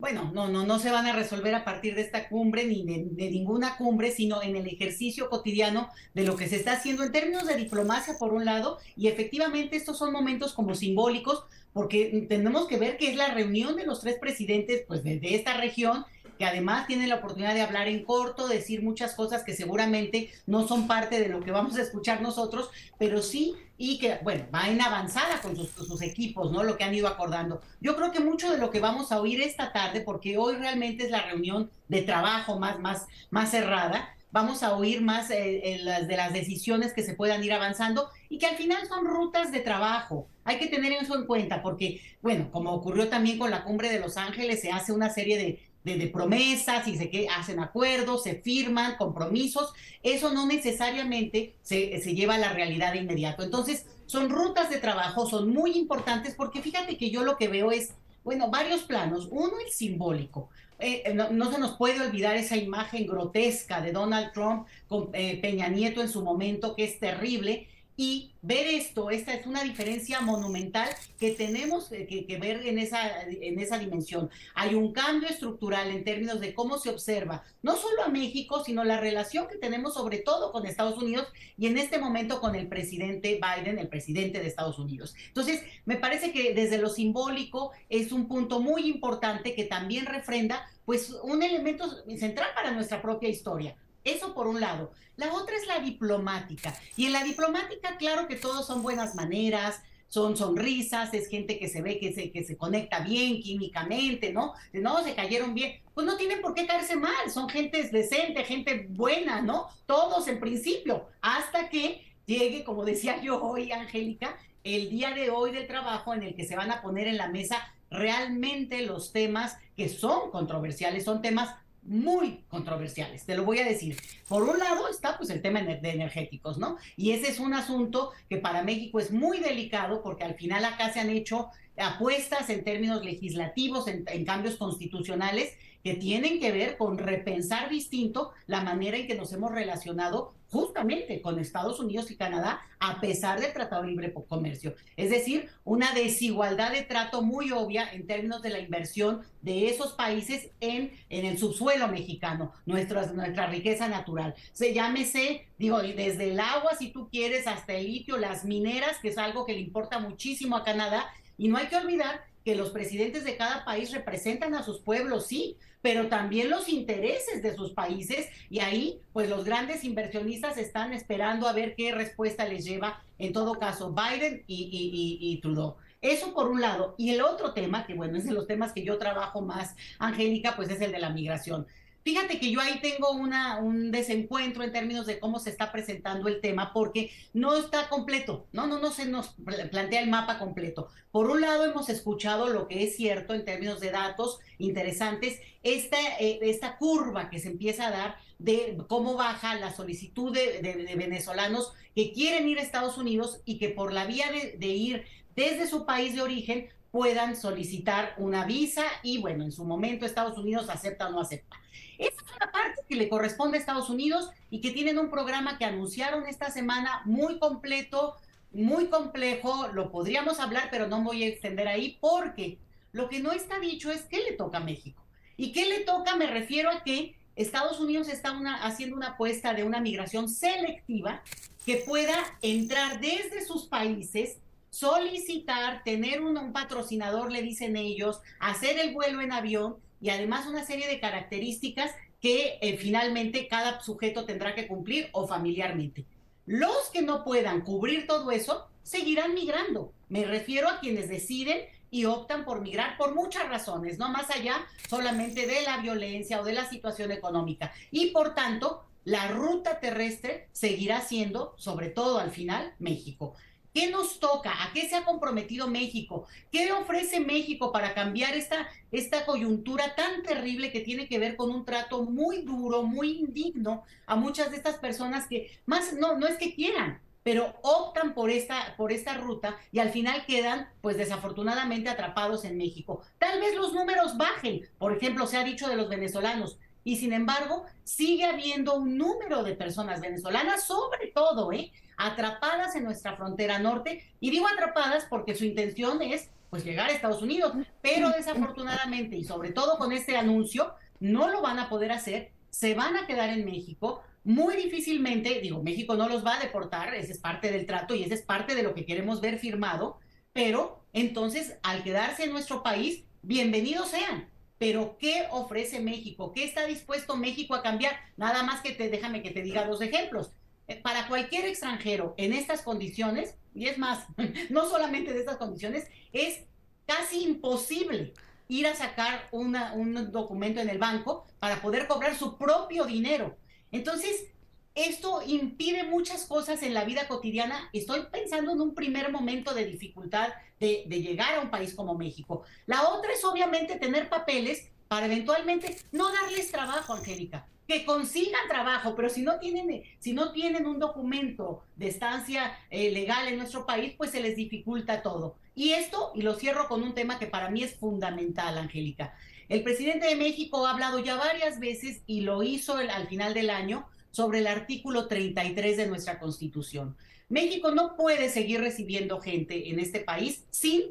[0.00, 3.30] Bueno, no, no, no se van a resolver a partir de esta cumbre ni de,
[3.30, 7.46] ninguna cumbre, sino en el ejercicio cotidiano de lo que se está haciendo en términos
[7.46, 12.78] de diplomacia, por un lado, y efectivamente estos son momentos como simbólicos, porque tenemos que
[12.78, 16.04] ver que es la reunión de los tres presidentes, pues, de esta región
[16.40, 20.66] que además tiene la oportunidad de hablar en corto, decir muchas cosas que seguramente no
[20.66, 24.70] son parte de lo que vamos a escuchar nosotros, pero sí y que, bueno, va
[24.70, 26.62] en avanzada con sus, equipos, ¿no?
[26.62, 27.60] Lo que han ido acordando.
[27.82, 31.04] Yo creo que mucho de lo que vamos a oír esta tarde, porque hoy realmente
[31.04, 36.08] es la reunión de trabajo más, más, más cerrada, vamos a oír más eh, las,
[36.08, 39.60] de las decisiones que se puedan ir avanzando y que al final son rutas de
[39.60, 40.26] trabajo.
[40.44, 44.00] Hay que tener eso en cuenta porque, bueno, como ocurrió también con la cumbre de
[44.00, 48.36] Los Ángeles, se hace una serie de, de, promesas y se que hacen acuerdos, se
[48.36, 53.42] firman compromisos, eso no necesariamente se, se, lleva a la realidad de inmediato.
[53.42, 57.70] Entonces, son rutas de trabajo, son muy importantes porque fíjate que yo lo que veo
[57.70, 57.94] es,
[58.24, 59.28] bueno, varios planos.
[59.30, 60.50] Uno, el simbólico.
[60.78, 65.38] Eh, no, no, se nos puede olvidar esa imagen grotesca de Donald Trump con eh,
[65.40, 67.68] Peña Nieto en su momento, que es terrible,
[68.02, 73.58] y ver esto, esta es una diferencia monumental que tenemos que, ver en esa, en
[73.58, 74.30] esa dimensión.
[74.54, 78.84] Hay un cambio estructural en términos de cómo se observa, no solo a México, sino
[78.84, 81.26] la relación que tenemos sobre todo con Estados Unidos
[81.58, 85.14] y en este momento con el presidente Biden, el presidente de Estados Unidos.
[85.26, 90.66] Entonces, me parece que desde lo simbólico es un punto muy importante que también refrenda
[90.86, 91.84] pues un elemento
[92.16, 93.76] central para nuestra propia historia.
[94.04, 94.92] Eso por un lado.
[95.16, 96.74] La otra es la diplomática.
[96.96, 101.68] Y en la diplomática, claro que todos son buenas maneras, son sonrisas, es gente que
[101.68, 104.54] se ve que se, que se conecta bien químicamente, ¿no?
[104.72, 105.80] No, se cayeron bien.
[105.94, 109.68] Pues no tienen por qué caerse mal, son gente decente, gente buena, ¿no?
[109.86, 115.52] Todos en principio, hasta que llegue, como decía yo hoy, Angélica, el día de hoy
[115.52, 119.58] del trabajo en el que se van a poner en la mesa realmente los temas
[119.76, 121.54] que son controversiales, son temas
[121.90, 123.96] muy controversiales, te lo voy a decir.
[124.28, 126.76] Por un lado está pues el tema de energéticos, ¿no?
[126.96, 130.92] Y ese es un asunto que para México es muy delicado porque al final acá
[130.92, 135.52] se han hecho apuestas en términos legislativos, en, en cambios constitucionales
[135.82, 141.22] que tienen que ver con repensar distinto la manera en que nos hemos relacionado justamente
[141.22, 144.74] con Estados Unidos y Canadá, a pesar del Tratado de Libre Comercio.
[144.96, 149.92] Es decir, una desigualdad de trato muy obvia en términos de la inversión de esos
[149.92, 154.34] países en, en el subsuelo mexicano, nuestra, nuestra riqueza natural.
[154.52, 159.08] Se llámese, digo, desde el agua, si tú quieres, hasta el litio, las mineras, que
[159.08, 161.06] es algo que le importa muchísimo a Canadá.
[161.38, 165.26] Y no hay que olvidar que los presidentes de cada país representan a sus pueblos,
[165.26, 170.92] sí, pero también los intereses de sus países y ahí pues los grandes inversionistas están
[170.92, 175.76] esperando a ver qué respuesta les lleva en todo caso Biden y, y Trudeau.
[176.02, 176.94] Eso por un lado.
[176.96, 180.56] Y el otro tema, que bueno, es de los temas que yo trabajo más, Angélica,
[180.56, 181.66] pues es el de la migración.
[182.02, 186.40] Fíjate que yo ahí tengo un desencuentro en términos de cómo se está presentando el
[186.40, 189.34] tema, porque no está completo, no, no, no se nos
[189.70, 190.88] plantea el mapa completo.
[191.12, 195.98] Por un lado, hemos escuchado lo que es cierto en términos de datos interesantes, esta,
[196.18, 201.72] eh, esta curva que se empieza a dar de cómo baja la solicitud de, venezolanos
[201.94, 205.04] que quieren ir a Estados Unidos y que por la vía de, de ir
[205.36, 210.38] desde su país de origen puedan solicitar una visa y bueno, en su momento Estados
[210.38, 211.56] Unidos acepta o no acepta.
[212.00, 215.58] Esa es una parte que le corresponde a Estados Unidos y que tienen un programa
[215.58, 218.16] que anunciaron esta semana muy completo,
[218.52, 219.68] muy complejo.
[219.68, 222.58] Lo podríamos hablar, pero no voy a extender ahí porque
[222.92, 225.04] lo que no está dicho es qué le toca a México.
[225.36, 226.16] ¿Y qué le toca?
[226.16, 228.32] Me refiero a que Estados Unidos está
[228.62, 231.22] haciendo una apuesta de una migración selectiva
[231.66, 234.38] que pueda entrar desde sus países
[234.70, 240.64] solicitar, tener un, patrocinador, le dicen ellos, hacer el vuelo en avión y además una
[240.64, 246.04] serie de características que eh, finalmente cada sujeto tendrá que cumplir o familiarmente.
[246.46, 249.92] Los que no puedan cubrir todo eso seguirán migrando.
[250.08, 251.60] Me refiero a quienes deciden
[251.90, 256.44] y optan por migrar por muchas razones, no más allá solamente de la violencia o
[256.44, 257.72] de la situación económica.
[257.90, 263.34] Y por tanto, la ruta terrestre seguirá siendo, sobre todo al final, México.
[263.72, 264.64] ¿Qué nos toca?
[264.64, 266.26] ¿A qué se ha comprometido México?
[266.50, 271.50] ¿Qué ofrece México para cambiar esta, esta coyuntura tan terrible que tiene que ver con
[271.50, 276.26] un trato muy duro, muy indigno a muchas de estas personas que más no, no
[276.26, 280.96] es que quieran, pero optan por esta, por esta ruta y al final quedan, pues
[280.96, 283.02] desafortunadamente, atrapados en México.
[283.18, 287.12] Tal vez los números bajen, por ejemplo, se ha dicho de los venezolanos, y sin
[287.12, 291.72] embargo, sigue habiendo un número de personas venezolanas, sobre todo, ¿eh?
[292.00, 294.02] Atrapadas en nuestra frontera norte.
[294.20, 299.22] Y digo atrapadas porque su intención es pues llegar a Estados Unidos, pero desafortunadamente y
[299.22, 303.30] sobre todo con este anuncio no lo van a poder hacer, se van a quedar
[303.30, 307.66] en México, muy difícilmente, digo, México no los va a deportar, ese es parte del
[307.66, 310.00] trato y ese es parte de lo que queremos ver firmado,
[310.32, 314.28] pero entonces al quedarse en nuestro país, bienvenidos sean.
[314.58, 316.32] Pero ¿qué ofrece México?
[316.32, 317.96] ¿Qué está dispuesto México a cambiar?
[318.18, 320.32] Nada más que te déjame que te diga dos ejemplos.
[320.70, 324.06] Eh, para cualquier extranjero en estas condiciones, y es más,
[324.50, 326.44] no solamente de estas condiciones, es
[326.86, 328.14] casi imposible
[328.46, 333.36] ir a sacar una, un documento en el banco para poder cobrar su propio dinero.
[333.72, 334.28] Entonces,
[334.76, 337.68] esto impide muchas cosas en la vida cotidiana.
[337.72, 340.28] Estoy pensando en un primer momento de dificultad
[340.60, 342.44] de, llegar a un país como México.
[342.66, 348.96] La otra es obviamente tener papeles para eventualmente no darles trabajo, Angélica, que consigan trabajo,
[348.96, 353.64] pero si no tienen, si no tienen un documento de estancia eh, legal en nuestro
[353.64, 355.36] país, pues se les dificulta todo.
[355.54, 359.14] Y esto, y lo cierro con un tema que para mí es fundamental, Angélica.
[359.48, 363.50] El presidente de México ha hablado ya varias veces y lo hizo al final del
[363.50, 366.96] año sobre el artículo 33 de nuestra Constitución.
[367.28, 370.86] México no puede seguir recibiendo gente en este país sin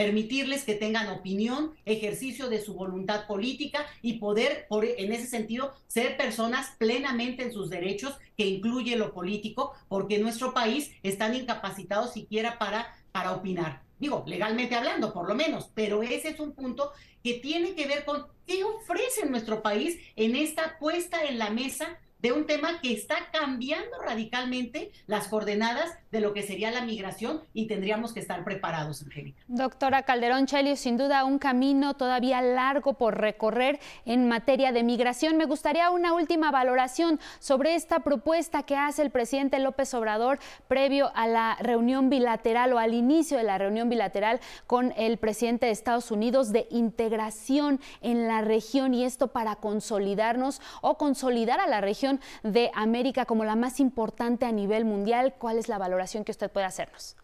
[0.00, 5.74] permitirles que tengan opinión, ejercicio de su voluntad política y poder, por, en ese sentido,
[5.88, 11.34] ser personas plenamente en sus derechos, que incluye lo político, porque en nuestro país están
[11.34, 13.82] incapacitados siquiera para, para opinar.
[13.98, 18.06] Digo, legalmente hablando, por lo menos, pero ese es un punto que tiene que ver
[18.06, 22.92] con qué ofrece nuestro país en esta puesta en la mesa de un tema que
[22.92, 28.44] está cambiando radicalmente las coordenadas de lo que sería la migración y tendríamos que estar
[28.44, 29.42] preparados, Angélica.
[29.48, 35.36] Doctora Calderón Chelios, sin duda un camino todavía largo por recorrer en materia de migración.
[35.36, 40.38] Me gustaría una última valoración sobre esta propuesta que hace el presidente López Obrador
[40.68, 45.66] previo a la reunión bilateral o al inicio de la reunión bilateral con el presidente
[45.66, 51.66] de Estados Unidos de integración en la región y esto para consolidarnos o consolidar a
[51.66, 52.09] la región
[52.42, 55.34] de América como la más importante a nivel mundial.
[55.38, 57.16] ¿Cuál es la valoración que usted puede hacernos?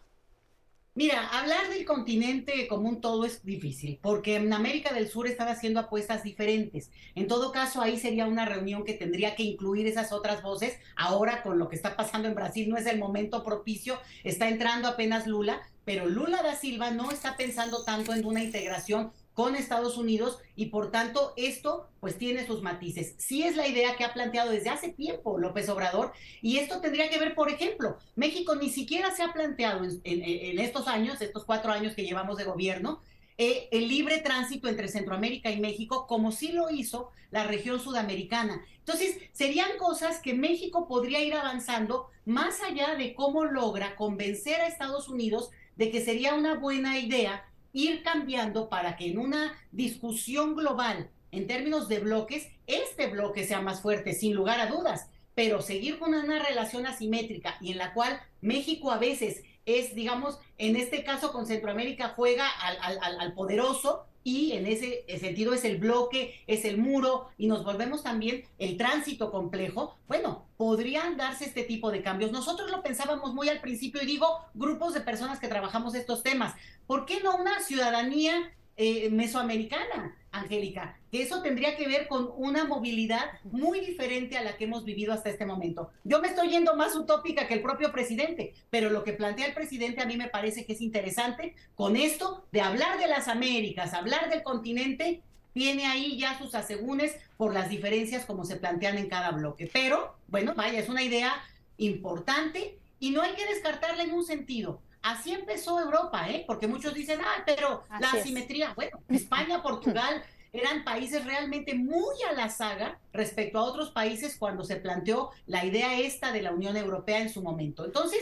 [0.97, 5.47] Mira, hablar del continente como un todo es difícil, porque en América del Sur están
[5.47, 6.89] haciendo apuestas diferentes.
[7.13, 10.75] En todo caso, ahí sería una reunión que tendría que incluir esas otras voces.
[10.95, 14.87] Ahora, con lo que está pasando en Brasil, no es el momento propicio, está entrando
[14.87, 19.97] apenas Lula, pero Lula da Silva no está pensando tanto en una integración con Estados
[19.97, 23.13] Unidos y por tanto esto pues tiene sus matices.
[23.19, 26.11] Sí es la idea que ha planteado desde hace tiempo López Obrador
[26.41, 30.87] y esto tendría que ver, por ejemplo, México ni siquiera se ha planteado en, estos
[30.87, 33.03] años, estos cuatro años que llevamos de gobierno,
[33.37, 38.65] eh, el libre tránsito entre Centroamérica y México, como sí lo hizo la región sudamericana.
[38.79, 44.67] Entonces, serían cosas que México podría ir avanzando más allá de cómo logra convencer a
[44.67, 50.55] Estados Unidos de que sería una buena idea ir cambiando para que en una discusión
[50.55, 55.61] global, en términos de bloques, este bloque sea más fuerte, sin lugar a dudas, pero
[55.61, 60.75] seguir con una relación asimétrica y en la cual México a veces es, digamos, en
[60.75, 66.43] este caso con Centroamérica juega al, al, poderoso y en ese sentido es el bloque,
[66.47, 71.91] es el muro y nos volvemos también el tránsito complejo, bueno, podrían darse este tipo
[71.91, 72.33] de cambios.
[72.33, 76.55] Nosotros lo pensábamos muy al principio y digo grupos de personas que trabajamos estos temas.
[76.87, 82.65] ¿Por qué no una ciudadanía eh, mesoamericana, Angélica, que eso tendría que ver con una
[82.65, 85.91] movilidad muy diferente a la que hemos vivido hasta este momento.
[86.03, 89.53] Yo me estoy yendo más utópica que el propio presidente, pero lo que plantea el
[89.53, 93.93] presidente a mí me parece que es interesante con esto de hablar de las Américas,
[93.93, 95.21] hablar del continente,
[95.53, 99.69] tiene ahí ya sus asegúnes por las diferencias como se plantean en cada bloque.
[99.73, 101.33] Pero, bueno, vaya, es una idea
[101.77, 104.81] importante y no hay que descartarla en un sentido.
[105.07, 106.43] Así empezó Europa, ¿eh?
[106.45, 110.21] Porque muchos dicen, ah, pero la asimetría, bueno, España, Portugal
[110.51, 115.63] eran países realmente muy a la saga respecto a otros países cuando se planteó la
[115.63, 117.85] idea esta de la Unión Europea en su momento.
[117.85, 118.19] Entonces,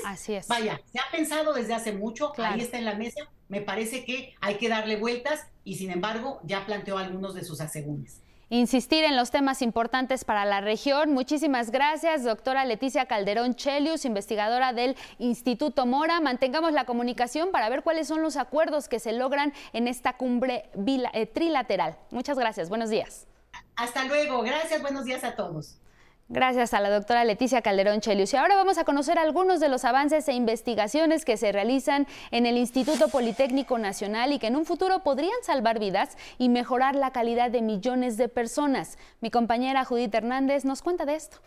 [0.47, 4.35] vaya, se ha pensado desde hace mucho, ahí está en la mesa, me parece que
[4.39, 9.15] hay que darle vueltas y sin embargo ya planteó algunos de sus asegúnes insistir en
[9.15, 11.11] los temas importantes para la región.
[11.13, 16.19] Muchísimas gracias, doctora Leticia Calderón Chelius, investigadora del Instituto Mora.
[16.19, 20.69] Mantengamos la comunicación para ver cuáles son los acuerdos que se logran en esta cumbre
[21.13, 21.97] eh, trilateral.
[22.11, 23.27] Muchas gracias, buenos días.
[23.75, 25.79] Hasta luego, gracias, buenos días a todos.
[26.27, 28.33] Gracias a la doctora Leticia Calderón Chelius.
[28.33, 32.47] Y ahora vamos a conocer algunos de los avances e investigaciones que se realizan en
[32.47, 37.11] el Instituto Politécnico Nacional y que en un futuro podrían salvar vidas y mejorar la
[37.11, 38.97] calidad de millones de personas.
[39.21, 41.37] Mi compañera Judith Hernández nos cuenta de esto.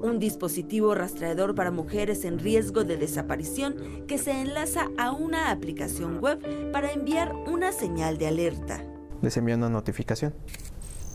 [0.00, 6.18] Un dispositivo rastreador para mujeres en riesgo de desaparición que se enlaza a una aplicación
[6.18, 8.82] web para enviar una señal de alerta.
[9.22, 10.34] Les envía una notificación.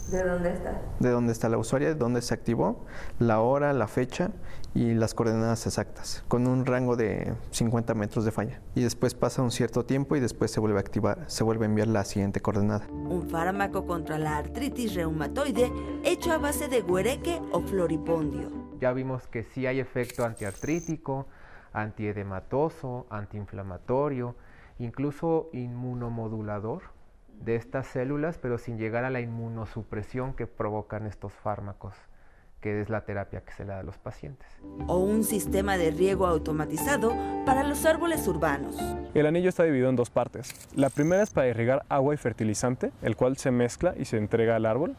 [0.10, 0.82] ¿De dónde está?
[1.00, 2.86] De dónde está la usuaria, de dónde se activó,
[3.18, 4.30] la hora, la fecha
[4.76, 8.62] y las coordenadas exactas, con un rango de 50 metros de falla.
[8.76, 11.70] Y después pasa un cierto tiempo y después se vuelve a activar, se vuelve a
[11.70, 12.86] enviar la siguiente coordenada.
[12.92, 15.72] Un fármaco contra la artritis reumatoide
[16.04, 18.52] hecho a base de guereque o floripondio.
[18.80, 21.26] Ya vimos que sí hay efecto antiartrítico,
[21.74, 24.36] antiedematoso, antiinflamatorio,
[24.78, 26.95] incluso inmunomodulador
[27.46, 31.96] de estas células, pero sin llegar a la inmunosupresión que provocan estos fármacos
[32.66, 34.48] que es la terapia que se le da a los pacientes.
[34.88, 37.14] O un sistema de riego automatizado
[37.46, 38.76] para los árboles urbanos.
[39.14, 40.52] El anillo está dividido en dos partes.
[40.76, 44.56] La primera es para irrigar agua y fertilizante, el cual se mezcla y se entrega
[44.56, 44.96] al árbol.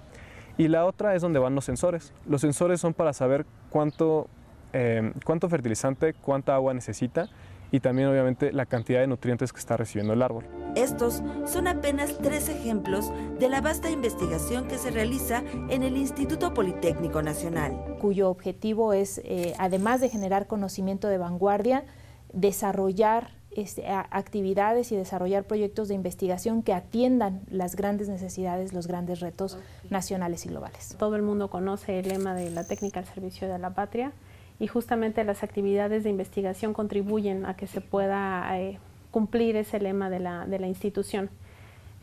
[0.56, 2.12] Y la otra es donde van los sensores.
[2.24, 4.28] Los sensores son para saber cuánto,
[4.72, 7.28] eh, cuánto fertilizante, cuánta agua necesita
[7.70, 10.44] y también obviamente la cantidad de nutrientes que está recibiendo el árbol.
[10.74, 16.52] Estos son apenas tres ejemplos de la vasta investigación que se realiza en el Instituto
[16.52, 17.96] Politécnico Nacional.
[18.00, 21.84] Cuyo objetivo es, eh, además de generar conocimiento de vanguardia,
[22.32, 29.20] desarrollar este, actividades y desarrollar proyectos de investigación que atiendan las grandes necesidades, los grandes
[29.20, 30.94] retos nacionales y globales.
[30.98, 34.12] Todo el mundo conoce el lema de la técnica al servicio de la patria
[34.58, 38.78] y justamente las actividades de investigación contribuyen a que se pueda eh,
[39.10, 41.30] cumplir ese lema de la, de la institución,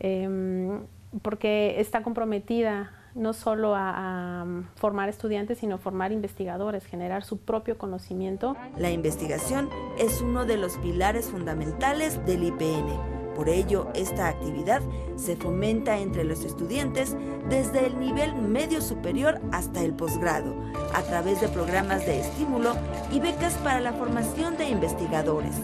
[0.00, 0.80] em,
[1.22, 7.78] porque está comprometida no solo a, a, formar estudiantes, sino formar investigadores, generar su propio
[7.78, 8.56] conocimiento.
[8.76, 14.80] La investigación es uno de los pilares fundamentales del IPN por ello, esta actividad
[15.16, 17.16] se fomenta entre los estudiantes
[17.48, 20.54] desde el nivel medio superior hasta el posgrado,
[20.94, 22.74] a través de programas de estímulo
[23.10, 25.54] y becas para la formación de investigadores.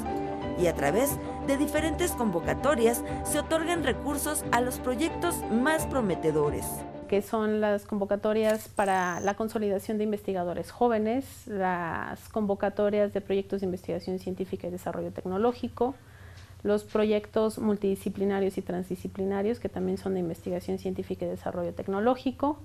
[0.60, 1.10] Y a través
[1.46, 6.66] de diferentes convocatorias se otorgan recursos a los proyectos más prometedores
[7.10, 13.66] que son las convocatorias para la consolidación de investigadores jóvenes, las convocatorias de proyectos de
[13.66, 15.96] investigación científica y desarrollo tecnológico,
[16.62, 22.58] los proyectos multidisciplinarios y transdisciplinarios, que también son de investigación científica y desarrollo tecnológico,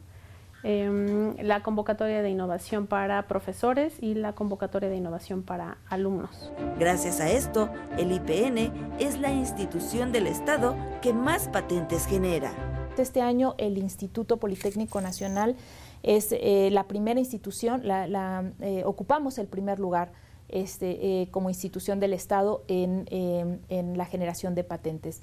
[0.63, 6.51] em, la convocatoria de innovación para profesores y la convocatoria de innovación para alumnos.
[6.79, 12.51] Gracias a esto, el IPN es la institución del Estado que más patentes genera.
[12.97, 15.55] Este año el Instituto Politécnico Nacional
[16.01, 20.11] es eh, la primera institución, la, eh, ocupamos el primer lugar
[20.49, 25.21] este, eh, como institución del Estado em, en, la generación de patentes.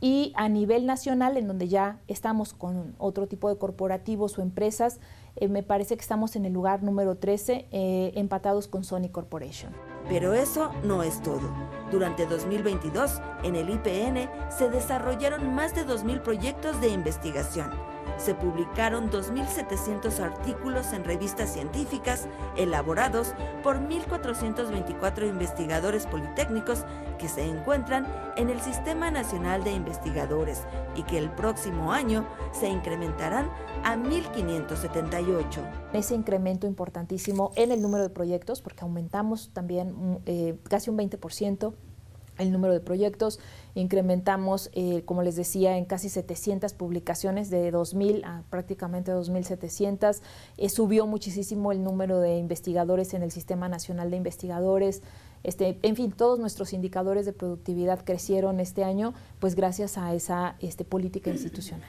[0.00, 5.00] Y a nivel nacional, en donde ya estamos con otro tipo de corporativos o empresas,
[5.36, 9.72] eh, me parece que estamos en el lugar número 13, eh, empatados con Sony Corporation.
[10.08, 11.50] Pero eso no es todo.
[11.90, 19.10] Durante 2022, en el IPN se desarrollaron más de 2.000 proyectos de investigación se publicaron
[19.10, 22.26] 2.700 artículos en revistas científicas
[22.56, 26.84] elaborados por 1.424 investigadores politécnicos
[27.18, 30.62] que se encuentran en el Sistema Nacional de Investigadores
[30.94, 33.50] y que el próximo año se incrementarán
[33.82, 35.90] a 1.578.
[35.92, 41.74] Ese incremento importantísimo en el número de proyectos, porque aumentamos también eh, casi un 20%
[42.38, 43.40] el número de proyectos,
[43.74, 50.20] incrementamos, eh, como les decía, en casi 700 publicaciones, de 2.000 a prácticamente 2.700,
[50.56, 55.02] eh, subió muchísimo el número de investigadores en el Sistema Nacional de Investigadores,
[55.44, 60.56] este, en fin, todos nuestros indicadores de productividad crecieron este año, pues gracias a esa
[60.60, 61.88] este, política institucional.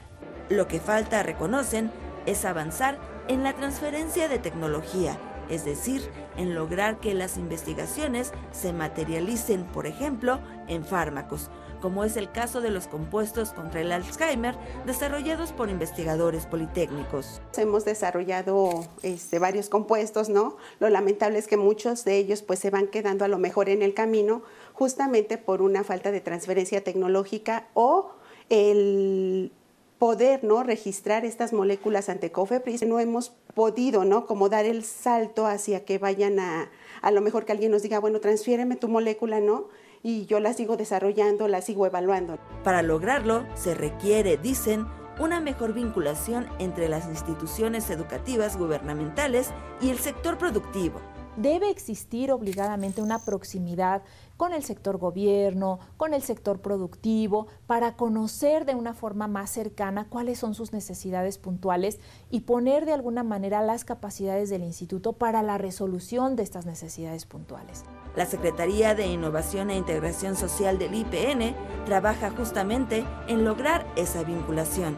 [0.50, 1.90] Lo que falta, reconocen,
[2.26, 2.98] es avanzar
[3.28, 5.18] en la transferencia de tecnología
[5.48, 6.02] es decir,
[6.36, 11.50] en lograr que las investigaciones se materialicen, por ejemplo, en fármacos,
[11.80, 14.56] como es el caso de los compuestos contra el Alzheimer
[14.86, 17.40] desarrollados por investigadores politécnicos.
[17.56, 20.56] Hemos desarrollado este, varios compuestos, ¿no?
[20.80, 23.82] Lo lamentable es que muchos de ellos pues se van quedando a lo mejor en
[23.82, 24.42] el camino
[24.72, 28.10] justamente por una falta de transferencia tecnológica o
[28.48, 29.52] el
[29.98, 30.62] poder ¿no?
[30.62, 32.86] registrar estas moléculas ante COFEPRIS.
[32.86, 34.26] No hemos podido ¿no?
[34.26, 36.70] como dar el salto hacia que vayan a,
[37.02, 39.68] a lo mejor que alguien nos diga, bueno, transfiéreme tu molécula, ¿no?
[40.02, 42.38] Y yo la sigo desarrollando, la sigo evaluando.
[42.62, 44.86] Para lograrlo, se requiere, dicen,
[45.18, 49.50] una mejor vinculación entre las instituciones educativas gubernamentales
[49.80, 51.00] y el sector productivo
[51.36, 54.02] debe existir obligadamente una proximidad
[54.36, 60.06] con el sector gobierno, con el sector productivo, para conocer de una forma más cercana
[60.08, 61.98] cuáles son sus necesidades puntuales
[62.30, 67.24] y poner de alguna manera las capacidades del instituto para la resolución de estas necesidades
[67.24, 67.84] puntuales.
[68.14, 71.54] La Secretaría de Innovación e Integración Social del IPN
[71.84, 74.96] trabaja justamente en lograr esa vinculación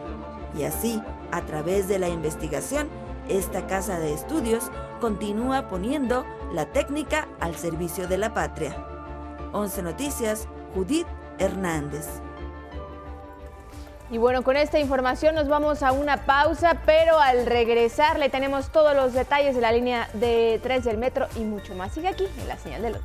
[0.57, 2.89] y así, a través de la investigación,
[3.29, 8.77] esta casa de estudios continúa poniendo la técnica al servicio de la patria.
[9.53, 11.07] 11 Noticias, Judith
[11.39, 12.07] Hernández.
[14.11, 18.71] Y bueno, con esta información nos vamos a una pausa, pero al regresar le tenemos
[18.71, 21.93] todos los detalles de la línea de 3 del metro y mucho más.
[21.93, 23.03] Sigue aquí en la señal de luz.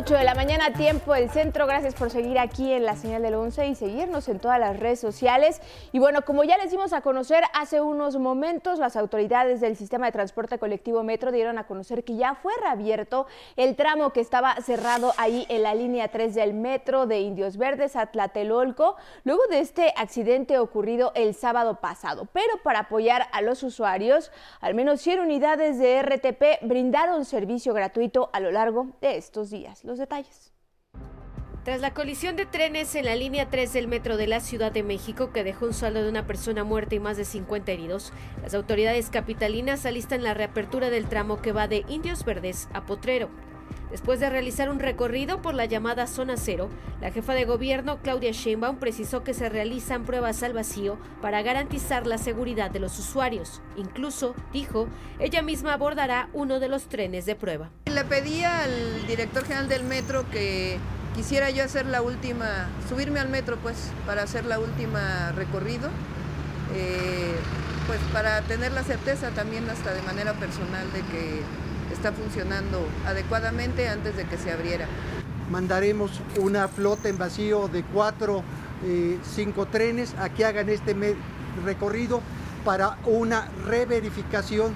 [0.00, 1.66] 8 de la mañana, tiempo del centro.
[1.66, 4.98] Gracias por seguir aquí en la señal del 11 y seguirnos en todas las redes
[4.98, 5.60] sociales.
[5.92, 10.06] Y bueno, como ya les dimos a conocer hace unos momentos, las autoridades del sistema
[10.06, 14.56] de transporte colectivo Metro dieron a conocer que ya fue reabierto el tramo que estaba
[14.62, 19.60] cerrado ahí en la línea 3 del metro de Indios Verdes a Tlatelolco, luego de
[19.60, 22.26] este accidente ocurrido el sábado pasado.
[22.32, 24.32] Pero para apoyar a los usuarios,
[24.62, 29.84] al menos 100 unidades de RTP brindaron servicio gratuito a lo largo de estos días
[29.90, 30.52] los detalles.
[31.64, 34.82] Tras la colisión de trenes en la línea 3 del metro de la Ciudad de
[34.82, 38.12] México, que dejó un saldo de una persona muerta y más de 50 heridos,
[38.42, 43.28] las autoridades capitalinas alistan la reapertura del tramo que va de Indios Verdes a Potrero.
[43.90, 46.68] Después de realizar un recorrido por la llamada zona cero,
[47.00, 52.06] la jefa de gobierno Claudia Sheinbaum precisó que se realizan pruebas al vacío para garantizar
[52.06, 53.60] la seguridad de los usuarios.
[53.76, 54.88] Incluso, dijo,
[55.18, 57.70] ella misma abordará uno de los trenes de prueba.
[57.86, 60.78] Le pedí al director general del metro que
[61.16, 65.88] quisiera yo hacer la última, subirme al metro pues, para hacer la última recorrido.
[66.74, 67.34] Eh,
[67.90, 71.42] pues para tener la certeza también hasta de manera personal de que
[72.00, 74.86] está funcionando adecuadamente antes de que se abriera.
[75.50, 78.42] Mandaremos una flota en vacío de cuatro,
[78.86, 80.96] eh, cinco trenes a que hagan este
[81.62, 82.22] recorrido
[82.64, 84.72] para una reverificación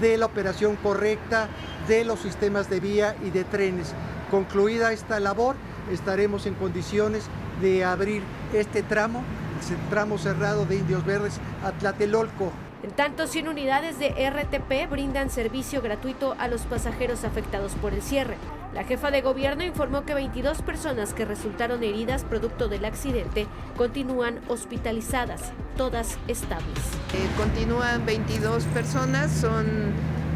[0.00, 1.48] de la operación correcta
[1.88, 3.92] de los sistemas de vía y de trenes.
[4.30, 5.56] Concluida esta labor,
[5.90, 7.24] estaremos en condiciones
[7.60, 8.22] de abrir
[8.52, 9.24] este tramo,
[9.68, 12.52] el tramo cerrado de Indios Verdes a Tlatelolco.
[12.84, 18.02] En tanto, 100 unidades de RTP brindan servicio gratuito a los pasajeros afectados por el
[18.02, 18.36] cierre.
[18.72, 24.38] La jefa de gobierno informó que 22 personas que resultaron heridas producto del accidente continúan
[24.46, 26.78] hospitalizadas, todas estables.
[27.14, 29.66] Eh, continúan 22 personas, son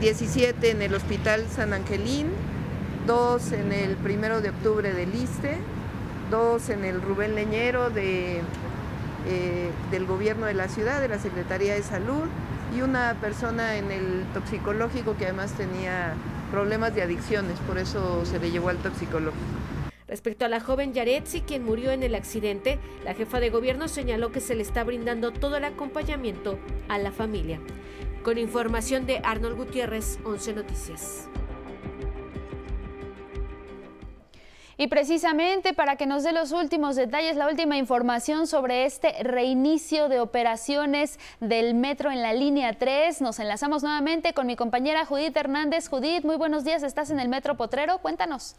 [0.00, 2.26] 17 en el Hospital San Angelín,
[3.06, 5.58] 2 en el primero de octubre del ISTE,
[6.32, 8.40] 2 en el Rubén Leñero de
[9.26, 12.24] eh, del gobierno de la ciudad, de la Secretaría de Salud,
[12.76, 16.14] y una persona en el toxicológico que además tenía
[16.50, 19.42] problemas de adicciones, por eso se le llevó al toxicológico.
[20.08, 24.30] Respecto a la joven Yaretsi, quien murió en el accidente, la jefa de gobierno señaló
[24.30, 26.58] que se le está brindando todo el acompañamiento
[26.88, 27.60] a la familia.
[28.22, 31.28] Con información de Arnold Gutiérrez, 11 Noticias.
[34.78, 40.08] Y precisamente para que nos dé los últimos detalles, la última información sobre este reinicio
[40.08, 45.36] de operaciones del metro en la línea 3, nos enlazamos nuevamente con mi compañera Judith
[45.36, 45.88] Hernández.
[45.88, 48.56] Judith, muy buenos días, estás en el metro Potrero, cuéntanos.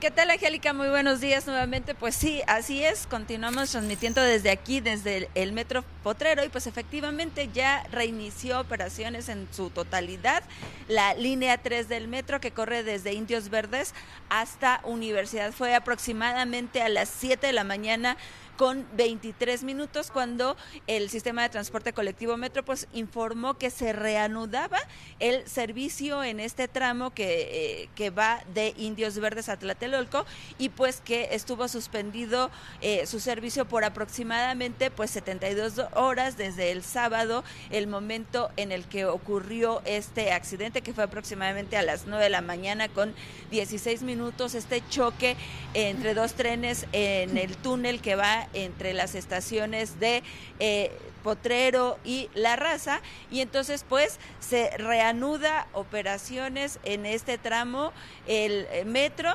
[0.00, 0.72] ¿Qué tal, Angélica?
[0.72, 1.94] Muy buenos días nuevamente.
[1.94, 3.06] Pues sí, así es.
[3.06, 9.46] Continuamos transmitiendo desde aquí, desde el, Metro Potrero, y pues efectivamente ya reinició operaciones en
[9.52, 10.42] su totalidad
[10.88, 13.92] la línea 3 del metro que corre desde Indios Verdes
[14.30, 15.52] hasta Universidad.
[15.52, 18.16] Fue aproximadamente a las 7 de la mañana
[18.60, 20.54] con 23 minutos cuando
[20.86, 24.76] el sistema de transporte colectivo Metro pues informó que se reanudaba
[25.18, 30.26] el servicio en este tramo que, eh, que va de Indios Verdes a Tlatelolco
[30.58, 32.50] y pues que estuvo suspendido
[32.82, 38.84] eh, su servicio por aproximadamente pues 72 horas desde el sábado, el momento en el
[38.84, 43.14] que ocurrió este accidente que fue aproximadamente a las 9 de la mañana con
[43.52, 45.38] 16 minutos, este choque
[45.72, 50.22] entre dos trenes en el túnel que va entre las estaciones de
[50.58, 50.90] eh,
[51.22, 53.00] Potrero y La Raza
[53.30, 57.92] y entonces pues se reanuda operaciones en este tramo
[58.26, 59.34] el eh, metro.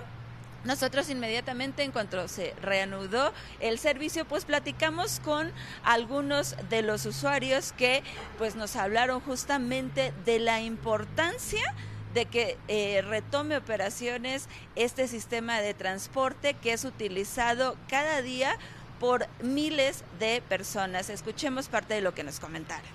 [0.63, 5.51] Nosotros inmediatamente en cuanto se reanudó el servicio, pues platicamos con
[5.83, 8.01] algunos de los usuarios que
[8.39, 11.61] pues nos hablaron justamente de la importancia
[12.15, 18.57] de que eh, retome operaciones este sistema de transporte que es utilizado cada día
[18.99, 21.09] por miles de personas.
[21.09, 22.89] Escuchemos parte de lo que nos comentaron.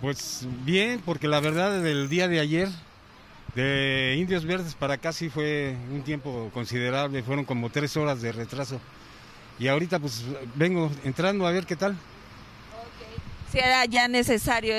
[0.00, 2.68] Pues bien, porque la verdad del día de ayer
[3.54, 8.32] de Indios Verdes para acá sí fue un tiempo considerable, fueron como tres horas de
[8.32, 8.80] retraso.
[9.58, 10.24] Y ahorita pues
[10.54, 11.96] vengo entrando a ver qué tal.
[13.50, 14.74] Si era ya necesario,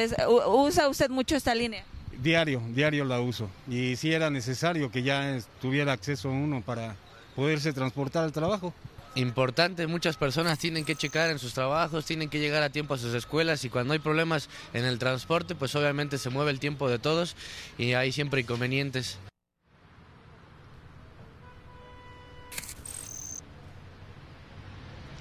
[0.47, 1.85] ¿usa usted mucho esta línea?
[2.21, 3.49] Diario, diario la uso.
[3.69, 6.95] Y si era necesario que ya tuviera acceso uno para
[7.35, 8.73] poderse transportar al trabajo
[9.15, 12.98] importante, muchas personas tienen que checar en sus trabajos, tienen que llegar a tiempo a
[12.98, 16.90] sus escuelas y cuando hay problemas en el transporte, pues obviamente se mueve el tiempo
[16.90, 17.35] de todos
[17.77, 19.18] y hay siempre inconvenientes.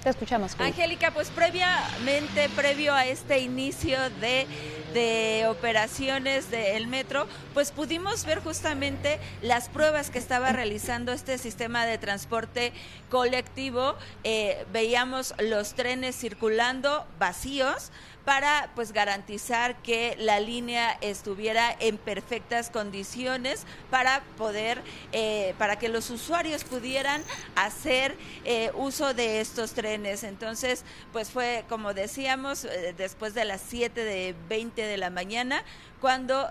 [0.03, 0.53] Te escuchamos.
[0.59, 4.45] Angélica, pues previamente, previo a este inicio de,
[4.93, 11.85] de operaciones del metro, pues pudimos ver justamente las pruebas que estaba realizando este sistema
[11.85, 12.73] de transporte
[13.09, 13.95] colectivo.
[14.25, 17.91] Eh, veíamos los trenes circulando vacíos
[18.25, 24.81] para pues garantizar que la línea estuviera en perfectas condiciones para poder
[25.11, 27.21] eh, para que los usuarios pudieran
[27.55, 30.23] hacer eh, uso de estos trenes.
[30.23, 35.63] Entonces pues fue como decíamos eh, después de las 7 de 20 de la mañana
[35.99, 36.49] cuando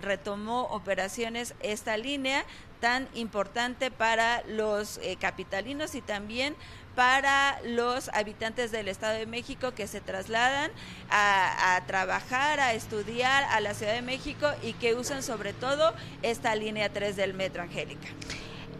[0.00, 2.44] retomó operaciones esta línea
[2.80, 6.54] tan importante para los capitalinos y también
[6.96, 10.72] para los habitantes del Estado de México que se trasladan
[11.10, 16.54] a, trabajar, a estudiar a la Ciudad de México y que usan sobre todo esta
[16.56, 18.08] línea 3 del Metro Angélica.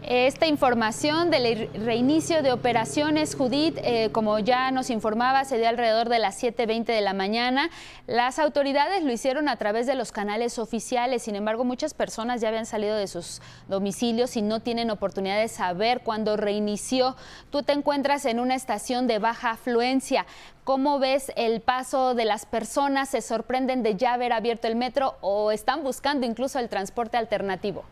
[0.03, 6.07] Esta información del reinicio de operaciones, Judith, eh, como ya nos informaba, se dio alrededor
[6.07, 7.69] de las 7.20 de la mañana.
[8.05, 12.47] Las autoridades lo hicieron a través de los canales oficiales, sin embargo, muchas personas ya
[12.47, 17.17] habían salido de sus domicilios y no tienen oportunidad de saber cuándo reinició.
[17.49, 20.25] Tú te encuentras en una estación de baja afluencia.
[20.63, 23.09] ¿Cómo ves el paso de las personas?
[23.09, 27.83] ¿Se sorprenden de ya haber abierto el metro o están buscando incluso el transporte alternativo?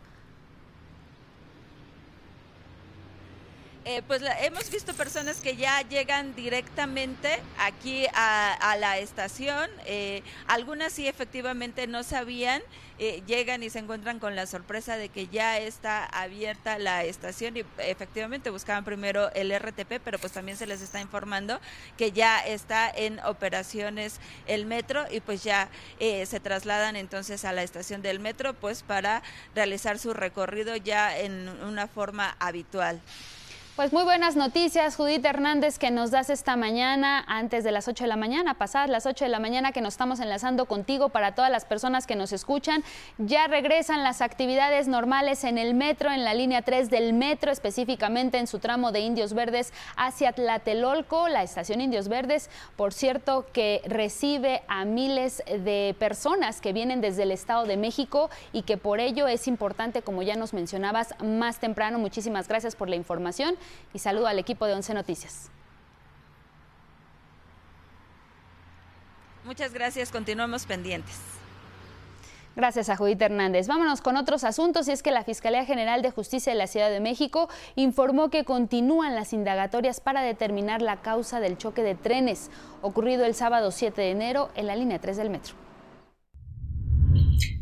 [3.87, 9.69] Eh, pues hemos visto personas que ya llegan directamente aquí a, la estación.
[9.85, 12.63] Eh, algunas sí efectivamente no sabían,
[12.97, 17.57] eh, llegan y se encuentran con la sorpresa de que ya está abierta la estación
[17.57, 21.59] y efectivamente buscaban primero el RTP, pero pues también se les está informando
[21.95, 27.61] que ya está en operaciones el metro y pues ya se trasladan entonces a la
[27.61, 29.21] estación del metro pues para
[29.53, 32.99] realizar su recorrido ya en una forma habitual.
[33.76, 38.06] Pues muy buenas noticias, Judith Hernández, que nos das esta mañana, antes de las 8
[38.06, 41.35] de la mañana, pasadas las 8 de la mañana, que nos estamos enlazando contigo para
[41.35, 42.85] todas las personas que nos escuchan.
[43.18, 48.38] Ya regresan las actividades normales en el metro, en la línea 3 del metro, específicamente
[48.38, 53.81] en su tramo de Indios Verdes hacia Tlatelolco, la estación Indios Verdes, por cierto, que
[53.88, 59.02] recibe a miles de personas que vienen desde el Estado de México y que por
[59.02, 63.57] ello es importante, como ya nos mencionabas más temprano, muchísimas gracias por la información
[63.93, 65.49] y saludo al equipo de Once Noticias.
[69.43, 71.19] Muchas gracias, continuamos pendientes.
[72.55, 73.67] Gracias a Judith Hernández.
[73.67, 76.89] Vámonos con otros asuntos y es que la Fiscalía General de Justicia de la Ciudad
[76.89, 82.49] de México informó que continúan las indagatorias para determinar la causa del choque de trenes
[82.81, 85.64] ocurrido el sábado 7 de enero en la línea 3 del metro.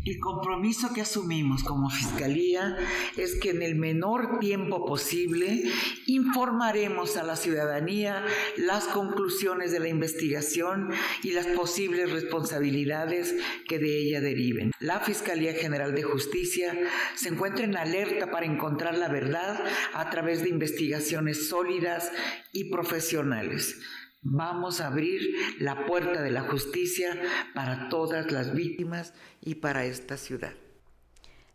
[0.06, 2.78] El compromiso que asumimos como Fiscalía
[3.16, 5.64] es que en el menor tiempo posible
[6.08, 8.26] informaremos a la ciudadanía
[8.58, 10.90] las conclusiones de la investigación
[11.24, 13.34] y las posibles responsabilidades
[13.66, 14.72] que de ella deriven.
[14.82, 16.78] La Fiscalía General de Justicia
[17.16, 19.64] se encuentra en alerta para encontrar la verdad
[19.94, 22.12] a través de investigaciones sólidas
[22.52, 23.78] y profesionales.
[24.24, 25.22] Vamos a abrir
[25.60, 27.14] la puerta de la justicia
[27.54, 30.54] para todas las víctimas y para esta ciudad.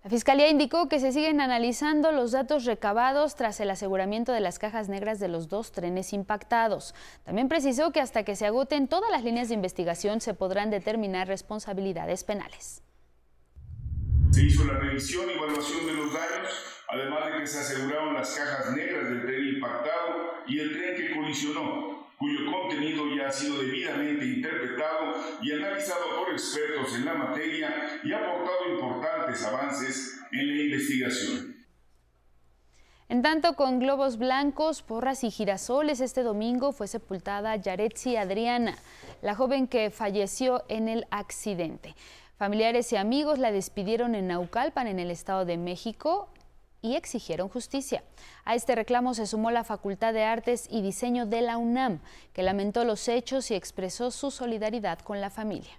[0.04, 4.58] La Fiscalía indicó que se siguen analizando los datos recabados tras el aseguramiento de las
[4.58, 6.94] cajas negras de los dos trenes impactados.
[7.24, 11.26] También precisó que hasta que se agoten todas las líneas de investigación se podrán determinar
[11.26, 12.82] responsabilidades penales.
[14.30, 16.52] Se hizo la revisión y evaluación de los daños,
[16.88, 21.14] además de que se aseguraron las cajas negras del tren impactado y el tren que
[21.14, 28.00] colisionó, cuyo contenido ya ha sido debidamente interpretado y analizado por expertos en la materia
[28.02, 31.58] y ha aportado importantes avances en la investigación.
[33.08, 38.76] En tanto, con globos blancos, porras y girasoles, este domingo fue sepultada Yaretsi Adriana,
[39.22, 41.94] la joven que falleció en el accidente.
[42.36, 46.28] Familiares y amigos la despidieron en Naucalpan, en el Estado de México,
[46.82, 48.02] y exigieron justicia.
[48.44, 52.00] A este reclamo se sumó la Facultad de Artes y Diseño de la UNAM,
[52.32, 55.72] que lamentó los hechos y expresó su solidaridad con la familia.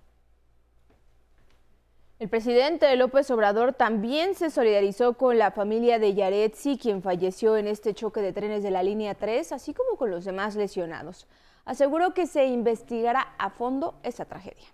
[2.20, 7.66] El presidente López Obrador también se solidarizó con la familia de Yaretsi, quien falleció en
[7.66, 11.28] este choque de trenes de la línea 3, así como con los demás lesionados.
[11.64, 14.68] Aseguró que se investigará a fondo esa tragedia.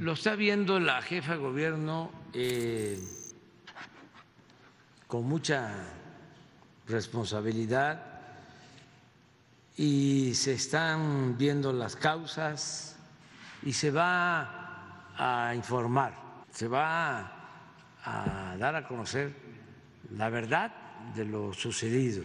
[0.00, 3.00] Lo está viendo la jefa de gobierno eh,
[5.08, 5.74] con mucha
[6.86, 8.00] responsabilidad
[9.76, 12.96] y se están viendo las causas
[13.64, 16.14] y se va a informar,
[16.52, 17.32] se va
[18.04, 19.34] a dar a conocer
[20.16, 20.72] la verdad
[21.16, 22.22] de lo sucedido,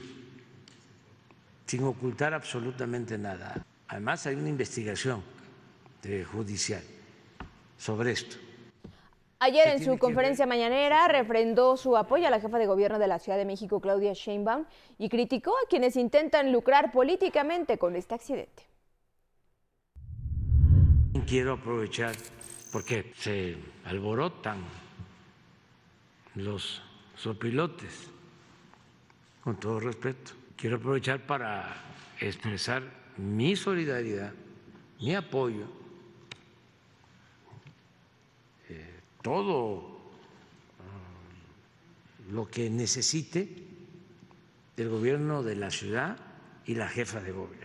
[1.66, 3.66] sin ocultar absolutamente nada.
[3.88, 5.24] Además hay una investigación
[6.32, 6.84] judicial
[7.84, 8.38] sobre esto.
[9.40, 13.20] Ayer en su conferencia mañanera refrendó su apoyo a la jefa de gobierno de la
[13.20, 14.66] Ciudad de México, Claudia Sheinbaum,
[14.98, 18.64] y criticó a quienes intentan lucrar políticamente con este accidente.
[21.28, 22.16] Quiero aprovechar
[22.72, 24.64] porque se alborotan
[26.36, 26.82] los
[27.16, 28.10] sopilotes,
[29.44, 30.32] con todo respeto.
[30.56, 31.76] Quiero aprovechar para
[32.20, 32.84] expresar
[33.18, 34.32] mi solidaridad,
[35.00, 35.66] mi apoyo,
[38.70, 39.98] eh, todo
[40.80, 43.50] ah, lo que necesite
[44.78, 46.18] el gobierno de la ciudad
[46.66, 47.64] y la jefa de gobierno,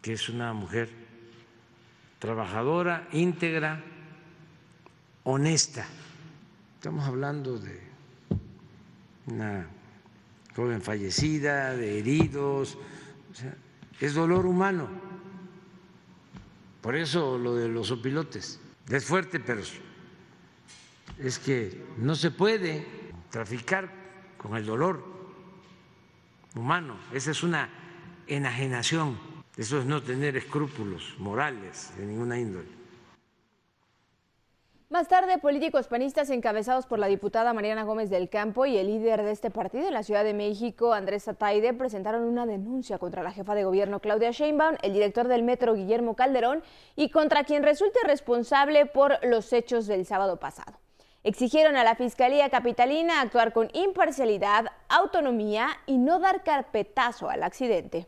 [0.00, 0.88] que es una mujer
[2.18, 3.82] trabajadora, íntegra,
[5.24, 5.86] honesta.
[6.76, 7.80] Estamos hablando de
[9.26, 9.66] una
[10.54, 12.78] joven fallecida, de heridos,
[14.00, 14.88] es dolor humano.
[16.80, 19.62] Por eso lo de los opilotes es fuerte, pero
[21.18, 22.86] es que no se puede
[23.30, 23.90] traficar
[24.36, 25.04] con el dolor
[26.54, 26.96] humano.
[27.12, 27.68] Esa es una
[28.26, 32.68] enajenación eso es no tener escrúpulos morales de ninguna índole.
[34.94, 39.24] Más tarde, políticos panistas encabezados por la diputada Mariana Gómez del Campo y el líder
[39.24, 43.32] de este partido en la Ciudad de México, Andrés Ataide, presentaron una denuncia contra la
[43.32, 46.62] jefa de gobierno Claudia Sheinbaum, el director del metro Guillermo Calderón
[46.94, 50.78] y contra quien resulte responsable por los hechos del sábado pasado.
[51.24, 58.06] Exigieron a la Fiscalía Capitalina actuar con imparcialidad, autonomía y no dar carpetazo al accidente.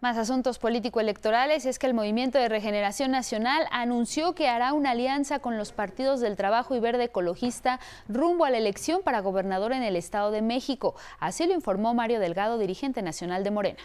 [0.00, 5.40] Más asuntos político-electorales es que el Movimiento de Regeneración Nacional anunció que hará una alianza
[5.40, 9.82] con los partidos del Trabajo y Verde Ecologista rumbo a la elección para gobernador en
[9.82, 10.94] el Estado de México.
[11.18, 13.78] Así lo informó Mario Delgado, dirigente nacional de Morena.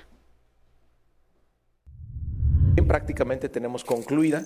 [2.87, 4.45] Prácticamente tenemos concluida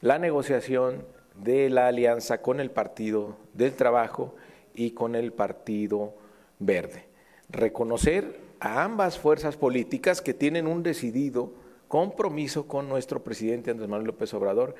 [0.00, 1.04] la negociación
[1.36, 4.34] de la alianza con el Partido del Trabajo
[4.72, 6.14] y con el Partido
[6.58, 7.04] Verde.
[7.50, 11.52] Reconocer a ambas fuerzas políticas que tienen un decidido
[11.88, 14.76] compromiso con nuestro presidente Andrés Manuel López Obrador.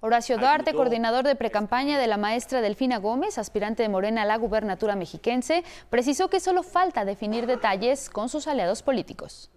[0.00, 4.36] Horacio Duarte, coordinador de precampaña de la maestra Delfina Gómez, aspirante de Morena a la
[4.36, 9.50] gubernatura mexiquense, precisó que solo falta definir detalles con sus aliados políticos.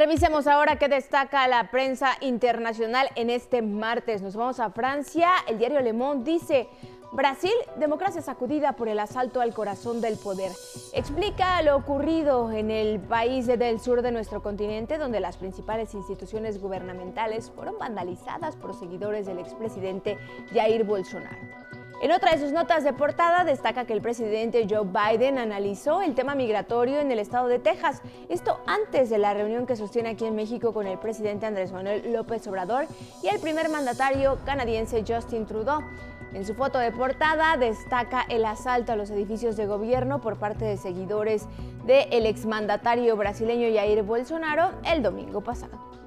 [0.00, 4.22] Revisemos ahora qué destaca la prensa internacional en este martes.
[4.22, 5.28] Nos vamos a Francia.
[5.46, 6.68] El diario Le Monde dice,
[7.12, 10.52] Brasil, democracia sacudida por el asalto al corazón del poder.
[10.94, 16.62] Explica lo ocurrido en el país del sur de nuestro continente, donde las principales instituciones
[16.62, 20.16] gubernamentales fueron vandalizadas por seguidores del expresidente
[20.54, 21.36] Jair Bolsonaro.
[22.00, 26.14] En otra de sus notas de portada destaca que el presidente Joe Biden analizó el
[26.14, 28.00] tema migratorio en el estado de Texas,
[28.30, 32.10] esto antes de la reunión que sostiene aquí en México con el presidente Andrés Manuel
[32.10, 32.86] López Obrador
[33.22, 35.82] y el primer mandatario canadiense Justin Trudeau.
[36.32, 40.64] En su foto de portada destaca el asalto a los edificios de gobierno por parte
[40.64, 41.44] de seguidores
[41.84, 45.99] del exmandatario brasileño Jair Bolsonaro el domingo pasado.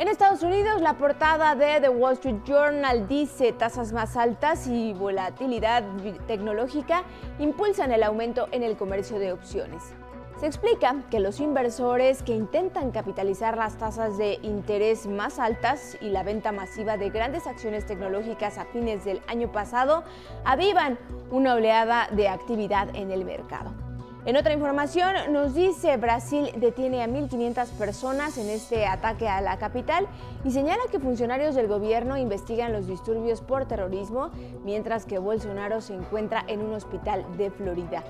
[0.00, 4.94] En Estados Unidos, la portada de The Wall Street Journal dice tasas más altas y
[4.94, 5.84] volatilidad
[6.26, 7.02] tecnológica
[7.38, 9.92] impulsan el aumento en el comercio de opciones.
[10.40, 16.08] Se explica que los inversores que intentan capitalizar las tasas de interés más altas y
[16.08, 20.02] la venta masiva de grandes acciones tecnológicas a fines del año pasado
[20.46, 20.98] avivan
[21.30, 23.89] una oleada de actividad en el mercado.
[24.26, 29.56] En otra información nos dice Brasil detiene a 1.500 personas en este ataque a la
[29.56, 30.06] capital
[30.44, 34.30] y señala que funcionarios del gobierno investigan los disturbios por terrorismo
[34.62, 38.04] mientras que Bolsonaro se encuentra en un hospital de Florida.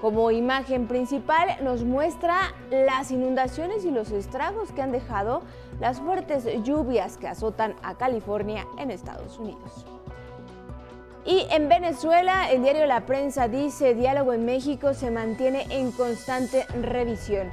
[0.00, 5.42] Como imagen principal nos muestra las inundaciones y los estragos que han dejado
[5.80, 9.95] las fuertes lluvias que azotan a California en Estados Unidos.
[11.26, 16.66] Y en Venezuela, el diario La Prensa dice, diálogo en México se mantiene en constante
[16.80, 17.50] revisión.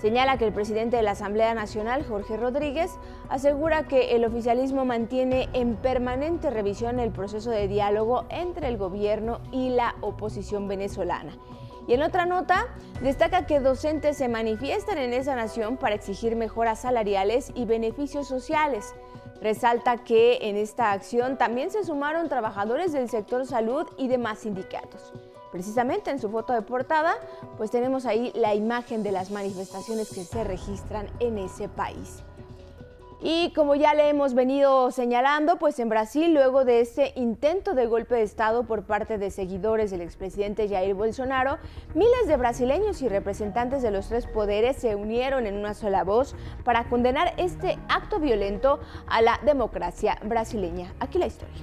[0.00, 2.92] Señala que el presidente de la Asamblea Nacional, Jorge Rodríguez,
[3.28, 9.40] asegura que el oficialismo mantiene en permanente revisión el proceso de diálogo entre el gobierno
[9.50, 11.36] y la oposición venezolana.
[11.88, 12.66] Y en otra nota,
[13.02, 18.94] destaca que docentes se manifiestan en esa nación para exigir mejoras salariales y beneficios sociales.
[19.40, 25.12] Resalta que en esta acción también se sumaron trabajadores del sector salud y demás sindicatos.
[25.52, 27.14] Precisamente en su foto de portada,
[27.56, 32.25] pues tenemos ahí la imagen de las manifestaciones que se registran en ese país.
[33.20, 37.86] Y como ya le hemos venido señalando, pues en Brasil, luego de ese intento de
[37.86, 41.58] golpe de Estado por parte de seguidores del expresidente Jair Bolsonaro,
[41.94, 46.36] miles de brasileños y representantes de los tres poderes se unieron en una sola voz
[46.62, 50.92] para condenar este acto violento a la democracia brasileña.
[51.00, 51.56] Aquí la historia.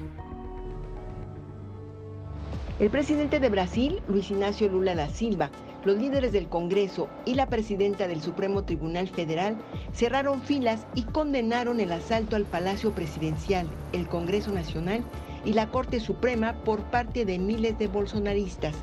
[2.80, 5.52] El presidente de Brasil, Luis Ignacio Lula da Silva,
[5.86, 9.58] los líderes del Congreso y la presidenta del Supremo Tribunal Federal
[9.94, 15.04] cerraron filas y condenaron el asalto al Palacio Presidencial, el Congreso Nacional
[15.46, 18.76] y la Corte Suprema por parte de miles de bolsonaristas.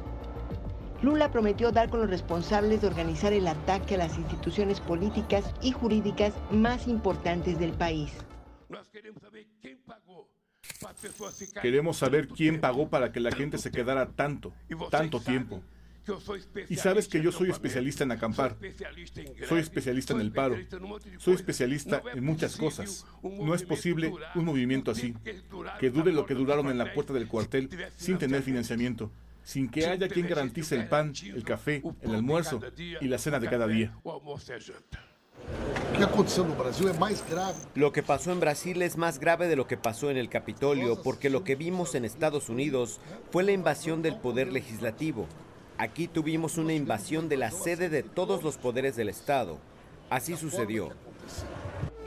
[1.03, 5.73] Lula prometió dar con los responsables de organizar el ataque a las instituciones políticas y
[5.73, 8.13] jurídicas más importantes del país.
[11.63, 14.53] Queremos saber quién pagó para que la gente se quedara tanto,
[14.91, 15.63] tanto tiempo.
[16.69, 18.57] Y sabes que yo soy especialista en acampar.
[19.49, 20.57] Soy especialista en el paro.
[21.19, 23.07] Soy especialista en muchas cosas.
[23.23, 25.15] No es posible un movimiento así,
[25.79, 29.11] que dure lo que duraron en la puerta del cuartel sin tener financiamiento,
[29.43, 32.61] sin que haya quien garantice el pan, el café, el almuerzo
[33.01, 33.95] y la cena de cada día.
[37.75, 41.03] Lo que pasó en Brasil es más grave de lo que pasó en el Capitolio,
[41.03, 43.01] porque lo que vimos en Estados Unidos
[43.31, 45.27] fue la invasión del poder legislativo.
[45.81, 49.57] Aquí tuvimos una invasión de la sede de todos los poderes del Estado.
[50.11, 50.91] Así sucedió.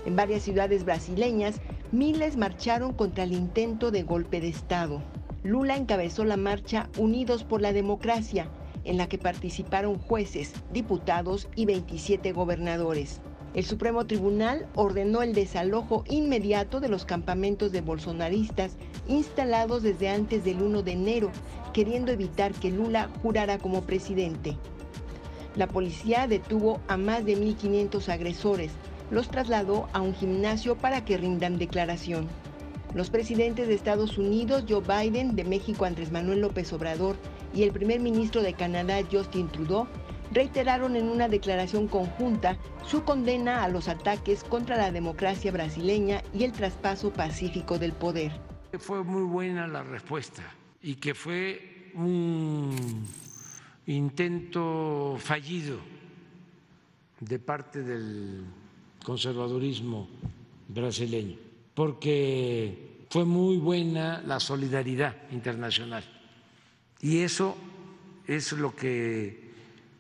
[0.06, 1.60] En varias ciudades brasileñas,
[1.92, 5.02] miles marcharon contra el intento de golpe de Estado.
[5.42, 8.48] Lula encabezó la marcha Unidos por la Democracia,
[8.84, 13.22] en la que participaron jueces, diputados y 27 gobernadores.
[13.54, 18.78] El Supremo Tribunal ordenó el desalojo inmediato de los campamentos de bolsonaristas
[19.08, 21.32] instalados desde antes del 1 de enero,
[21.72, 24.58] queriendo evitar que Lula jurara como presidente.
[25.56, 28.72] La policía detuvo a más de 1.500 agresores,
[29.12, 32.28] los trasladó a un gimnasio para que rindan declaración.
[32.96, 37.18] Los presidentes de Estados Unidos, Joe Biden, de México, Andrés Manuel López Obrador,
[37.54, 39.88] y el primer ministro de Canadá, Justin Trudeau,
[40.34, 46.44] reiteraron en una declaración conjunta su condena a los ataques contra la democracia brasileña y
[46.44, 48.32] el traspaso pacífico del poder.
[48.80, 50.44] Fue muy buena la respuesta
[50.82, 53.06] y que fue un
[53.86, 55.78] intento fallido
[57.20, 58.46] de parte del
[59.04, 60.10] conservadurismo
[60.68, 61.38] brasileño,
[61.74, 66.04] porque fue muy buena la solidaridad internacional.
[67.00, 67.56] Y eso
[68.26, 69.43] es lo que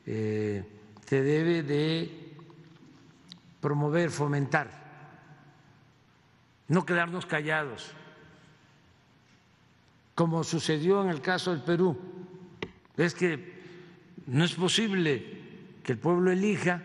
[0.05, 0.63] eh,
[1.05, 2.35] se debe de
[3.61, 4.67] promover, fomentar,
[6.67, 7.91] no quedarnos callados,
[10.15, 11.97] como sucedió en el caso del Perú.
[12.97, 13.53] Es que
[14.27, 15.39] no es posible
[15.83, 16.83] que el pueblo elija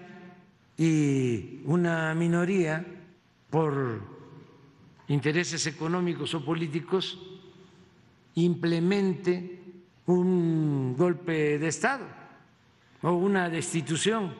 [0.76, 2.84] y una minoría,
[3.50, 4.00] por
[5.08, 7.18] intereses económicos o políticos,
[8.34, 9.62] implemente
[10.06, 12.27] un golpe de Estado
[13.02, 14.34] o una destitución.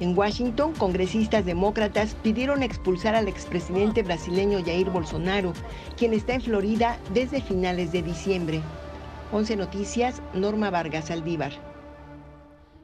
[0.00, 5.52] En Washington, congresistas demócratas pidieron expulsar al expresidente brasileño Jair Bolsonaro,
[5.96, 8.60] quien está en Florida desde finales de diciembre.
[9.32, 11.52] 11 Noticias, Norma Vargas Aldívar.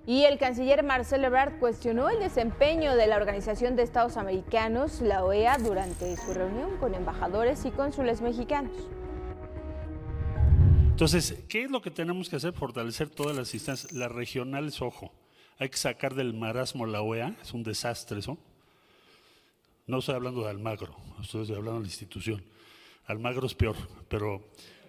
[0.06, 5.22] Y el canciller Marcelo Ebrard cuestionó el desempeño de la Organización de Estados Americanos, la
[5.22, 8.72] OEA, durante su reunión con embajadores y cónsules mexicanos.
[10.98, 12.52] Entonces, ¿qué es lo que tenemos que hacer?
[12.52, 13.92] Fortalecer todas las instancias.
[13.92, 15.12] Las regionales, ojo,
[15.56, 18.36] hay que sacar del marasmo la OEA, es un desastre eso.
[19.86, 22.42] No estoy hablando de Almagro, estoy hablando de la institución.
[23.06, 23.76] Almagro es peor,
[24.08, 24.42] pero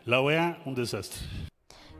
[0.05, 1.21] la OEA, un desastre.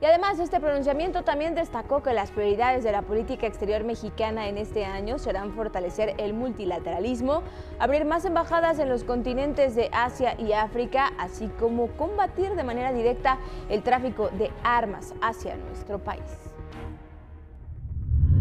[0.01, 4.57] Y además, este pronunciamiento también destacó que las prioridades de la política exterior mexicana en
[4.57, 7.43] este año serán fortalecer el multilateralismo,
[7.79, 12.93] abrir más embajadas en los continentes de Asia y África, así como combatir de manera
[12.93, 13.39] directa
[13.69, 16.23] el tráfico de armas hacia nuestro país.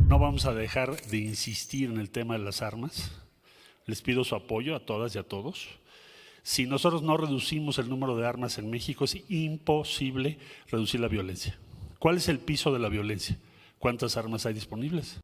[0.06, 3.10] No vamos a dejar de insistir en el tema de las armas.
[3.85, 5.68] Les pido su apoyo a todas y a todos.
[6.43, 10.39] Si nosotros no reducimos el número de armas en México, es imposible
[10.70, 11.59] reducir la violencia.
[11.98, 13.36] ¿Cuál es el piso de la violencia?
[13.78, 15.20] ¿Cuántas armas hay disponibles?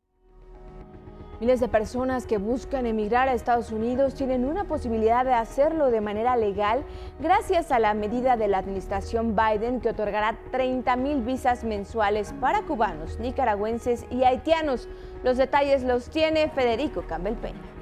[1.41, 6.01] Miles de personas que buscan emigrar a Estados Unidos tienen una posibilidad de hacerlo de
[6.01, 6.85] manera legal
[7.20, 12.62] gracias a la medida de la administración Biden que otorgará 30 mil visas mensuales para
[12.62, 14.89] cubanos, nicaragüenses y haitianos.
[15.24, 17.73] Los detalles los tiene Federico Campbell Peña.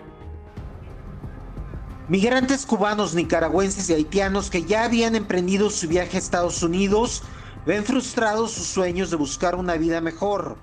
[2.12, 7.22] Migrantes cubanos, nicaragüenses y haitianos que ya habían emprendido su viaje a Estados Unidos
[7.64, 10.58] ven frustrados sus sueños de buscar una vida mejor.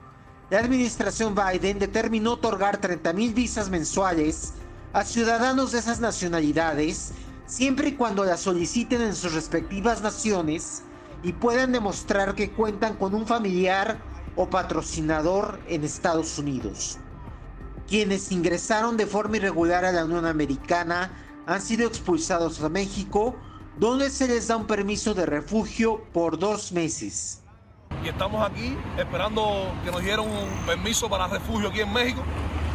[0.51, 4.53] La administración Biden determinó otorgar 30 mil visas mensuales
[4.93, 7.13] a ciudadanos de esas nacionalidades
[7.47, 10.83] siempre y cuando las soliciten en sus respectivas naciones
[11.23, 13.97] y puedan demostrar que cuentan con un familiar
[14.35, 16.99] o patrocinador en Estados Unidos.
[17.87, 23.35] Quienes ingresaron de forma irregular a la Unión Americana han sido expulsados a México,
[23.79, 27.41] donde se les da un permiso de refugio por dos meses.
[28.03, 32.21] Y estamos aquí esperando que nos dieran un permiso para refugio aquí en México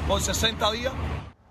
[0.08, 0.92] por 60 días.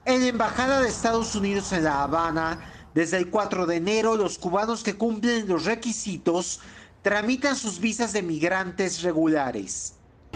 [0.03, 2.59] En la Embajada de Estados Unidos en La Habana,
[2.93, 6.59] desde el 4 de enero, los cubanos que cumplen los requisitos
[7.03, 9.95] tramitan sus visas de migrantes regulares.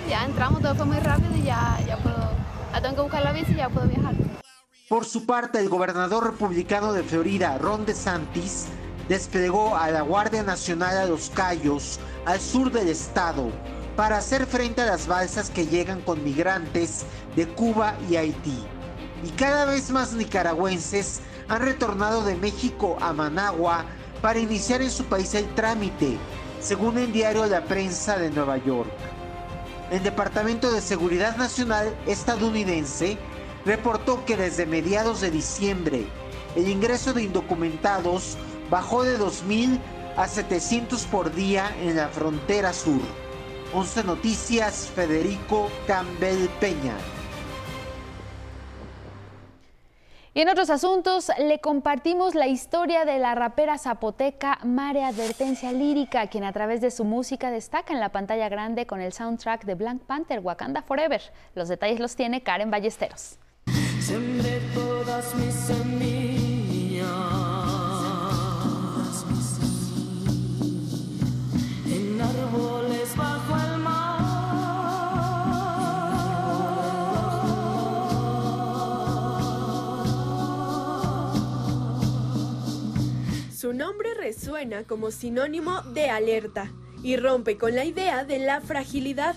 [0.09, 2.31] Ya entramos, todo fue muy rápido y ya, ya puedo,
[2.71, 4.26] ya tengo que buscar la visa y ya puedo viajar.
[4.87, 8.67] Por su parte, el gobernador republicano de Florida, Ron DeSantis,
[9.09, 13.51] desplegó a la Guardia Nacional a Los Cayos, al sur del estado,
[13.97, 17.03] para hacer frente a las balsas que llegan con migrantes
[17.35, 18.63] de Cuba y Haití.
[19.25, 21.19] Y cada vez más nicaragüenses
[21.49, 23.83] han retornado de México a Managua
[24.21, 26.17] para iniciar en su país el trámite,
[26.61, 28.89] según el diario La Prensa de Nueva York.
[29.91, 33.17] El Departamento de Seguridad Nacional estadounidense
[33.67, 36.05] reportó que desde mediados de diciembre
[36.55, 38.37] el ingreso de indocumentados
[38.71, 39.77] bajó de 2.000
[40.15, 43.01] a 700 por día en la frontera sur.
[43.73, 46.95] 11 Noticias, Federico Campbell Peña.
[50.33, 56.27] Y en otros asuntos, le compartimos la historia de la rapera zapoteca Mare Advertencia Lírica,
[56.27, 59.75] quien a través de su música destaca en la pantalla grande con el soundtrack de
[59.75, 61.21] Black Panther Wakanda Forever.
[61.53, 63.39] Los detalles los tiene Karen Ballesteros.
[64.07, 67.03] Sembré todas mis semillas
[71.85, 74.21] en árboles bajo el mar.
[83.53, 86.71] Su nombre resuena como sinónimo de alerta
[87.03, 89.35] y rompe con la idea de la fragilidad.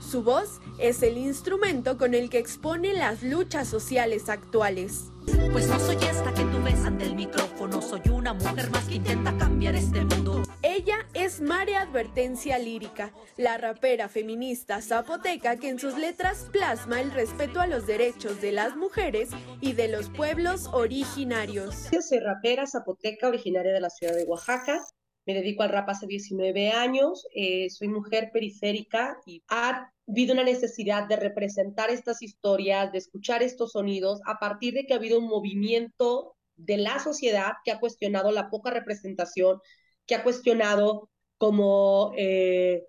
[0.00, 5.10] Su voz es el instrumento con el que expone las luchas sociales actuales.
[5.52, 8.94] Pues no soy esta que tú ves ante el micrófono, soy una mujer más que
[8.94, 10.42] intenta cambiar este mundo.
[10.62, 17.10] Ella es María Advertencia Lírica, la rapera feminista zapoteca que en sus letras plasma el
[17.12, 19.30] respeto a los derechos de las mujeres
[19.60, 21.90] y de los pueblos originarios.
[21.92, 24.80] Yo soy rapera zapoteca originaria de la ciudad de Oaxaca.
[25.28, 30.42] Me dedico al rap hace 19 años, eh, soy mujer periférica y ha habido una
[30.42, 35.18] necesidad de representar estas historias, de escuchar estos sonidos, a partir de que ha habido
[35.18, 39.60] un movimiento de la sociedad que ha cuestionado la poca representación,
[40.06, 42.86] que ha cuestionado como eh,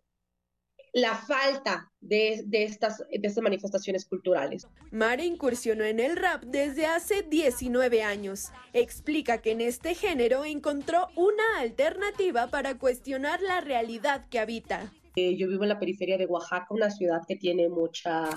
[0.94, 4.68] la falta de, de, estas, de estas manifestaciones culturales.
[4.92, 8.52] Mare incursionó en el rap desde hace 19 años.
[8.74, 14.92] Explica que en este género encontró una alternativa para cuestionar la realidad que habita.
[15.16, 18.30] Eh, yo vivo en la periferia de Oaxaca, una ciudad que tiene mucha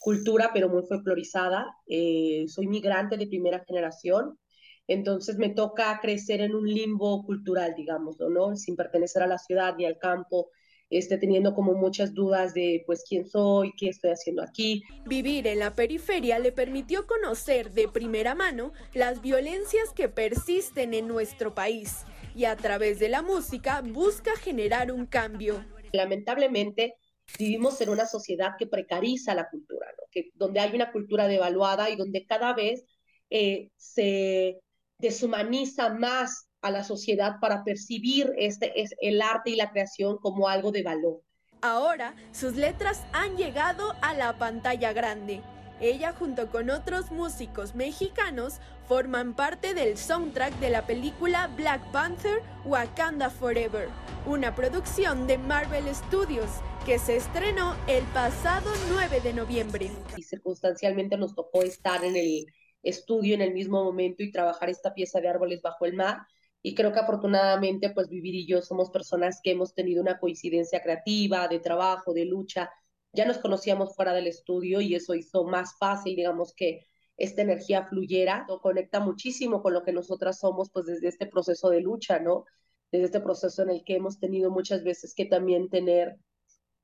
[0.00, 1.76] cultura, pero muy folclorizada.
[1.86, 4.38] Eh, soy migrante de primera generación,
[4.86, 8.54] entonces me toca crecer en un limbo cultural, digamos, ¿no?
[8.56, 10.50] Sin pertenecer a la ciudad ni al campo,
[10.90, 14.82] este, teniendo como muchas dudas de pues quién soy, qué estoy haciendo aquí.
[15.04, 21.08] Vivir en la periferia le permitió conocer de primera mano las violencias que persisten en
[21.08, 22.04] nuestro país
[22.34, 25.64] y a través de la música busca generar un cambio.
[25.92, 26.94] Lamentablemente
[27.38, 30.04] vivimos en una sociedad que precariza la cultura, ¿no?
[30.10, 32.84] que, donde hay una cultura devaluada y donde cada vez
[33.30, 34.60] eh, se
[34.98, 40.48] deshumaniza más a la sociedad para percibir este, es el arte y la creación como
[40.48, 41.22] algo de valor.
[41.62, 45.42] Ahora, sus letras han llegado a la pantalla grande.
[45.80, 52.40] Ella junto con otros músicos mexicanos forman parte del soundtrack de la película Black Panther
[52.64, 53.88] Wakanda Forever,
[54.26, 56.48] una producción de Marvel Studios
[56.86, 59.90] que se estrenó el pasado 9 de noviembre.
[60.16, 62.46] Y circunstancialmente nos tocó estar en el
[62.82, 66.18] estudio en el mismo momento y trabajar esta pieza de árboles bajo el mar.
[66.66, 70.82] Y creo que afortunadamente, pues Vivir y yo somos personas que hemos tenido una coincidencia
[70.82, 72.72] creativa, de trabajo, de lucha.
[73.12, 76.84] Ya nos conocíamos fuera del estudio y eso hizo más fácil, digamos, que
[77.16, 78.44] esta energía fluyera.
[78.48, 82.46] Lo conecta muchísimo con lo que nosotras somos, pues desde este proceso de lucha, ¿no?
[82.90, 86.18] Desde este proceso en el que hemos tenido muchas veces que también tener,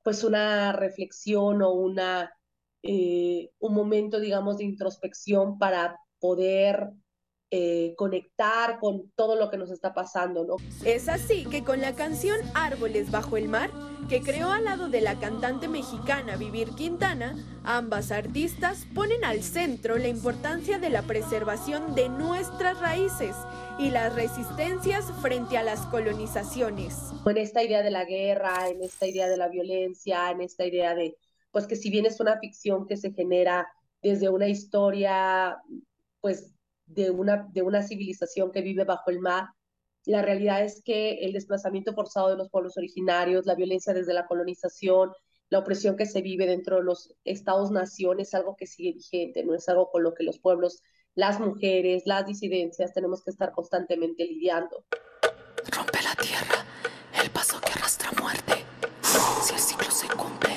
[0.01, 2.31] pues, una reflexión o una
[2.83, 6.89] eh, un momento, digamos, de introspección para poder
[7.55, 10.55] eh, conectar con todo lo que nos está pasando, ¿no?
[10.83, 13.69] Es así que con la canción Árboles bajo el mar,
[14.09, 19.99] que creó al lado de la cantante mexicana Vivir Quintana, ambas artistas ponen al centro
[19.99, 23.35] la importancia de la preservación de nuestras raíces
[23.77, 27.11] y las resistencias frente a las colonizaciones.
[27.23, 30.95] En esta idea de la guerra, en esta idea de la violencia, en esta idea
[30.95, 31.15] de
[31.51, 33.67] pues que si bien es una ficción que se genera
[34.01, 35.61] desde una historia,
[36.19, 36.52] pues
[36.93, 39.47] de una, de una civilización que vive bajo el mar,
[40.05, 44.25] la realidad es que el desplazamiento forzado de los pueblos originarios, la violencia desde la
[44.25, 45.11] colonización,
[45.49, 49.55] la opresión que se vive dentro de los estados-nación es algo que sigue vigente, no
[49.55, 50.81] es algo con lo que los pueblos,
[51.15, 54.83] las mujeres, las disidencias tenemos que estar constantemente lidiando.
[55.71, 56.65] Rompe la tierra,
[57.23, 58.65] el paso que arrastra muerte.
[59.43, 60.55] Si el ciclo se cumple,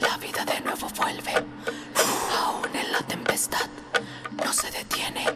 [0.00, 1.32] la vida de nuevo vuelve.
[2.38, 3.68] Aún en la tempestad
[4.44, 5.26] no se detiene.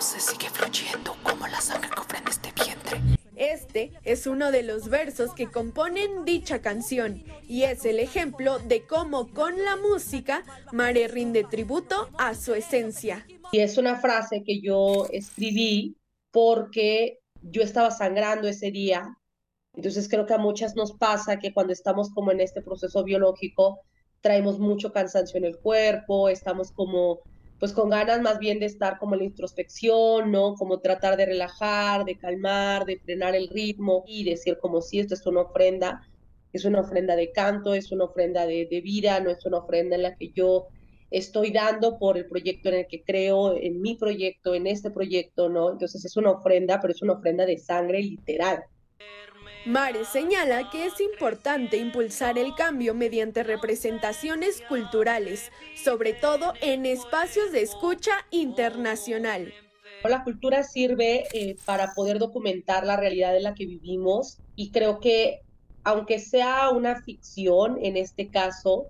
[0.00, 3.00] Se sigue fluyendo como la sangre que ofrenda este vientre.
[3.36, 8.86] Este es uno de los versos que componen dicha canción y es el ejemplo de
[8.86, 13.26] cómo con la música Mare rinde tributo a su esencia.
[13.52, 15.96] Y es una frase que yo escribí
[16.30, 19.18] porque yo estaba sangrando ese día
[19.78, 23.78] entonces creo que a muchas nos pasa que cuando estamos como en este proceso biológico,
[24.20, 27.20] traemos mucho cansancio en el cuerpo, estamos como
[27.58, 30.54] pues con ganas más bien de estar como en la introspección, ¿no?
[30.54, 35.14] Como tratar de relajar, de calmar, de frenar el ritmo y decir como si esto
[35.14, 36.08] es una ofrenda,
[36.52, 39.96] es una ofrenda de canto, es una ofrenda de, de vida, no es una ofrenda
[39.96, 40.68] en la que yo
[41.10, 45.48] estoy dando por el proyecto en el que creo, en mi proyecto, en este proyecto,
[45.48, 45.70] ¿no?
[45.70, 48.62] Entonces es una ofrenda, pero es una ofrenda de sangre literal.
[49.66, 57.52] Mare señala que es importante impulsar el cambio mediante representaciones culturales, sobre todo en espacios
[57.52, 59.52] de escucha internacional.
[60.04, 65.00] La cultura sirve eh, para poder documentar la realidad en la que vivimos y creo
[65.00, 65.40] que
[65.84, 68.86] aunque sea una ficción en este caso,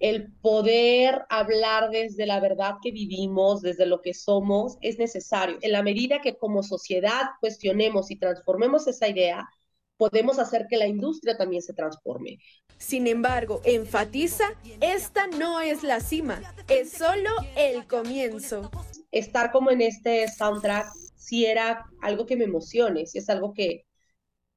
[0.00, 5.58] el poder hablar desde la verdad que vivimos, desde lo que somos, es necesario.
[5.62, 9.48] En la medida que como sociedad cuestionemos y transformemos esa idea,
[9.96, 12.38] podemos hacer que la industria también se transforme.
[12.78, 14.44] Sin embargo, enfatiza,
[14.80, 18.70] esta no es la cima, es solo el comienzo.
[19.10, 23.86] Estar como en este soundtrack sí era algo que me emocione, sí es algo que,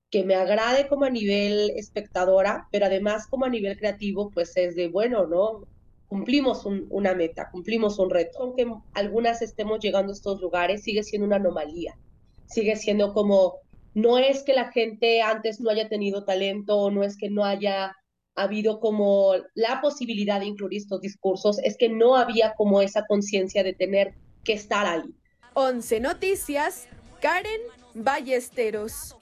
[0.09, 4.75] que me agrade como a nivel espectadora, pero además como a nivel creativo, pues es
[4.75, 5.67] de, bueno, ¿no?
[6.07, 8.39] Cumplimos una meta, cumplimos un reto.
[8.41, 11.97] Aunque algunas estemos llegando a estos lugares, sigue siendo una anomalía,
[12.45, 13.59] sigue siendo como
[13.97, 17.95] no es que la gente antes no haya tenido talento, no es que no haya
[18.35, 23.63] habido como la posibilidad de incluir estos discursos, es que no había como esa conciencia
[23.63, 24.13] de tener
[24.43, 25.15] que estar ahí.
[25.55, 26.87] 11 Noticias,
[27.21, 27.59] Karen
[27.95, 29.16] Ballesteros.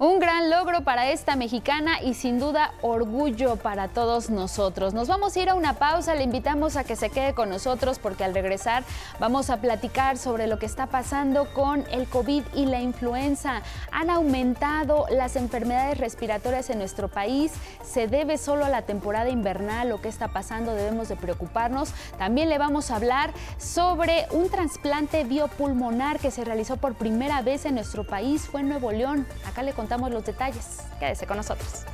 [0.00, 4.94] Un gran logro para esta mexicana y sin duda orgullo para todos nosotros.
[4.94, 7.98] Nos vamos a ir a una pausa, le invitamos a que se quede con nosotros
[7.98, 8.84] porque al regresar
[9.18, 13.62] vamos a platicar sobre lo que está pasando con el COVID y la influenza.
[13.90, 17.50] Han aumentado las enfermedades respiratorias en nuestro país.
[17.82, 20.74] ¿Se debe solo a la temporada invernal o qué está pasando?
[20.74, 21.92] Debemos de preocuparnos.
[22.18, 27.64] También le vamos a hablar sobre un trasplante biopulmonar que se realizó por primera vez
[27.64, 28.42] en nuestro país.
[28.42, 29.26] Fue en Nuevo León.
[29.44, 30.78] Acá le contamos los detalles.
[31.00, 31.84] Quédese con nosotros.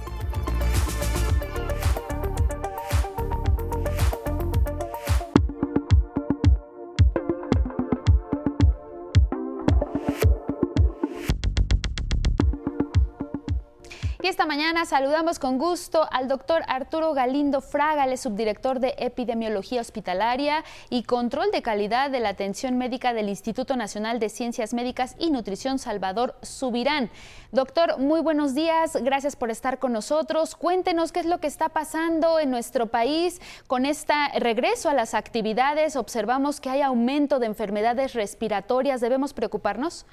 [14.24, 20.64] Y esta mañana saludamos con gusto al doctor Arturo Galindo Fraga, subdirector de Epidemiología Hospitalaria
[20.88, 25.30] y Control de Calidad de la Atención Médica del Instituto Nacional de Ciencias Médicas y
[25.30, 27.10] Nutrición Salvador Subirán.
[27.52, 30.54] Doctor, muy buenos días, gracias por estar con nosotros.
[30.54, 35.12] Cuéntenos qué es lo que está pasando en nuestro país con este regreso a las
[35.12, 35.96] actividades.
[35.96, 39.02] Observamos que hay aumento de enfermedades respiratorias.
[39.02, 40.06] ¿Debemos preocuparnos?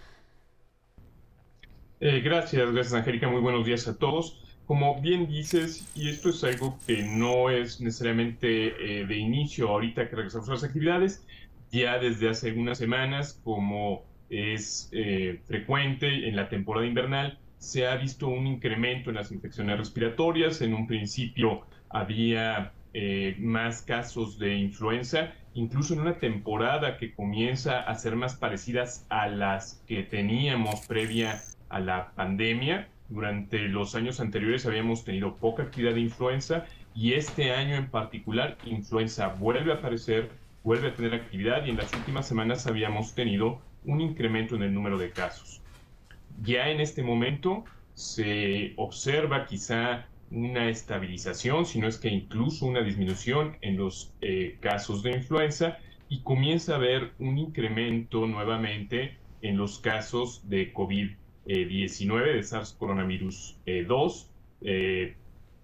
[2.04, 4.42] Eh, gracias, gracias Angélica, muy buenos días a todos.
[4.66, 10.10] Como bien dices, y esto es algo que no es necesariamente eh, de inicio ahorita
[10.10, 11.24] que regresamos a las actividades,
[11.72, 17.96] ya desde hace algunas semanas, como es eh, frecuente en la temporada invernal, se ha
[17.98, 20.62] visto un incremento en las infecciones respiratorias.
[20.62, 22.74] En un principio había
[23.38, 29.28] más casos de influenza, incluso en una temporada que comienza a ser más parecidas a
[29.28, 31.40] las que teníamos previa
[31.72, 32.88] a la pandemia.
[33.10, 38.58] Durante los años anteriores habíamos tenido poca actividad de influenza y este año en particular
[38.66, 40.30] influenza vuelve a aparecer,
[40.64, 44.74] vuelve a tener actividad y en las últimas semanas habíamos tenido un incremento en el
[44.74, 45.62] número de casos.
[46.44, 52.82] Ya en este momento se observa quizá una estabilización, si no es que incluso una
[52.82, 55.78] disminución en los eh, casos de influenza
[56.08, 61.12] y comienza a haber un incremento nuevamente en los casos de COVID
[61.46, 63.58] 19 de SARS coronavirus
[63.88, 64.32] 2,
[64.62, 65.16] eh, eh,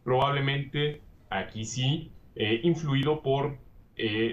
[0.03, 3.57] probablemente aquí sí, eh, influido por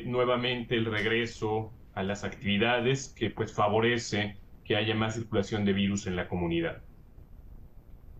[0.05, 6.07] nuevamente el regreso a las actividades que pues favorece que haya más circulación de virus
[6.07, 6.83] en la comunidad.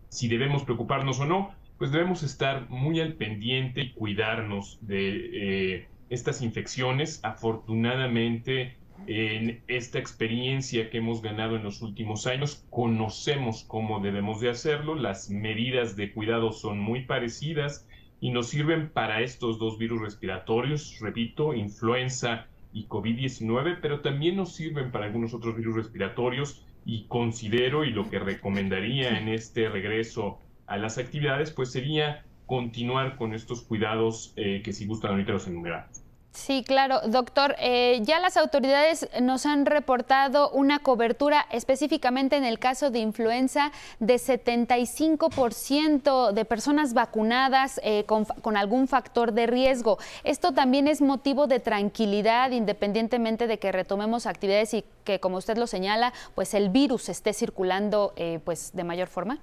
[0.09, 6.41] Si debemos preocuparnos o no, pues debemos estar muy al pendiente y cuidarnos de estas
[6.41, 7.19] infecciones.
[7.23, 8.75] Afortunadamente,
[9.07, 14.95] en esta experiencia que hemos ganado en los últimos años, conocemos cómo debemos de hacerlo,
[14.95, 17.87] las medidas de cuidado son muy parecidas
[18.19, 24.55] y nos sirven para estos dos virus respiratorios, repito, influenza y COVID-19, pero también nos
[24.55, 30.39] sirven para algunos otros virus respiratorios y considero y lo que recomendaría en este regreso
[30.67, 35.47] a las actividades, pues sería continuar con estos cuidados eh, que si gustan ahorita los
[35.47, 36.04] enumeramos.
[36.35, 36.99] Sí, claro.
[37.07, 42.99] Doctor, eh, ya las autoridades nos han reportado una cobertura específicamente en el caso de
[42.99, 49.97] influenza de 75% de personas vacunadas eh, con, algún factor de riesgo.
[50.25, 55.57] Esto también es motivo de tranquilidad independientemente de que retomemos actividades y que, como usted
[55.57, 59.39] lo señala, pues el virus esté circulando eh, pues de mayor forma.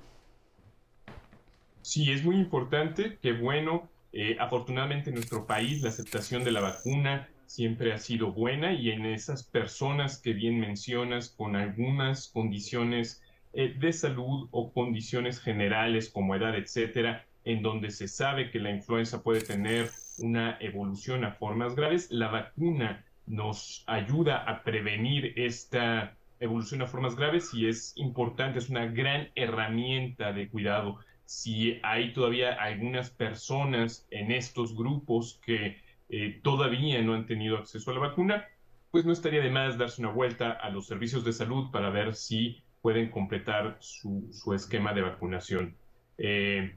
[1.80, 3.16] Sí, es muy importante.
[3.22, 8.32] Qué bueno eh, afortunadamente en nuestro país la aceptación de la vacuna siempre ha sido
[8.32, 13.22] buena y en esas personas que bien mencionas con algunas condiciones
[13.52, 18.70] eh, de salud o condiciones generales como edad, etcétera, en donde se sabe que la
[18.70, 26.16] influenza puede tener una evolución a formas graves, la vacuna nos ayuda a prevenir esta
[26.40, 30.98] evolución a formas graves y es importante, es una gran herramienta de cuidado
[31.32, 35.78] si hay todavía algunas personas en estos grupos que
[36.10, 38.46] eh, todavía no han tenido acceso a la vacuna,
[38.90, 42.14] pues no estaría de más darse una vuelta a los servicios de salud para ver
[42.14, 45.74] si pueden completar su, esquema de vacunación.
[46.18, 46.76] Eh,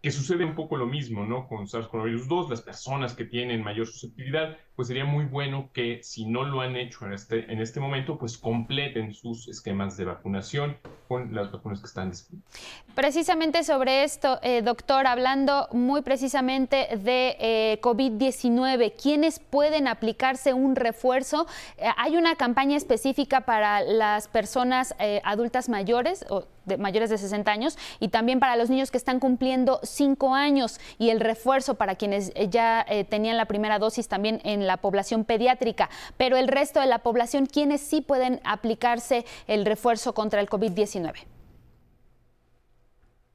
[0.00, 1.46] que sucede un poco lo mismo, ¿no?
[1.46, 6.44] Con SARS-CoV-2, las personas que tienen mayor susceptibilidad, pues sería muy bueno que si no
[6.44, 10.78] lo han hecho en este, en este momento, pues completen sus esquemas de vacunación
[11.08, 12.50] con las vacunas que están disponibles.
[12.94, 20.74] Precisamente sobre esto, eh, doctor, hablando muy precisamente de eh, COVID-19, ¿quiénes pueden aplicarse un
[20.74, 21.46] refuerzo?
[21.76, 24.94] Eh, ¿Hay una campaña específica para las personas
[25.24, 29.18] adultas mayores o de mayores de 60 años y también para los niños que están
[29.18, 34.61] cumpliendo 5 años y el refuerzo para quienes ya tenían la primera dosis también en
[34.66, 40.14] la población pediátrica, pero el resto de la población, ¿quiénes sí pueden aplicarse el refuerzo
[40.14, 41.14] contra el COVID-19?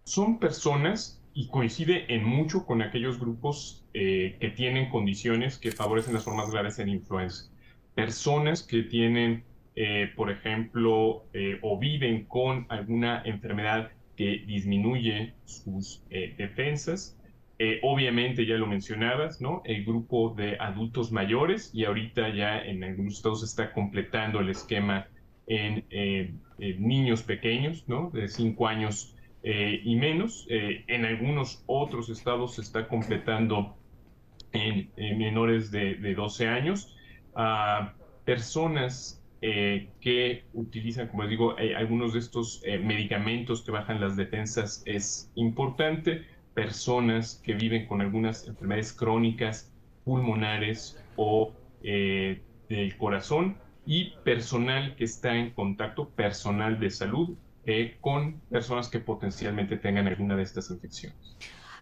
[0.04, 6.14] Son personas y coincide en mucho con aquellos grupos eh, que tienen condiciones que favorecen
[6.14, 7.52] las formas graves en influenza.
[7.94, 9.44] Personas que tienen,
[9.76, 17.17] eh, por ejemplo, eh, o viven con alguna enfermedad que disminuye sus defensas,
[17.60, 19.61] eh, obviamente ya lo mencionabas, ¿no?
[19.66, 25.08] El grupo de adultos mayores y ahorita ya en algunos estados está completando el esquema
[25.48, 28.11] en, eh, niños pequeños, ¿no?
[28.11, 30.45] De 5 años eh, y menos.
[30.50, 33.77] en algunos otros estados se está completando
[34.52, 36.95] en, menores de, de, 12 años.
[37.36, 37.94] a
[38.26, 44.16] personas eh, que utilizan, como digo, eh, algunos de estos eh, medicamentos que bajan las
[44.16, 46.26] defensas es importante.
[46.58, 49.72] Personas que viven con algunas enfermedades crónicas,
[50.03, 51.53] pulmonares o
[51.84, 57.38] del corazón y personal que está en contacto, personal de salud,
[58.02, 61.38] con personas que potencialmente tengan alguna de estas infecciones.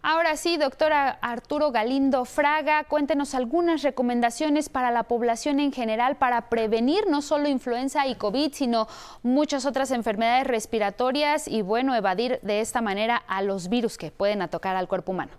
[0.08, 6.48] Ahora sí, doctora Arturo Galindo Fraga, cuéntenos algunas recomendaciones para la población en general para
[6.48, 8.86] prevenir no solo influenza y COVID, sino
[9.24, 14.42] muchas otras enfermedades respiratorias y, bueno, evadir de esta manera a los virus que pueden
[14.42, 15.32] atacar al cuerpo humano.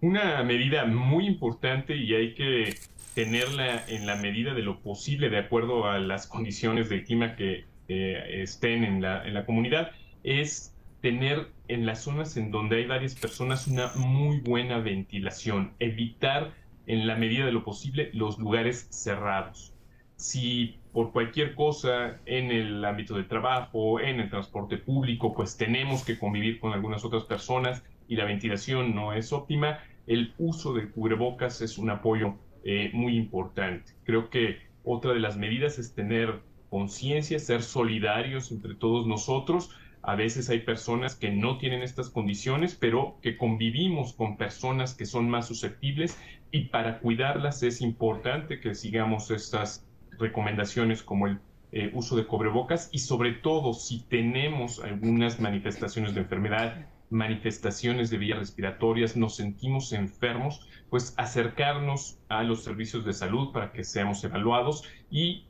[0.00, 2.74] Una medida muy importante y hay que
[3.14, 7.66] tenerla en la medida de lo posible de acuerdo a las condiciones de clima que
[7.88, 9.90] eh, estén en la, en la comunidad
[10.24, 10.72] es
[11.06, 16.52] tener en las zonas en donde hay varias personas una muy buena ventilación, evitar
[16.88, 19.72] en la medida de lo posible los lugares cerrados.
[20.16, 26.04] Si por cualquier cosa en el ámbito del trabajo, en el transporte público, pues tenemos
[26.04, 29.78] que convivir con algunas otras personas y la ventilación no es óptima,
[30.08, 33.92] el uso de cubrebocas es un apoyo eh, muy importante.
[34.02, 39.70] Creo que otra de las medidas es tener conciencia, ser solidarios entre todos nosotros,
[40.06, 45.04] a veces hay personas que no tienen estas condiciones, pero que convivimos con personas que
[45.04, 46.16] son más susceptibles
[46.52, 49.84] y para cuidarlas es importante que sigamos estas
[50.16, 51.40] recomendaciones como el
[51.72, 58.18] eh, uso de cobrebocas y sobre todo si tenemos algunas manifestaciones de enfermedad, manifestaciones de
[58.18, 64.22] vías respiratorias, nos sentimos enfermos, pues acercarnos a los servicios de salud para que seamos
[64.22, 65.45] evaluados y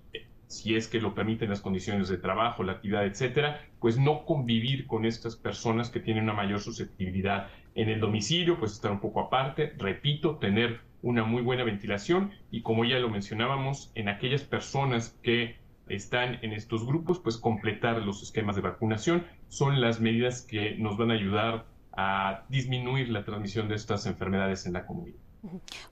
[0.46, 4.86] si es que lo permiten las condiciones de trabajo, la actividad, etcétera, pues no convivir
[4.86, 9.20] con estas personas que tienen una mayor susceptibilidad en el domicilio, pues estar un poco
[9.20, 15.18] aparte, repito, tener una muy buena ventilación y como ya lo mencionábamos, en aquellas personas
[15.22, 15.56] que
[15.88, 20.96] están en estos grupos, pues completar los esquemas de vacunación son las medidas que nos
[20.96, 25.25] van a ayudar a disminuir la transmisión de estas enfermedades en la comunidad.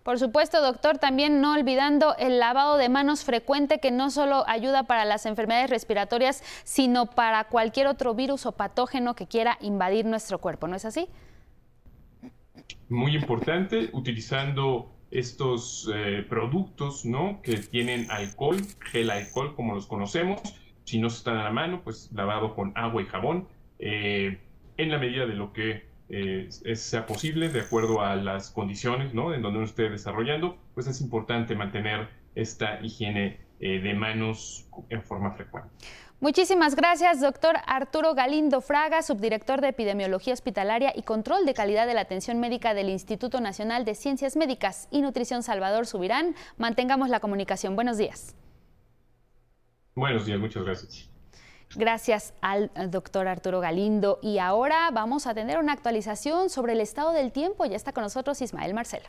[0.02, 4.84] Por supuesto, doctor, también no olvidando el lavado de manos frecuente que no solo ayuda
[4.84, 10.38] para las enfermedades respiratorias, sino para cualquier otro virus o patógeno que quiera invadir nuestro
[10.38, 11.08] cuerpo, ¿no es así?
[12.88, 17.40] Muy importante, utilizando estos eh, productos, ¿no?
[17.42, 18.56] Que tienen alcohol,
[18.90, 20.40] gel alcohol, como los conocemos.
[20.84, 24.40] Si no se están a la mano, pues lavado con agua y jabón, eh,
[24.76, 29.32] en la medida de lo que eh, sea posible de acuerdo a las condiciones ¿no?
[29.34, 35.02] en donde uno esté desarrollando, pues es importante mantener esta higiene eh, de manos en
[35.02, 35.70] forma frecuente.
[36.20, 41.94] Muchísimas gracias, doctor Arturo Galindo Fraga, subdirector de Epidemiología Hospitalaria y Control de Calidad de
[41.94, 46.34] la Atención Médica del Instituto Nacional de Ciencias Médicas y Nutrición Salvador Subirán.
[46.56, 47.76] Mantengamos la comunicación.
[47.76, 48.34] Buenos días.
[49.94, 51.13] Buenos días, muchas gracias.
[51.76, 54.18] Gracias al doctor Arturo Galindo.
[54.22, 57.64] Y ahora vamos a tener una actualización sobre el estado del tiempo.
[57.64, 59.08] Ya está con nosotros Ismael Marcelo.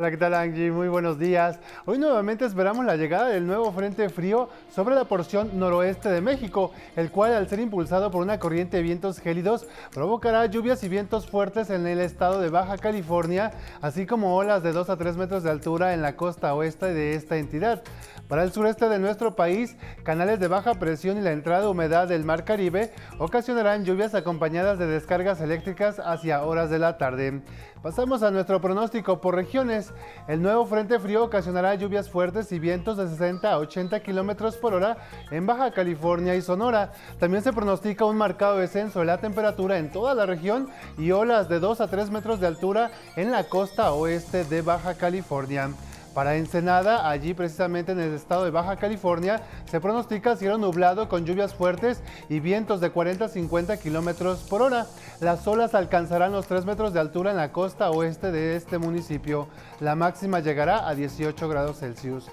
[0.00, 0.70] Hola, ¿qué tal Angie?
[0.70, 1.58] Muy buenos días.
[1.84, 6.70] Hoy nuevamente esperamos la llegada del nuevo frente frío sobre la porción noroeste de México,
[6.94, 11.26] el cual al ser impulsado por una corriente de vientos gélidos provocará lluvias y vientos
[11.26, 15.42] fuertes en el estado de Baja California, así como olas de 2 a 3 metros
[15.42, 17.82] de altura en la costa oeste de esta entidad.
[18.28, 22.06] Para el sureste de nuestro país, canales de baja presión y la entrada de humedad
[22.06, 27.42] del Mar Caribe ocasionarán lluvias acompañadas de descargas eléctricas hacia horas de la tarde.
[27.82, 29.87] Pasamos a nuestro pronóstico por regiones.
[30.26, 34.74] El nuevo frente frío ocasionará lluvias fuertes y vientos de 60 a 80 kilómetros por
[34.74, 34.98] hora
[35.30, 36.92] en Baja California y Sonora.
[37.18, 40.68] También se pronostica un marcado descenso de la temperatura en toda la región
[40.98, 44.94] y olas de 2 a 3 metros de altura en la costa oeste de Baja
[44.94, 45.70] California.
[46.18, 49.40] Para Ensenada, allí precisamente en el estado de Baja California,
[49.70, 54.62] se pronostica cielo nublado con lluvias fuertes y vientos de 40 a 50 kilómetros por
[54.62, 54.86] hora.
[55.20, 59.46] Las olas alcanzarán los 3 metros de altura en la costa oeste de este municipio.
[59.78, 62.26] La máxima llegará a 18 grados Celsius.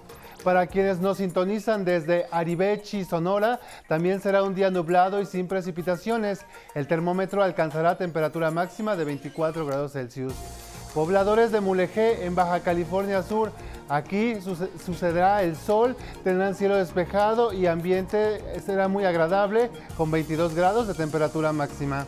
[0.44, 6.44] Para quienes nos sintonizan desde Aribechi, Sonora, también será un día nublado y sin precipitaciones.
[6.74, 10.34] El termómetro alcanzará temperatura máxima de 24 grados Celsius.
[10.96, 13.52] Pobladores de Mulegé, en Baja California Sur,
[13.88, 14.40] Aquí
[14.84, 20.96] sucederá el sol, tendrán cielo despejado y ambiente será muy agradable con 22 grados de
[20.96, 22.06] temperatura máxima.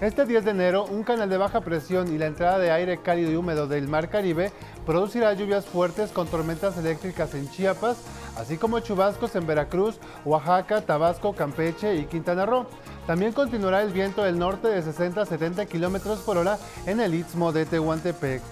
[0.00, 3.30] Este 10 de enero, un canal de baja presión y la entrada de aire cálido
[3.30, 4.52] y húmedo del Mar Caribe
[4.84, 7.98] producirá lluvias fuertes con tormentas eléctricas en Chiapas,
[8.36, 12.66] así como chubascos en Veracruz, Oaxaca, Tabasco, Campeche y Quintana Roo.
[13.06, 17.14] También continuará el viento del norte de 60 a 70 kilómetros por hora en el
[17.14, 18.42] istmo de Tehuantepec.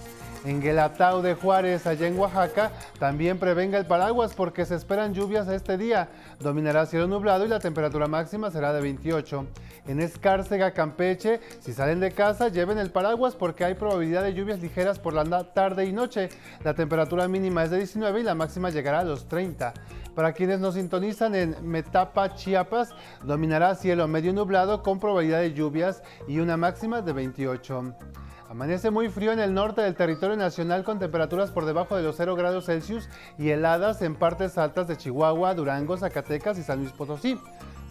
[0.43, 5.47] En Guelatao de Juárez, allá en Oaxaca, también prevenga el paraguas porque se esperan lluvias
[5.47, 6.09] este día.
[6.39, 9.45] Dominará cielo nublado y la temperatura máxima será de 28.
[9.87, 14.59] En Escárcega, Campeche, si salen de casa, lleven el paraguas porque hay probabilidad de lluvias
[14.59, 16.29] ligeras por la tarde y noche.
[16.63, 19.73] La temperatura mínima es de 19 y la máxima llegará a los 30.
[20.15, 22.89] Para quienes nos sintonizan en Metapa, Chiapas,
[23.23, 27.95] dominará cielo medio nublado con probabilidad de lluvias y una máxima de 28.
[28.51, 32.17] Amanece muy frío en el norte del territorio nacional con temperaturas por debajo de los
[32.17, 33.07] 0 grados Celsius
[33.37, 37.39] y heladas en partes altas de Chihuahua, Durango, Zacatecas y San Luis Potosí.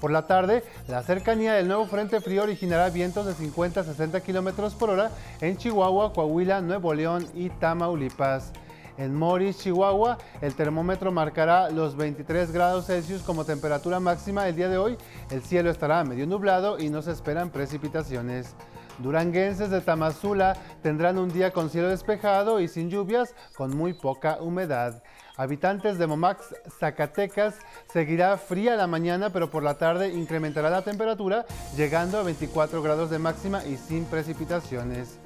[0.02, 4.20] Por la tarde, la cercanía del nuevo frente frío originará vientos de 50 a 60
[4.20, 8.52] kilómetros por hora en Chihuahua, Coahuila, Nuevo León y Tamaulipas.
[8.98, 14.68] En Morris, Chihuahua, el termómetro marcará los 23 grados Celsius como temperatura máxima el día
[14.68, 14.98] de hoy.
[15.30, 18.54] El cielo estará medio nublado y no se esperan precipitaciones.
[19.02, 24.38] Duranguenses de Tamazula tendrán un día con cielo despejado y sin lluvias, con muy poca
[24.40, 25.02] humedad.
[25.36, 27.54] Habitantes de Momax, Zacatecas,
[27.90, 31.46] seguirá fría la mañana, pero por la tarde incrementará la temperatura,
[31.76, 35.18] llegando a 24 grados de máxima y sin precipitaciones.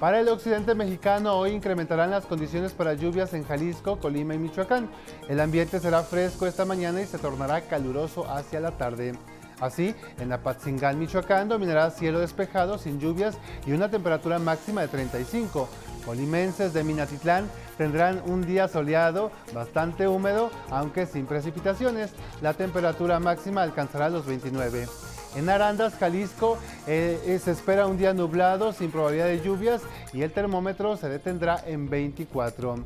[0.00, 4.88] Para el occidente mexicano, hoy incrementarán las condiciones para lluvias en Jalisco, Colima y Michoacán.
[5.28, 9.12] El ambiente será fresco esta mañana y se tornará caluroso hacia la tarde.
[9.60, 15.68] Así, en Apatzingán, Michoacán, dominará cielo despejado, sin lluvias y una temperatura máxima de 35.
[16.04, 22.12] Colimenses de Minatitlán tendrán un día soleado, bastante húmedo, aunque sin precipitaciones.
[22.40, 24.86] La temperatura máxima alcanzará los 29.
[25.36, 30.32] En Arandas, Jalisco, eh, se espera un día nublado, sin probabilidad de lluvias, y el
[30.32, 32.84] termómetro se detendrá en 24.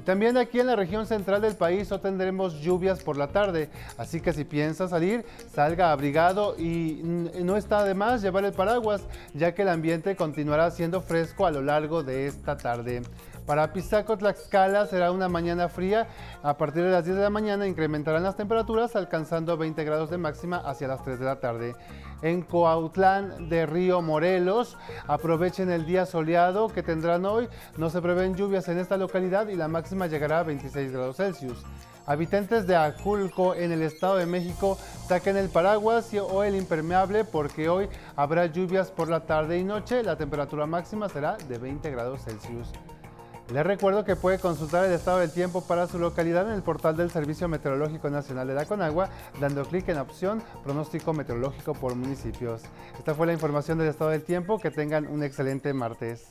[0.00, 3.68] Y también aquí en la región central del país no tendremos lluvias por la tarde,
[3.98, 9.02] así que si piensa salir, salga abrigado y no está de más llevar el paraguas,
[9.34, 13.02] ya que el ambiente continuará siendo fresco a lo largo de esta tarde.
[13.50, 16.06] Para Pisaco, Tlaxcala será una mañana fría.
[16.44, 20.18] A partir de las 10 de la mañana incrementarán las temperaturas alcanzando 20 grados de
[20.18, 21.74] máxima hacia las 3 de la tarde.
[22.22, 27.48] En Coautlán de Río Morelos, aprovechen el día soleado que tendrán hoy.
[27.76, 31.64] No se prevén lluvias en esta localidad y la máxima llegará a 26 grados Celsius.
[32.06, 37.68] Habitantes de Aculco en el Estado de México saquen el paraguas o el impermeable porque
[37.68, 40.04] hoy habrá lluvias por la tarde y noche.
[40.04, 42.68] La temperatura máxima será de 20 grados Celsius.
[43.52, 46.96] Les recuerdo que puede consultar el estado del tiempo para su localidad en el portal
[46.96, 49.08] del Servicio Meteorológico Nacional de la Conagua,
[49.40, 52.62] dando clic en la opción Pronóstico Meteorológico por municipios.
[52.96, 54.60] Esta fue la información del estado del tiempo.
[54.60, 56.28] Que tengan un excelente martes.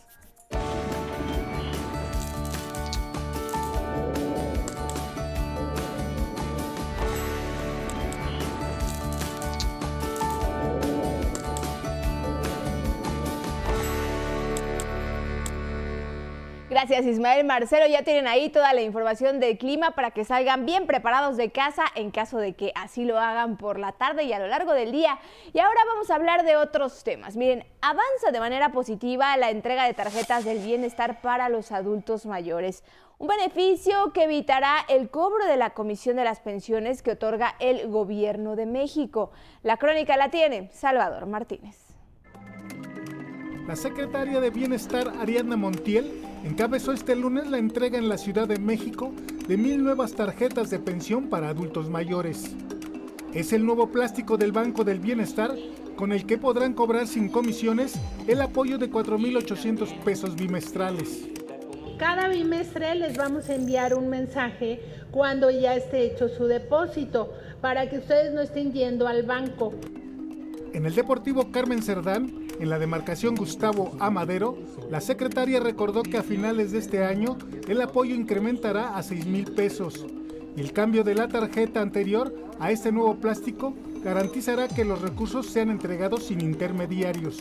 [16.80, 20.88] Gracias Ismael Marcelo, ya tienen ahí toda la información del clima para que salgan bien
[20.88, 24.40] preparados de casa en caso de que así lo hagan por la tarde y a
[24.40, 25.19] lo largo del día.
[25.51, 27.35] Y ahora vamos a hablar de otros temas.
[27.35, 32.85] Miren, avanza de manera positiva la entrega de tarjetas del bienestar para los adultos mayores.
[33.17, 37.90] Un beneficio que evitará el cobro de la comisión de las pensiones que otorga el
[37.90, 39.32] gobierno de México.
[39.64, 41.90] La crónica la tiene Salvador Martínez.
[43.69, 48.57] La secretaria de Bienestar, Ariadna Montiel, encabezó este lunes la entrega en la Ciudad de
[48.57, 49.14] México
[49.48, 52.56] de mil nuevas tarjetas de pensión para adultos mayores.
[53.31, 55.56] Es el nuevo plástico del Banco del Bienestar
[55.95, 57.93] con el que podrán cobrar sin comisiones
[58.27, 61.27] el apoyo de 4.800 pesos bimestrales.
[61.99, 64.80] Cada bimestre les vamos a enviar un mensaje
[65.11, 67.31] cuando ya esté hecho su depósito
[67.61, 69.75] para que ustedes no estén yendo al banco.
[70.73, 74.57] En el Deportivo Carmen Cerdán, en la demarcación Gustavo Amadero,
[74.89, 79.45] la secretaria recordó que a finales de este año el apoyo incrementará a 6 mil
[79.51, 80.05] pesos.
[80.57, 83.73] El cambio de la tarjeta anterior a este nuevo plástico
[84.03, 87.38] garantizará que los recursos sean entregados sin intermediarios.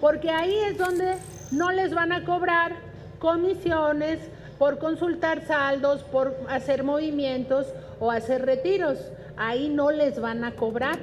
[0.00, 1.16] Porque ahí es donde
[1.50, 2.76] no les van a cobrar
[3.18, 4.18] comisiones
[4.58, 7.66] por consultar saldos, por hacer movimientos
[7.98, 8.98] o hacer retiros.
[9.36, 10.98] Ahí no les van a cobrar.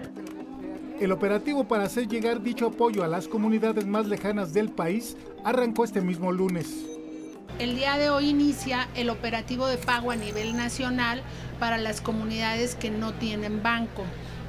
[1.00, 5.84] El operativo para hacer llegar dicho apoyo a las comunidades más lejanas del país arrancó
[5.84, 6.86] este mismo lunes.
[7.60, 11.22] El día de hoy inicia el operativo de pago a nivel nacional
[11.60, 14.06] para las comunidades que no tienen banco,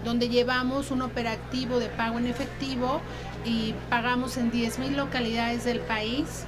[0.06, 3.02] donde llevamos un operativo de pago en efectivo
[3.44, 6.44] y pagamos en 10.000 localidades del país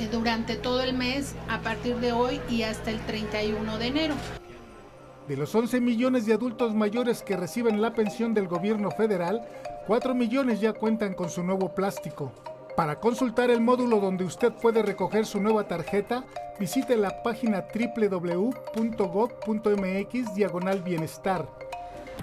[0.00, 4.14] eh, durante todo el mes a partir de hoy y hasta el 31 de enero.
[5.28, 9.48] De los 11 millones de adultos mayores que reciben la pensión del gobierno federal,
[9.86, 12.30] 4 millones ya cuentan con su nuevo plástico.
[12.76, 16.26] Para consultar el módulo donde usted puede recoger su nueva tarjeta,
[16.60, 18.54] visite la página www.gov.mx
[20.34, 21.48] diagonal bienestar.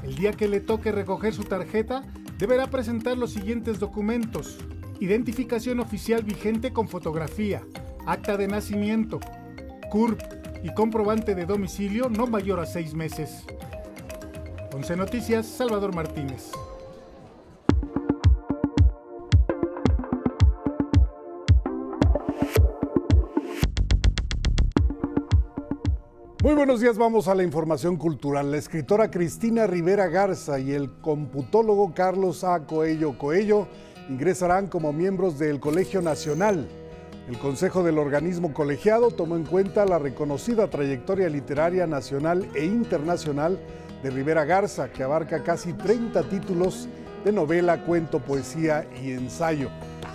[0.03, 2.03] El día que le toque recoger su tarjeta,
[2.37, 4.59] deberá presentar los siguientes documentos.
[4.99, 7.63] Identificación oficial vigente con fotografía,
[8.05, 9.19] acta de nacimiento,
[9.89, 13.45] CURP y comprobante de domicilio no mayor a seis meses.
[14.73, 16.51] 11 Noticias, Salvador Martínez.
[26.43, 28.49] Muy buenos días, vamos a la información cultural.
[28.49, 32.65] La escritora Cristina Rivera Garza y el computólogo Carlos A.
[32.65, 33.67] Coello Coello
[34.09, 36.67] ingresarán como miembros del Colegio Nacional.
[37.31, 43.57] El Consejo del organismo colegiado tomó en cuenta la reconocida trayectoria literaria nacional e internacional
[44.03, 46.89] de Rivera Garza, que abarca casi 30 títulos
[47.23, 49.69] de novela, cuento, poesía y ensayo.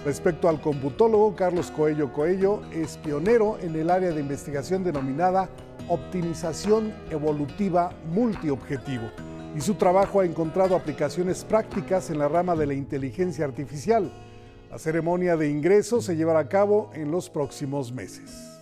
[0.05, 5.49] Respecto al computólogo, Carlos Coello Coello es pionero en el área de investigación denominada
[5.89, 9.11] optimización evolutiva multiobjetivo
[9.57, 14.13] y su trabajo ha encontrado aplicaciones prácticas en la rama de la inteligencia artificial.
[14.71, 18.59] La ceremonia de ingreso se llevará a cabo en los próximos meses.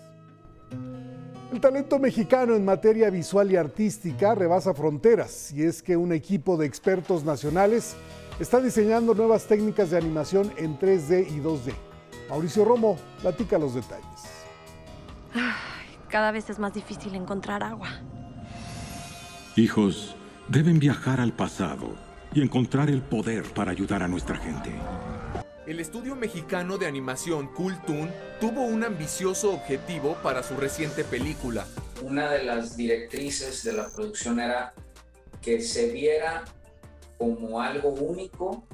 [1.52, 6.56] El talento mexicano en materia visual y artística rebasa fronteras y es que un equipo
[6.56, 7.94] de expertos nacionales
[8.40, 11.72] está diseñando nuevas técnicas de animación en 3D y 2D.
[12.28, 14.34] Mauricio Romo platica los detalles
[16.14, 17.88] cada vez es más difícil encontrar agua.
[19.56, 20.14] Hijos,
[20.46, 21.96] deben viajar al pasado
[22.32, 24.70] y encontrar el poder para ayudar a nuestra gente.
[25.66, 31.66] El estudio mexicano de animación Toon tuvo un ambicioso objetivo para su reciente película.
[32.02, 34.74] Una de las directrices de la producción era
[35.40, 36.44] que se viera
[37.16, 38.66] como algo único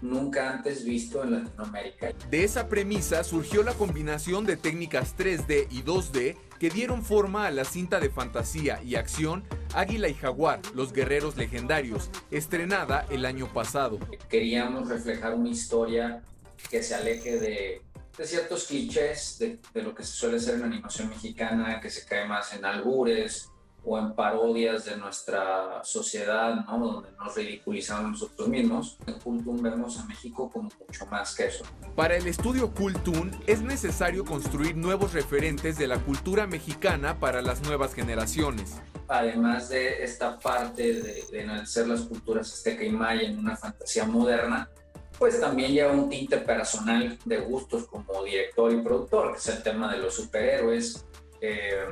[0.00, 2.12] nunca antes visto en Latinoamérica.
[2.30, 7.50] De esa premisa surgió la combinación de técnicas 3D y 2D que dieron forma a
[7.50, 9.42] la cinta de fantasía y acción
[9.74, 13.98] Águila y Jaguar, los guerreros legendarios, estrenada el año pasado.
[14.28, 16.22] Queríamos reflejar una historia
[16.70, 17.82] que se aleje de,
[18.24, 22.28] ciertos clichés de, lo que se suele hacer en la animación mexicana, que se cae
[22.28, 23.50] más en albures,
[23.84, 26.78] o en parodias de nuestra sociedad, ¿no?
[26.78, 28.98] donde nos ridiculizamos nosotros mismos.
[29.06, 31.64] En Cultun vemos a México como mucho más que eso.
[31.96, 37.62] Para el estudio Cultun es necesario construir nuevos referentes de la cultura mexicana para las
[37.62, 38.80] nuevas generaciones.
[39.08, 44.04] Además de esta parte de, de enaltecer las culturas azteca y maya en una fantasía
[44.04, 44.70] moderna,
[45.18, 49.62] pues también lleva un tinte personal de gustos como director y productor, que es el
[49.62, 51.04] tema de los superhéroes.
[51.40, 51.84] Eh,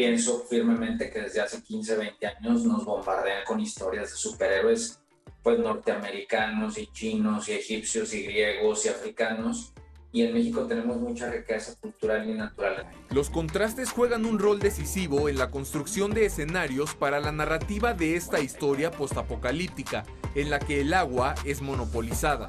[0.00, 4.98] pienso firmemente que desde hace 15, 20 años nos bombardean con historias de superhéroes
[5.42, 9.74] pues norteamericanos y chinos y egipcios y griegos y africanos
[10.10, 12.86] y en México tenemos mucha riqueza cultural y natural.
[13.10, 18.16] Los contrastes juegan un rol decisivo en la construcción de escenarios para la narrativa de
[18.16, 20.04] esta historia postapocalíptica,
[20.34, 22.48] en la que el agua es monopolizada.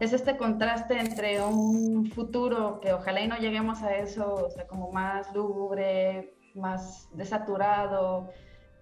[0.00, 4.66] Es este contraste entre un futuro que ojalá y no lleguemos a eso, o sea,
[4.66, 8.30] como más lúgubre, más desaturado,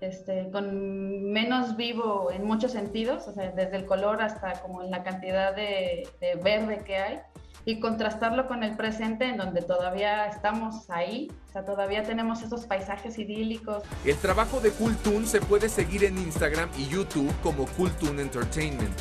[0.01, 5.03] este, con menos vivo en muchos sentidos, o sea, desde el color hasta como la
[5.03, 6.09] cantidad de,
[6.43, 7.21] verde que hay,
[7.65, 12.65] y contrastarlo con el presente en donde todavía estamos ahí, o sea, todavía tenemos esos
[12.67, 13.83] paisajes idílicos.
[14.05, 18.97] El trabajo de Toon se puede seguir en Instagram y YouTube como Toon Entertainment.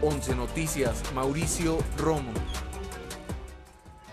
[0.00, 2.30] 11 Noticias, Mauricio Romo.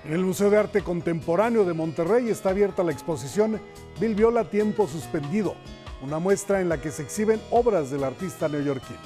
[0.05, 3.59] En el Museo de Arte Contemporáneo de Monterrey está abierta la exposición
[3.99, 5.55] Bill Viola Tiempo Suspendido,
[6.03, 8.99] una muestra en la que se exhiben obras del artista neoyorquino.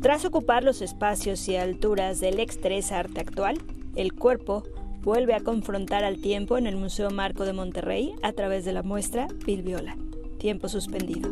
[0.00, 2.58] Tras ocupar los espacios y alturas del ex
[2.90, 3.58] arte actual,
[3.94, 4.64] el cuerpo
[5.02, 8.82] vuelve a confrontar al tiempo en el Museo Marco de Monterrey a través de la
[8.82, 9.96] muestra Bill Viola,
[10.38, 11.30] Tiempo Suspendido.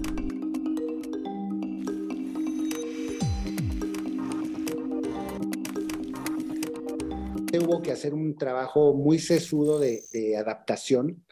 [7.59, 11.25] Hubo que hacer un trabajo muy sesudo de, adaptación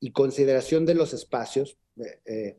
[0.00, 1.78] y consideración de los espacios.
[1.96, 2.58] Eh, eh,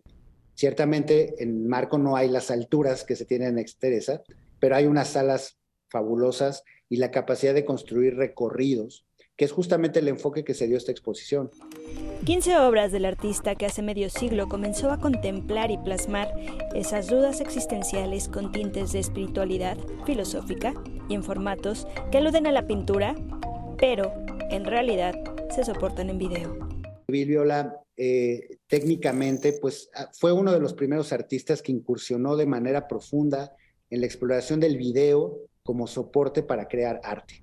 [0.53, 4.21] ciertamente en Marco no hay las alturas que se tienen en Exteresa,
[4.59, 5.57] pero hay unas salas
[5.89, 9.05] fabulosas y la capacidad de construir recorridos,
[9.39, 11.49] que es justamente el enfoque que se dio a esta exposición.
[12.25, 16.27] 15 obras del artista que hace medio siglo comenzó a contemplar y plasmar
[16.75, 20.73] esas dudas existenciales con tintes de espiritualidad filosófica
[21.07, 23.15] y en formatos que aluden a la pintura,
[23.77, 24.11] pero
[24.51, 25.15] en realidad
[25.55, 26.57] se soportan en video.
[27.07, 32.45] Bill Viola eh, técnicamente, pues ah, fue uno de los primeros artistas que incursionó de
[32.45, 33.55] manera profunda
[33.89, 37.41] en la exploración del video como soporte para crear arte.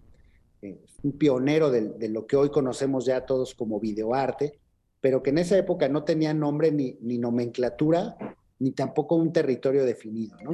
[1.02, 4.58] Un pionero de, lo que hoy conocemos ya todos como videoarte,
[5.00, 8.16] pero que en esa época no tenía nombre ni, ni nomenclatura
[8.58, 10.36] ni tampoco un territorio definido.
[10.42, 10.50] ¿no?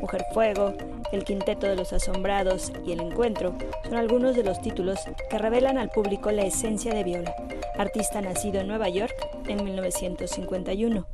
[0.00, 0.72] Mujer Fuego,
[1.12, 5.78] El Quinteto de los Asombrados y El Encuentro son algunos de los títulos que revelan
[5.78, 7.34] al público la esencia de Viola,
[7.76, 9.14] artista nacido en Nueva York
[9.48, 11.06] en 1951.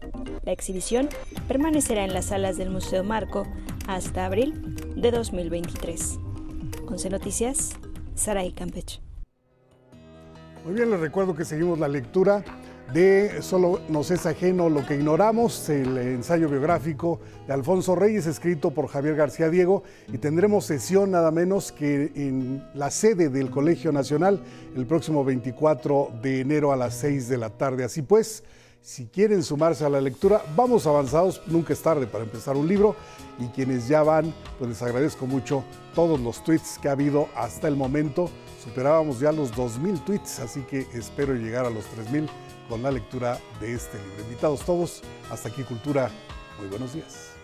[0.42, 1.08] La exhibición
[1.48, 3.46] permanecerá en las salas del Museo Marco
[3.88, 6.18] hasta abril de 2023.
[6.88, 7.70] 11 Noticias,
[8.16, 9.00] Saray Campech.
[10.64, 12.42] Muy bien, les recuerdo que seguimos la lectura
[12.92, 18.70] de Solo nos es ajeno lo que ignoramos, el ensayo biográfico de Alfonso Reyes, escrito
[18.70, 23.92] por Javier García Diego, y tendremos sesión nada menos que en la sede del Colegio
[23.92, 24.40] Nacional
[24.76, 27.84] el próximo 24 de enero a las 6 de la tarde.
[27.84, 28.44] Así pues,
[28.80, 32.94] si quieren sumarse a la lectura, vamos avanzados, nunca es tarde para empezar un libro,
[33.38, 37.68] y quienes ya van, pues les agradezco mucho todos los tweets que ha habido hasta
[37.68, 38.30] el momento.
[38.62, 42.28] Superábamos ya los 2.000 tweets, así que espero llegar a los 3.000
[42.68, 44.22] con la lectura de este libro.
[44.24, 46.10] Invitados todos, hasta aquí Cultura.
[46.58, 47.35] Muy buenos días.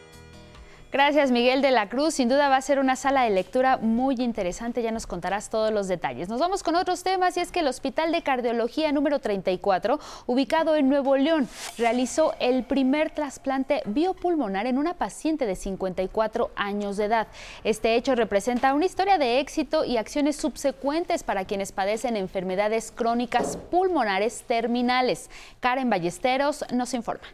[0.92, 4.16] Gracias Miguel de la Cruz, sin duda va a ser una sala de lectura muy
[4.18, 6.28] interesante, ya nos contarás todos los detalles.
[6.28, 10.76] Nos vamos con otros temas y es que el Hospital de Cardiología número 34, ubicado
[10.76, 11.48] en Nuevo León,
[11.78, 17.26] realizó el primer trasplante biopulmonar en una paciente de 54 años de edad.
[17.64, 23.56] Este hecho representa una historia de éxito y acciones subsecuentes para quienes padecen enfermedades crónicas
[23.56, 25.30] pulmonares terminales.
[25.60, 27.24] Karen Ballesteros nos informa.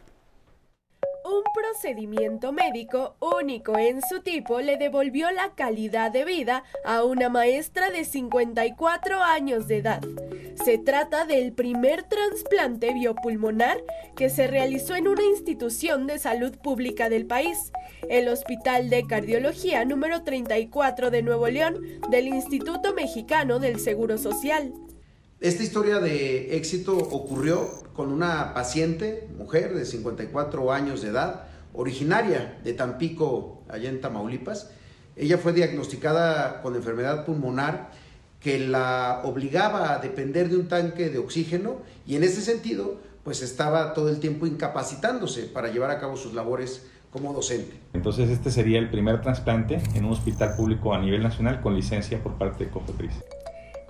[1.31, 7.29] Un procedimiento médico único en su tipo le devolvió la calidad de vida a una
[7.29, 10.01] maestra de 54 años de edad.
[10.55, 13.77] Se trata del primer trasplante biopulmonar
[14.15, 17.71] que se realizó en una institución de salud pública del país,
[18.09, 24.73] el Hospital de Cardiología número 34 de Nuevo León del Instituto Mexicano del Seguro Social.
[25.41, 32.59] Esta historia de éxito ocurrió con una paciente, mujer de 54 años de edad, originaria
[32.65, 34.71] de Tampico, allá en Tamaulipas.
[35.15, 37.89] Ella fue diagnosticada con enfermedad pulmonar
[38.41, 43.41] que la obligaba a depender de un tanque de oxígeno y en ese sentido pues
[43.41, 47.79] estaba todo el tiempo incapacitándose para llevar a cabo sus labores como docente.
[47.93, 52.21] Entonces este sería el primer trasplante en un hospital público a nivel nacional con licencia
[52.21, 53.13] por parte de Cofepris.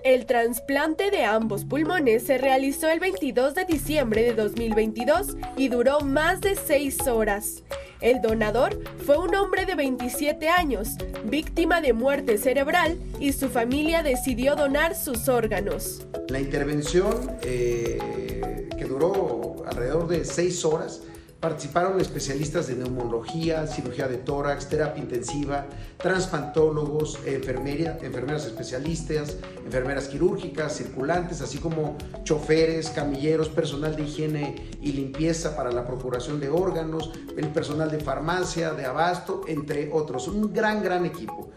[0.02, 6.00] El trasplante de ambos pulmones se realizó el 22 de diciembre de 2022 y duró
[6.00, 7.62] más de seis horas.
[8.00, 10.88] El donador fue un hombre de 27 años,
[11.24, 16.06] víctima de muerte cerebral, y su familia decidió donar sus órganos.
[16.28, 21.02] La intervención, eh, que duró alrededor de seis horas,
[21.40, 25.64] Participaron especialistas de neumología, cirugía de tórax, terapia intensiva,
[25.96, 35.56] transplantólogos, enfermeras especialistas, enfermeras quirúrgicas, circulantes, así como choferes, camilleros, personal de higiene y limpieza
[35.56, 40.28] para la procuración de órganos, el personal de farmacia, de abasto, entre otros.
[40.28, 41.50] Un gran, gran equipo.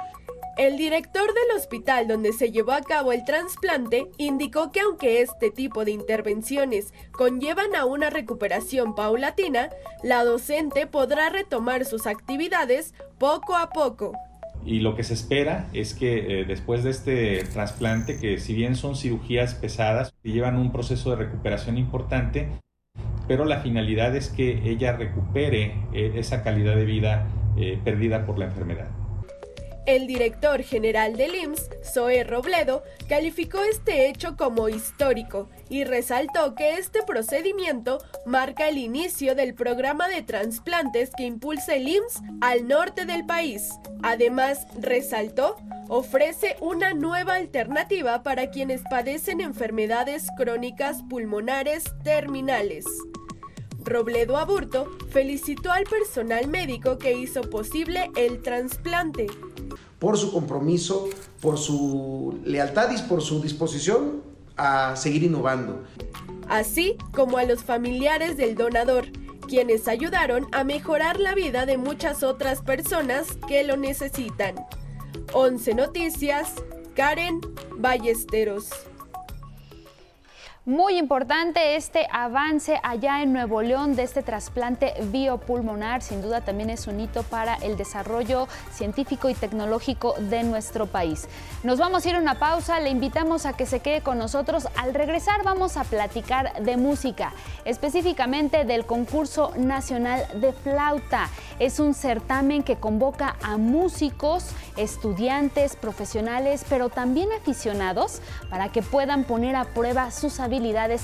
[0.55, 5.49] El director del hospital donde se llevó a cabo el trasplante indicó que aunque este
[5.49, 9.69] tipo de intervenciones conllevan a una recuperación paulatina,
[10.03, 14.13] la docente podrá retomar sus actividades poco a poco.
[14.63, 18.75] Y lo que se espera es que eh, después de este trasplante, que si bien
[18.75, 22.47] son cirugías pesadas llevan un proceso de recuperación importante,
[23.27, 28.37] pero la finalidad es que ella recupere eh, esa calidad de vida eh, perdida por
[28.37, 29.02] la enfermedad.
[29.85, 36.77] El director general del IMSS, Zoe Robledo, calificó este hecho como histórico y resaltó que
[36.77, 43.05] este procedimiento marca el inicio del programa de trasplantes que impulsa el IMSS al norte
[43.05, 43.71] del país.
[44.03, 45.57] Además, resaltó,
[45.89, 52.85] ofrece una nueva alternativa para quienes padecen enfermedades crónicas pulmonares terminales.
[53.83, 59.27] Robledo Aburto felicitó al personal médico que hizo posible el trasplante
[60.03, 61.07] por su compromiso,
[61.39, 64.21] por su lealtad y por su disposición
[64.57, 65.81] a seguir innovando.
[66.49, 69.05] Así como a los familiares del donador,
[69.47, 74.55] quienes ayudaron a mejorar la vida de muchas otras personas que lo necesitan.
[75.31, 76.55] 11 Noticias,
[76.95, 77.39] Karen
[77.77, 78.71] Ballesteros.
[80.65, 86.01] Muy importante este avance allá en Nuevo León de este trasplante biopulmonar.
[86.01, 91.27] Sin duda también es un hito para el desarrollo científico y tecnológico de nuestro país.
[91.63, 92.79] Nos vamos a ir a una pausa.
[92.79, 94.69] Le invitamos a que se quede con nosotros.
[94.77, 97.33] Al regresar vamos a platicar de música,
[97.65, 101.29] específicamente del concurso nacional de flauta.
[101.59, 104.45] Es un certamen que convoca a músicos,
[104.77, 110.52] estudiantes, profesionales, pero también aficionados para que puedan poner a prueba sus habilidades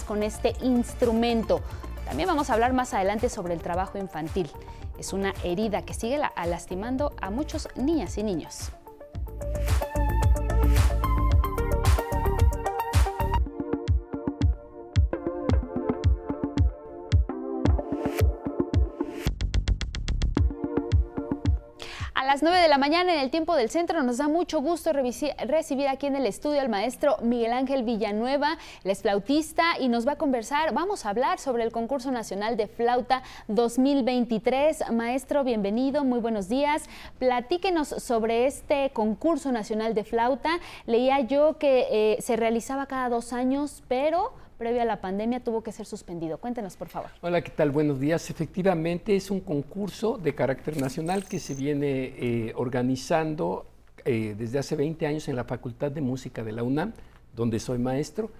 [0.03, 1.61] con este instrumento.
[2.05, 4.49] También vamos a hablar más adelante sobre el trabajo infantil.
[4.97, 8.71] Es una herida que sigue lastimando a muchos niñas y niños.
[22.25, 24.03] Las 9 de la mañana en el tiempo del centro.
[24.03, 28.91] Nos da mucho gusto recibir aquí en el estudio al maestro Miguel Ángel Villanueva, el
[28.91, 32.67] es flautista, y nos va a conversar, vamos a hablar sobre el concurso nacional de
[32.67, 34.91] flauta 2023.
[34.91, 36.89] Maestro, bienvenido, muy buenos días.
[37.19, 40.59] Platíquenos sobre este concurso nacional de flauta.
[40.85, 45.63] Leía yo que eh, se realizaba cada dos años, pero previo a la pandemia tuvo
[45.63, 46.37] que ser suspendido.
[46.37, 47.09] Cuéntenos, por favor.
[47.21, 47.71] Hola, ¿qué tal?
[47.71, 48.29] Buenos días.
[48.29, 53.65] Efectivamente, es un concurso de carácter nacional que se viene eh, organizando
[54.03, 56.91] eh, desde hace 20 años en la Facultad de Música de la UNAM,
[57.37, 58.31] donde soy maestro,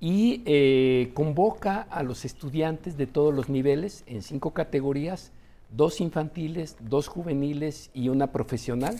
[0.00, 5.30] y eh, convoca a los estudiantes de todos los niveles en cinco categorías,
[5.70, 8.98] dos infantiles, dos juveniles y una profesional,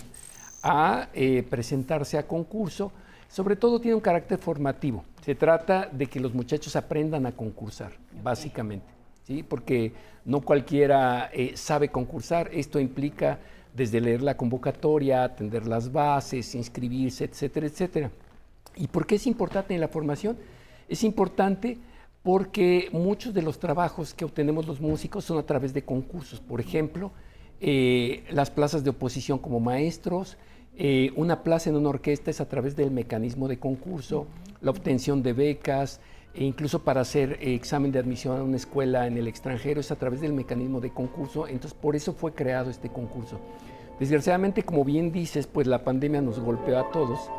[0.62, 1.08] a
[1.49, 2.92] presentarse a concurso
[3.31, 5.05] sobre todo tiene un carácter formativo.
[5.25, 7.92] Se trata de que los muchachos aprendan a concursar,
[8.23, 8.86] básicamente,
[9.25, 9.44] ¿sí?
[9.44, 9.92] porque
[10.25, 12.50] no cualquiera eh, sabe concursar.
[12.52, 13.39] Esto implica
[13.73, 18.10] desde leer la convocatoria, atender las bases, inscribirse, etcétera, etcétera.
[18.75, 20.36] ¿Y por qué es importante en la formación?
[20.89, 21.78] Es importante
[22.25, 26.41] porque muchos de los trabajos que obtenemos los músicos son a través de concursos.
[26.41, 27.12] Por ejemplo,
[27.60, 30.36] eh, las plazas de oposición como maestros,
[30.76, 34.26] eh, una plaza en una orquesta es a través del mecanismo de concurso,
[34.60, 36.00] la obtención de becas,
[36.34, 39.90] e incluso para hacer eh, examen de admisión a una escuela en el extranjero es
[39.90, 43.40] a través del mecanismo de concurso, entonces por eso fue creado este concurso.
[43.99, 47.31] Desgraciadamente, como bien dices, pues la pandemia nos golpeó a todos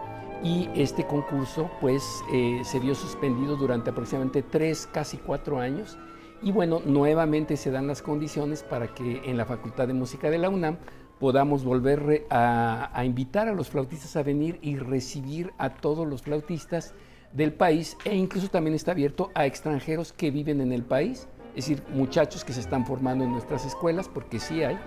[0.43, 2.03] y este concurso pues
[2.33, 5.97] eh, se vio suspendido durante aproximadamente tres, casi cuatro años.
[6.43, 10.39] Y bueno, nuevamente se dan las condiciones para que en la Facultad de Música de
[10.39, 10.77] la UNAM
[11.21, 16.95] podamos volver a, invitar a los flautistas a venir y recibir a todos los flautistas
[17.31, 21.67] del país e incluso también está abierto a extranjeros que viven en el país, es
[21.67, 24.79] decir, muchachos que se están formando en nuestras escuelas, porque sí hay,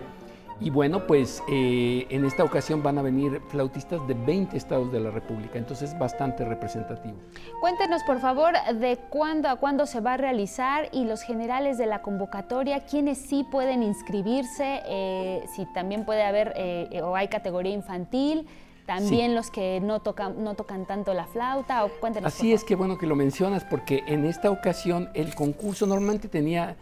[0.61, 5.01] y bueno, pues eh, en esta ocasión van a venir flautistas de 20 estados de
[5.01, 7.17] la República, entonces es bastante representativo.
[7.61, 11.87] Cuéntenos, por favor, de cuándo a cuándo se va a realizar y los generales de
[11.87, 17.73] la convocatoria, quiénes sí pueden inscribirse, eh, si también puede haber eh, o hay categoría
[17.73, 18.47] infantil.
[18.87, 22.35] También los que no tocan, no tocan tanto la flauta, o cuéntenos.
[22.35, 26.77] Así es que bueno que lo mencionas, porque en esta ocasión el concurso normalmente tenía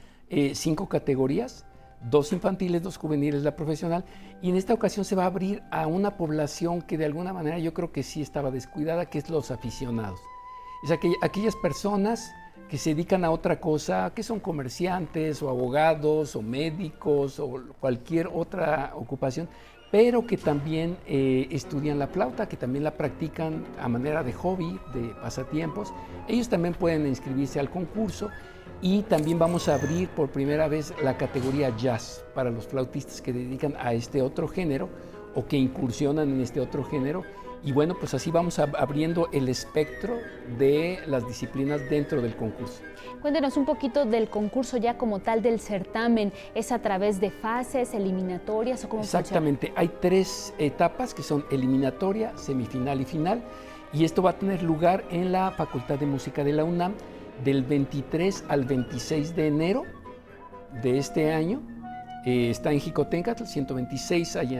[0.54, 1.64] cinco categorías,
[2.10, 4.04] dos infantiles, dos juveniles, la profesional,
[4.40, 7.58] y en esta ocasión se va a abrir a una población que de alguna manera
[7.58, 10.20] yo creo que sí estaba descuidada, que es los aficionados.
[10.82, 12.32] Es aquellas personas
[12.68, 18.28] que se dedican a otra cosa, que son comerciantes o abogados o médicos o cualquier
[18.32, 19.48] otra ocupación,
[19.90, 24.80] pero que también eh, estudian la flauta, que también la practican a manera de hobby,
[24.94, 25.92] de pasatiempos.
[26.26, 28.30] Ellos también pueden inscribirse al concurso
[28.82, 33.32] y también vamos a abrir por primera vez la categoría jazz para los flautistas que
[33.32, 34.88] dedican a este otro género
[35.36, 37.22] o que incursionan en este otro género.
[37.64, 40.18] Y bueno, pues así vamos abriendo el espectro
[40.58, 42.82] de las disciplinas dentro del concurso.
[43.20, 46.32] Cuéntenos un poquito del concurso ya como tal del certamen.
[46.56, 52.36] ¿Es a través de fases, eliminatorias o cómo Exactamente, hay tres etapas que son eliminatoria,
[52.36, 53.44] semifinal y final.
[53.92, 56.94] Y esto va a tener lugar en la Facultad de Música de la UNAM
[57.44, 59.84] del 23 al 26 de enero
[60.82, 61.60] de este año.
[62.24, 64.58] Eh, está en Jicotencatl, 126, allá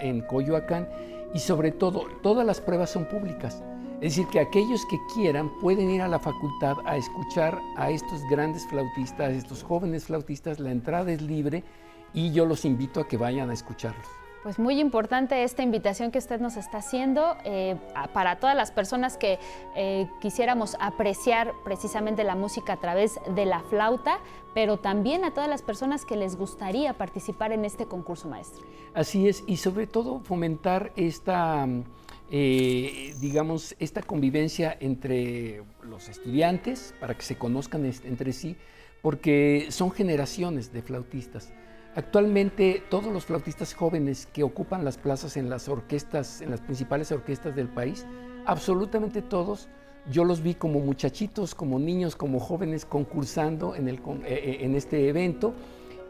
[0.00, 0.88] en, en Coyoacán.
[1.34, 3.62] Y sobre todo, todas las pruebas son públicas.
[4.00, 8.22] Es decir, que aquellos que quieran pueden ir a la facultad a escuchar a estos
[8.28, 10.60] grandes flautistas, a estos jóvenes flautistas.
[10.60, 11.64] La entrada es libre
[12.12, 14.23] y yo los invito a que vayan a escucharlos.
[14.44, 17.76] Pues muy importante esta invitación que usted nos está haciendo eh,
[18.12, 19.38] para todas las personas que
[19.74, 24.18] eh, quisiéramos apreciar precisamente la música a través de la flauta,
[24.52, 28.66] pero también a todas las personas que les gustaría participar en este concurso maestro.
[28.92, 31.66] Así es, y sobre todo fomentar esta,
[32.30, 38.58] eh, digamos, esta convivencia entre los estudiantes para que se conozcan entre sí,
[39.00, 41.50] porque son generaciones de flautistas.
[41.96, 47.12] Actualmente todos los flautistas jóvenes que ocupan las plazas en las orquestas, en las principales
[47.12, 48.04] orquestas del país,
[48.46, 49.68] absolutamente todos,
[50.10, 54.74] yo los vi como muchachitos, como niños, como jóvenes concursando en, el, eh, eh, en
[54.74, 55.54] este evento.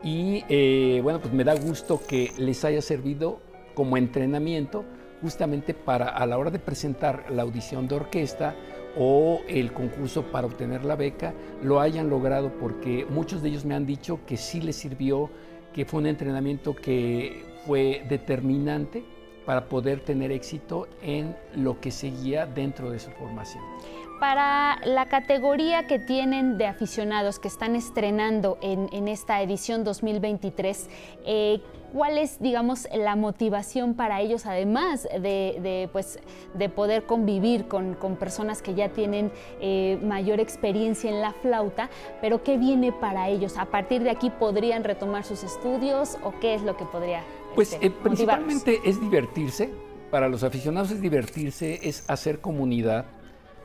[0.02, 3.40] Y eh, bueno, pues me da gusto que les haya servido
[3.74, 4.84] como entrenamiento
[5.22, 8.54] justamente para a la hora de presentar la audición de orquesta
[8.96, 13.74] o el concurso para obtener la beca, lo hayan logrado porque muchos de ellos me
[13.74, 15.30] han dicho que sí les sirvió
[15.74, 19.04] que fue un entrenamiento que fue determinante
[19.44, 23.62] para poder tener éxito en lo que seguía dentro de su formación.
[24.20, 30.88] Para la categoría que tienen de aficionados que están estrenando en, esta edición 2023,
[31.26, 31.60] eh,
[31.94, 36.18] ¿cuál es, digamos, la motivación para ellos, además de, pues,
[36.54, 41.88] de poder convivir con, personas que ya tienen eh, mayor experiencia en la flauta?
[42.20, 43.56] Pero ¿qué viene para ellos?
[43.56, 47.22] ¿A partir de aquí podrían retomar sus estudios o qué es lo que podría
[47.54, 49.70] Pues este, eh, principalmente es divertirse.
[50.10, 53.06] Para los aficionados es divertirse, es hacer comunidad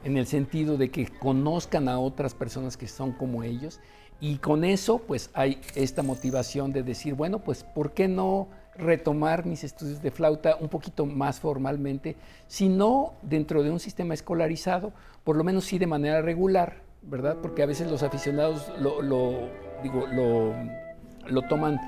[0.04, 3.80] en el sentido de que conozcan a otras personas que son como ellos
[4.22, 8.48] y con eso pues hay esta motivación de decir, bueno, pues ¿por qué no
[8.80, 12.16] retomar mis estudios de flauta un poquito más formalmente,
[12.48, 17.38] si no dentro de un sistema escolarizado, por lo menos sí de manera regular, ¿verdad?
[17.42, 19.50] Porque a veces los aficionados lo,
[19.84, 20.54] digo, lo,
[21.28, 21.80] lo toman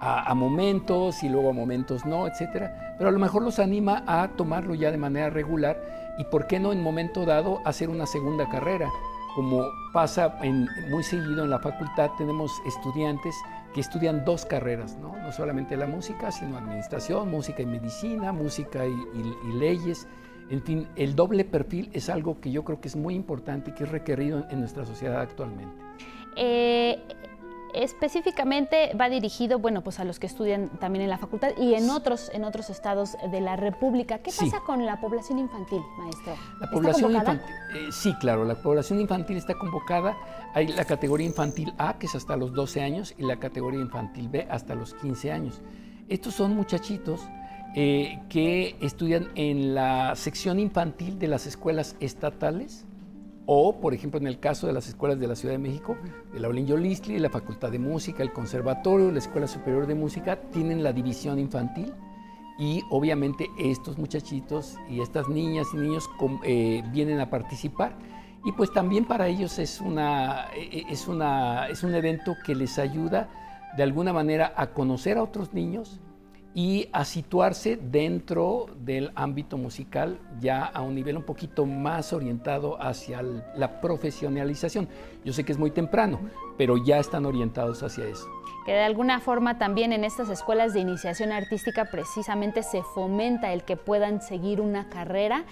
[0.00, 4.28] a, momentos y luego a momentos no, etcétera, pero a lo mejor los anima a
[4.28, 5.80] tomarlo ya de manera regular
[6.18, 8.88] y por qué no en momento dado hacer una segunda carrera.
[9.34, 13.34] Como pasa en, muy seguido en la facultad, tenemos estudiantes
[13.74, 15.16] que estudian dos carreras, ¿no?
[15.16, 20.08] no solamente la música, sino administración, música y medicina, música y, leyes.
[20.50, 23.74] En fin, el doble perfil es algo que yo creo que es muy importante y
[23.74, 25.72] que es requerido en, nuestra sociedad actualmente.
[26.34, 27.00] Eh,
[27.74, 31.90] específicamente va dirigido, bueno, pues a los que estudian también en la facultad y en
[31.90, 34.18] otros, en otros estados de la República.
[34.18, 36.34] ¿Qué pasa con la población infantil, maestro?
[36.60, 40.16] La población infantil, eh, sí, claro, la población infantil está convocada.
[40.54, 44.28] Hay la categoría infantil A, que es hasta los 12 años, y la categoría infantil
[44.28, 45.60] B hasta los 15 años.
[46.08, 47.20] Estos son muchachitos
[47.76, 52.84] eh, que estudian en la sección infantil de las escuelas estatales
[53.52, 55.96] o, por ejemplo, en el caso de las escuelas de la Ciudad de México,
[56.32, 60.40] de la Olin Yolistli, la Facultad de Música, el Conservatorio, la Escuela Superior de Música,
[60.52, 61.92] tienen la división infantil
[62.60, 66.08] y obviamente estos muchachitos y estas niñas y niños
[66.44, 67.98] eh, vienen a participar.
[68.44, 72.54] Y pues también para ellos es, una, e, e, es, una, es un evento que
[72.54, 73.30] les ayuda
[73.76, 75.98] de alguna manera a conocer a otros niños,
[76.54, 82.80] y a situarse dentro del ámbito musical ya a un nivel un poquito más orientado
[82.82, 84.88] hacia la profesionalización.
[85.24, 86.20] Yo sé que es muy temprano,
[86.58, 88.26] pero ya están orientados hacia eso.
[88.66, 93.64] Que de alguna forma también en estas escuelas de iniciación artística precisamente se fomenta el
[93.64, 95.44] que puedan seguir una carrera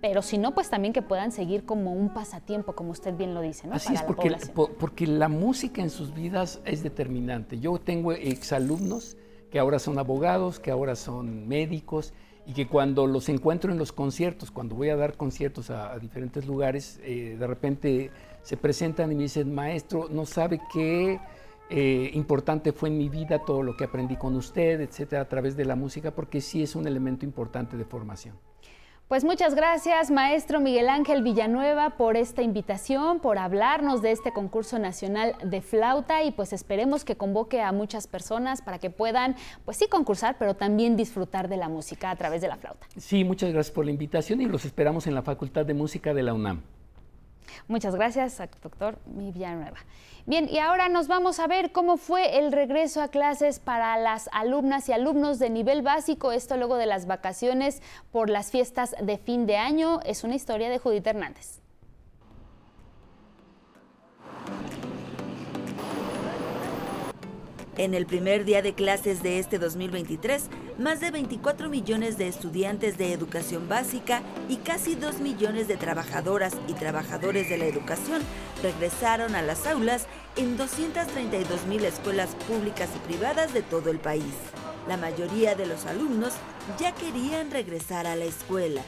[0.00, 3.40] pero si no, pues también que puedan seguir como un pasatiempo, como usted bien lo
[3.40, 3.74] dice, ¿no?
[3.74, 4.36] Así es, porque,
[4.78, 7.58] porque la música en sus vidas es determinante.
[7.58, 9.16] Yo tengo exalumnos
[9.54, 12.12] que ahora son abogados, que ahora son médicos
[12.44, 16.44] y que cuando los encuentro en los conciertos, cuando voy a dar conciertos a, diferentes
[16.44, 18.10] lugares, eh, de repente
[18.42, 21.20] se presentan y me dicen, maestro, no sabe qué
[21.70, 25.56] eh, importante fue en mi vida todo lo que aprendí con usted, etcétera, a través
[25.56, 28.34] de la música, porque sí es un elemento importante de formación.
[29.14, 34.80] Pues muchas gracias, maestro Miguel Ángel Villanueva, por esta invitación, por hablarnos de este concurso
[34.80, 39.76] nacional de flauta y pues esperemos que convoque a muchas personas para que puedan, pues
[39.76, 42.88] sí, concursar, pero también disfrutar de la música a través de la flauta.
[42.96, 46.22] Sí, muchas gracias por la invitación y los esperamos en la Facultad de Música de
[46.24, 46.62] la UNAM.
[47.68, 49.78] Muchas gracias, doctor Villanueva.
[50.26, 54.30] Bien, y ahora nos vamos a ver cómo fue el regreso a clases para las
[54.32, 59.18] alumnas y alumnos de nivel básico, esto luego de las vacaciones por las fiestas de
[59.18, 60.00] fin de año.
[60.06, 61.60] Es una historia de Judith Hernández.
[67.76, 72.96] En el primer día de clases de este 2023, más de 24 millones de estudiantes
[72.98, 78.22] de educación básica y casi 2 millones de trabajadoras y trabajadores de la educación
[78.62, 84.34] regresaron a las aulas en 232 mil escuelas públicas y privadas de todo el país.
[84.86, 86.34] La mayoría de los alumnos
[86.78, 88.82] ya querían regresar a la escuela.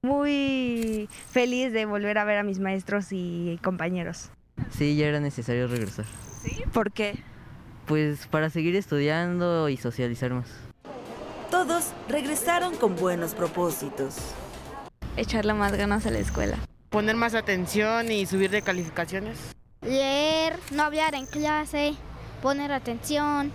[0.00, 4.30] Muy feliz de volver a ver a mis maestros y compañeros.
[4.70, 6.06] Sí, ya era necesario regresar.
[6.42, 6.62] ¿Sí?
[6.72, 7.22] ¿Por qué?
[7.86, 10.48] Pues para seguir estudiando y socializar más.
[11.50, 14.16] Todos regresaron con buenos propósitos.
[15.16, 16.56] Echarle más ganas a la escuela.
[16.88, 19.38] Poner más atención y subir de calificaciones.
[19.82, 21.94] Leer, no hablar en clase,
[22.42, 23.52] poner atención.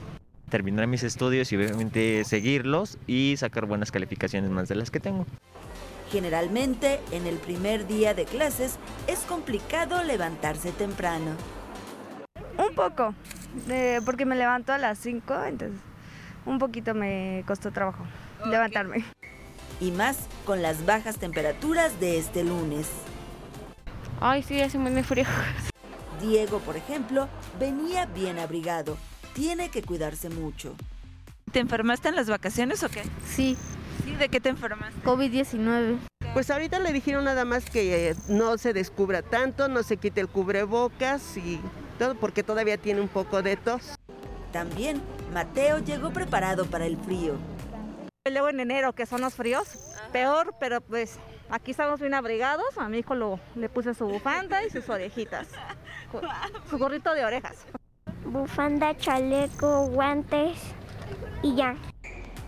[0.50, 5.26] Terminar mis estudios y obviamente seguirlos y sacar buenas calificaciones más de las que tengo.
[6.12, 8.78] Generalmente, en el primer día de clases
[9.08, 11.32] es complicado levantarse temprano.
[12.58, 13.14] Un poco,
[14.06, 15.80] porque me levanto a las 5, entonces
[16.46, 18.06] un poquito me costó trabajo
[18.46, 19.04] levantarme.
[19.80, 22.88] Y más con las bajas temperaturas de este lunes.
[24.20, 25.26] Ay, sí, hace muy frío.
[26.22, 27.30] Diego, por ejemplo,
[27.60, 28.98] venía bien abrigado.
[29.34, 30.76] Tiene que cuidarse mucho.
[31.52, 33.04] ¿Te enfermaste en las vacaciones o qué?
[33.26, 33.58] Sí.
[34.04, 34.16] ¿Sí?
[34.16, 34.94] ¿De qué te enfermas?
[35.06, 35.98] COVID-19.
[36.34, 40.28] Pues ahorita le dijeron nada más que no se descubra tanto, no se quite el
[40.28, 41.60] cubrebocas y
[42.00, 43.96] todo porque todavía tiene un poco de tos.
[44.52, 47.36] También Mateo llegó preparado para el frío.
[48.32, 49.68] Luego en enero, que son los fríos,
[50.12, 51.20] peor, pero pues
[51.50, 52.78] aquí estamos bien abrigados.
[52.78, 55.48] A mi hijo lo, le puse su bufanda y sus orejitas,
[56.70, 57.58] su gorrito de orejas.
[58.26, 60.58] Bufanda, chaleco, guantes
[61.44, 61.76] y ya.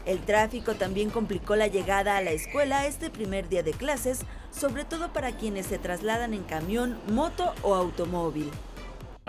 [0.05, 4.83] El tráfico también complicó la llegada a la escuela este primer día de clases, sobre
[4.83, 8.49] todo para quienes se trasladan en camión, moto o automóvil.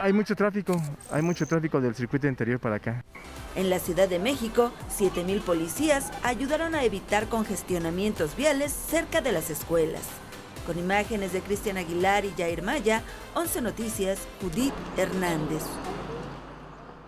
[0.02, 0.74] Hay mucho tráfico,
[1.12, 3.04] hay mucho tráfico del circuito interior para acá.
[3.54, 9.48] En la Ciudad de México, 7.000 policías ayudaron a evitar congestionamientos viales cerca de las
[9.48, 10.02] escuelas.
[10.66, 13.02] Con imágenes de Cristian Aguilar y Jair Maya,
[13.36, 15.62] 11 Noticias, Judith Hernández.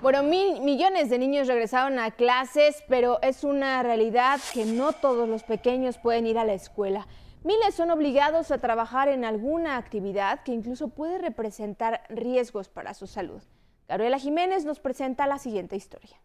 [0.00, 5.28] Bueno, mil millones de niños regresaron a clases, pero es una realidad que no todos
[5.28, 7.08] los pequeños pueden ir a la escuela.
[7.44, 13.06] Miles son obligados a trabajar en alguna actividad que incluso puede representar riesgos para su
[13.06, 13.42] salud.
[13.86, 16.16] Gabriela Jiménez nos presenta la siguiente historia.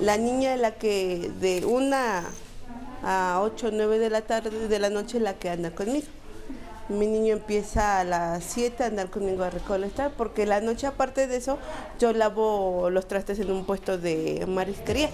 [0.00, 2.24] La niña la que de una
[3.02, 6.08] a 8 o 9 de la tarde de la noche la que anda conmigo.
[6.88, 11.26] Mi niño empieza a las 7 a andar conmigo a recolectar, porque la noche aparte
[11.26, 11.58] de eso
[11.98, 15.08] yo lavo los trastes en un puesto de marisquería.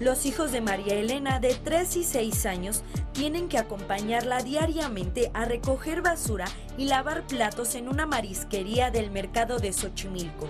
[0.00, 5.44] Los hijos de María Elena, de 3 y 6 años, tienen que acompañarla diariamente a
[5.44, 6.46] recoger basura
[6.76, 10.48] y lavar platos en una marisquería del mercado de Xochimilco.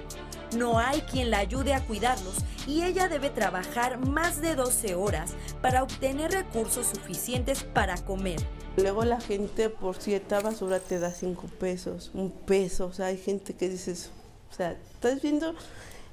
[0.55, 2.37] No hay quien la ayude a cuidarlos
[2.67, 8.41] y ella debe trabajar más de 12 horas para obtener recursos suficientes para comer.
[8.77, 13.17] Luego la gente por cierta basura te da 5 pesos, un peso, o sea, hay
[13.17, 14.11] gente que dice eso.
[14.51, 15.55] O sea, estás viendo,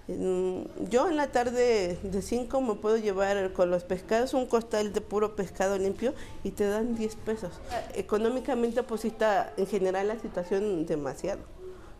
[0.08, 5.02] yo en la tarde de 5 me puedo llevar con los pescados un costal de
[5.02, 7.60] puro pescado limpio y te dan 10 pesos.
[7.96, 11.42] Económicamente pues está en general la situación demasiado.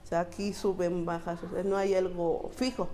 [0.04, 2.88] O sea, aquí suben, bajas, no hay algo fijo.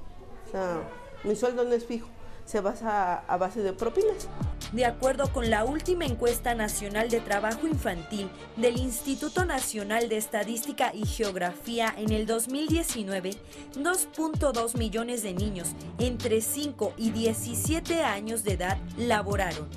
[0.47, 0.81] O sea,
[1.25, 2.07] mi sueldo no es fijo,
[2.45, 4.27] se basa a base de propinas.
[4.71, 10.91] De acuerdo con la última encuesta nacional de trabajo infantil del Instituto Nacional de Estadística
[10.93, 13.31] y Geografía en el 2019,
[13.75, 19.67] 2.2 millones de niños entre 5 y 17 años de edad laboraron.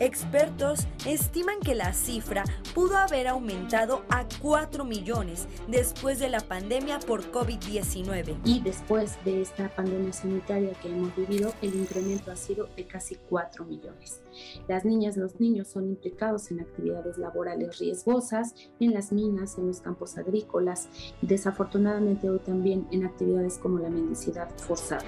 [0.00, 2.42] Expertos estiman que la cifra
[2.74, 8.40] pudo haber aumentado a 4 millones después de la pandemia por COVID-19.
[8.44, 13.14] Y después de esta pandemia sanitaria que hemos vivido, el incremento ha sido de casi
[13.28, 14.20] 4 millones.
[14.66, 19.80] Las niñas, los niños son implicados en actividades laborales riesgosas, en las minas, en los
[19.80, 20.88] campos agrícolas
[21.22, 25.04] y desafortunadamente hoy también en actividades como la mendicidad forzada.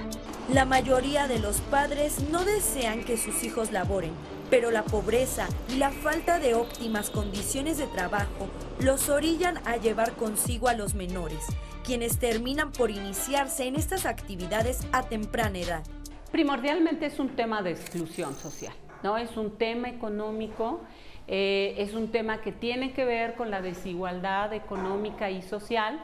[0.52, 4.12] La mayoría de los padres no desean que sus hijos laboren
[4.50, 8.49] pero la pobreza y la falta de óptimas condiciones de trabajo
[8.81, 11.41] los orillan a llevar consigo a los menores,
[11.84, 15.83] quienes terminan por iniciarse en estas actividades a temprana edad.
[16.31, 19.16] Primordialmente es un tema de exclusión social, ¿no?
[19.16, 20.81] Es un tema económico,
[21.28, 26.00] eh, es un tema que tiene que ver con la desigualdad económica y social,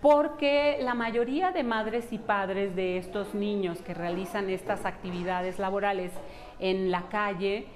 [0.00, 6.12] porque la mayoría de madres y padres de estos niños que realizan estas actividades laborales
[6.58, 7.66] en la calle,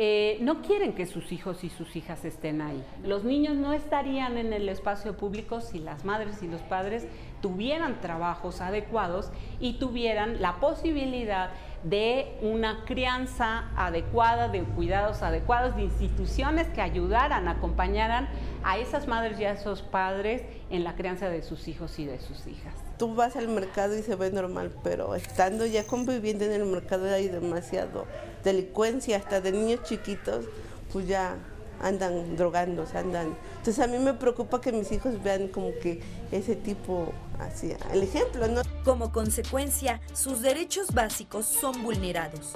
[0.00, 2.84] eh, no quieren que sus hijos y sus hijas estén ahí.
[3.02, 7.08] Los niños no estarían en el espacio público si las madres y los padres
[7.40, 11.50] tuvieran trabajos adecuados y tuvieran la posibilidad
[11.82, 18.28] de una crianza adecuada, de cuidados adecuados, de instituciones que ayudaran, acompañaran
[18.62, 22.20] a esas madres y a esos padres en la crianza de sus hijos y de
[22.20, 22.87] sus hijas.
[22.98, 27.08] Tú vas al mercado y se ve normal, pero estando ya conviviendo en el mercado
[27.12, 28.06] hay demasiado
[28.42, 30.46] delincuencia, hasta de niños chiquitos,
[30.92, 31.36] pues ya
[31.80, 33.36] andan drogándose, andan.
[33.58, 36.00] Entonces a mí me preocupa que mis hijos vean como que
[36.32, 38.46] ese tipo, así, el ejemplo.
[38.84, 42.52] Como consecuencia, sus derechos básicos son vulnerados.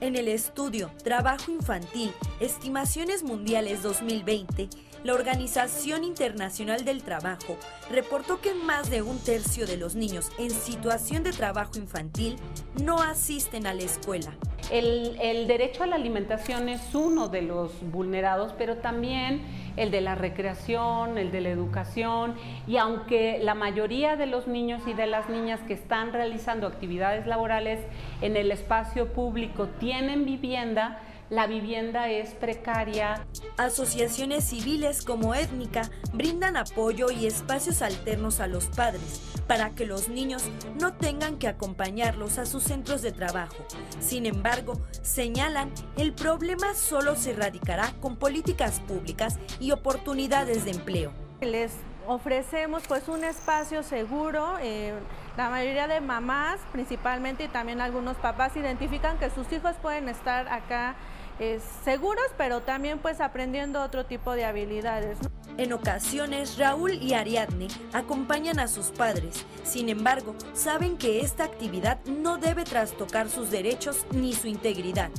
[0.00, 4.68] En el estudio Trabajo Infantil, Estimaciones Mundiales 2020,
[5.04, 7.56] la Organización Internacional del Trabajo
[7.90, 12.36] reportó que más de un tercio de los niños en situación de trabajo infantil
[12.82, 14.32] no asisten a la escuela.
[14.70, 19.42] El, derecho a la alimentación es uno de los vulnerados, pero también
[19.76, 22.34] el de la recreación, el de la educación,
[22.66, 27.26] y aunque la mayoría de los niños y de las niñas que están realizando actividades
[27.28, 27.78] laborales
[28.22, 31.00] en el espacio público tienen vivienda,
[31.30, 33.26] la vivienda es precaria.
[33.56, 40.08] Asociaciones civiles como Étnica brindan apoyo y espacios alternos a los padres para que los
[40.08, 40.44] niños
[40.80, 43.56] no tengan que acompañarlos a sus centros de trabajo.
[44.00, 51.12] Sin embargo, señalan, el problema solo se erradicará con políticas públicas y oportunidades de empleo.
[51.40, 51.72] Les
[52.06, 54.56] ofrecemos pues un espacio seguro.
[54.60, 54.94] Eh,
[55.36, 60.48] la mayoría de mamás principalmente y también algunos papás identifican que sus hijos pueden estar
[60.48, 60.96] acá
[61.38, 65.18] eh, seguros, pero también pues aprendiendo otro tipo de habilidades.
[65.58, 69.44] En ocasiones, Raúl y Ariadne acompañan a sus padres.
[69.62, 75.10] Sin embargo, saben que esta actividad no debe trastocar sus derechos ni su integridad.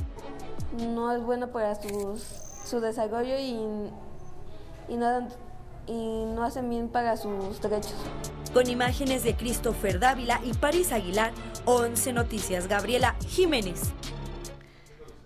[0.76, 2.22] No es bueno para sus,
[2.64, 3.56] su desarrollo y,
[4.92, 5.28] y, no,
[5.86, 7.96] y no hacen bien para sus derechos.
[8.52, 11.32] Con imágenes de Christopher Dávila y Paris Aguilar,
[11.64, 13.92] 11 Noticias, Gabriela Jiménez.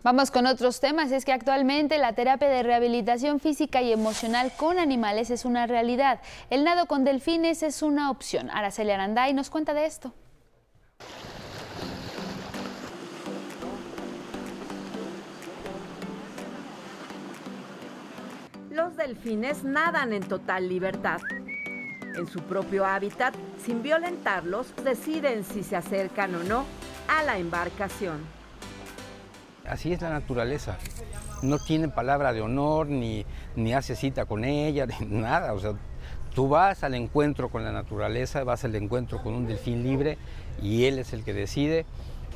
[0.02, 1.12] Vamos con otros temas.
[1.12, 6.20] Es que actualmente la terapia de rehabilitación física y emocional con animales es una realidad.
[6.50, 8.50] El nado con delfines es una opción.
[8.50, 10.12] Araceli Aranday nos cuenta de esto.
[18.70, 21.20] Los delfines nadan en total libertad.
[22.16, 26.64] En su propio hábitat, sin violentarlos, deciden si se acercan o no
[27.06, 28.41] a la embarcación.
[29.68, 30.78] Así es la naturaleza.
[31.42, 33.24] No tiene palabra de honor, ni,
[33.56, 35.52] ni hace cita con ella, ni nada.
[35.52, 35.74] O sea,
[36.34, 40.18] tú vas al encuentro con la naturaleza, vas al encuentro con un delfín libre
[40.60, 41.84] y él es el que decide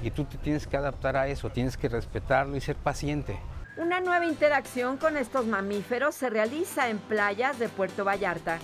[0.02, 3.38] y tú te tienes que adaptar a eso, tienes que respetarlo y ser paciente.
[3.76, 8.58] Una nueva interacción con estos mamíferos se realiza en playas de Puerto Vallarta.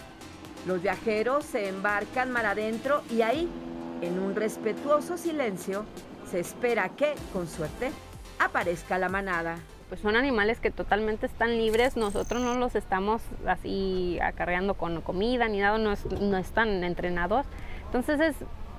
[0.67, 3.49] Los viajeros se embarcan mar adentro y ahí,
[4.01, 5.85] en un respetuoso silencio,
[6.31, 7.91] se espera que, con suerte,
[8.45, 9.57] aparezca la manada.
[9.89, 15.49] Pues son animales que totalmente están libres, nosotros no los estamos así acarreando con comida
[15.49, 17.47] ni nada, no, no están entrenados.
[17.87, 18.37] Entonces es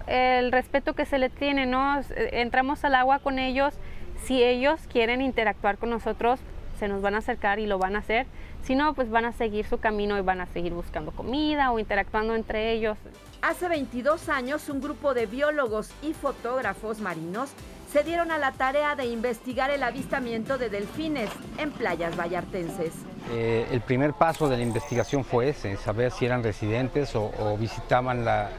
[0.07, 2.01] el respeto que se le tiene, ¿no?
[2.15, 3.75] Entramos al agua con ellos,
[4.23, 6.39] si ellos quieren interactuar con nosotros,
[6.79, 8.25] se nos van a acercar y lo van a hacer.
[8.63, 11.79] Si no, pues van a seguir su camino y van a seguir buscando comida o
[11.79, 12.97] interactuando entre ellos.
[13.41, 17.51] Hace 22 años, un grupo de biólogos y fotógrafos marinos
[17.93, 22.91] se dieron a la tarea de investigar el avistamiento de delfines en playas vallartenses.
[23.31, 27.55] Eh, el primer paso de la investigación fue ese, saber si eran residentes o, o
[27.55, 28.49] visitaban la,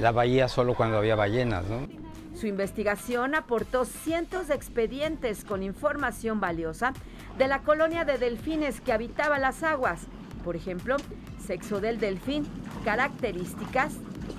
[0.00, 1.66] la, bahía solo cuando había ballenas.
[1.66, 1.86] ¿no?
[2.34, 6.94] Su investigación aportó cientos de expedientes con información valiosa
[7.36, 10.00] de la colonia de delfines que habitaba las aguas.
[10.44, 10.96] Por ejemplo,
[11.46, 12.46] sexo del delfín,
[12.86, 13.92] características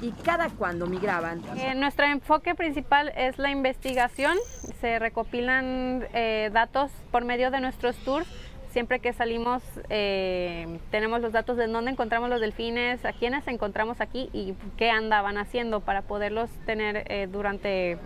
[0.04, 1.42] y cada cuándo migraban.
[1.56, 4.38] Eh, nuestro enfoque principal es la investigación.
[4.82, 8.28] Se recopilan eh, datos por medio de nuestros tours.
[8.72, 14.02] Siempre que salimos eh, tenemos los datos de dónde encontramos los delfines, a quiénes encontramos
[14.02, 17.98] aquí y qué andaban haciendo para poderlos tener durante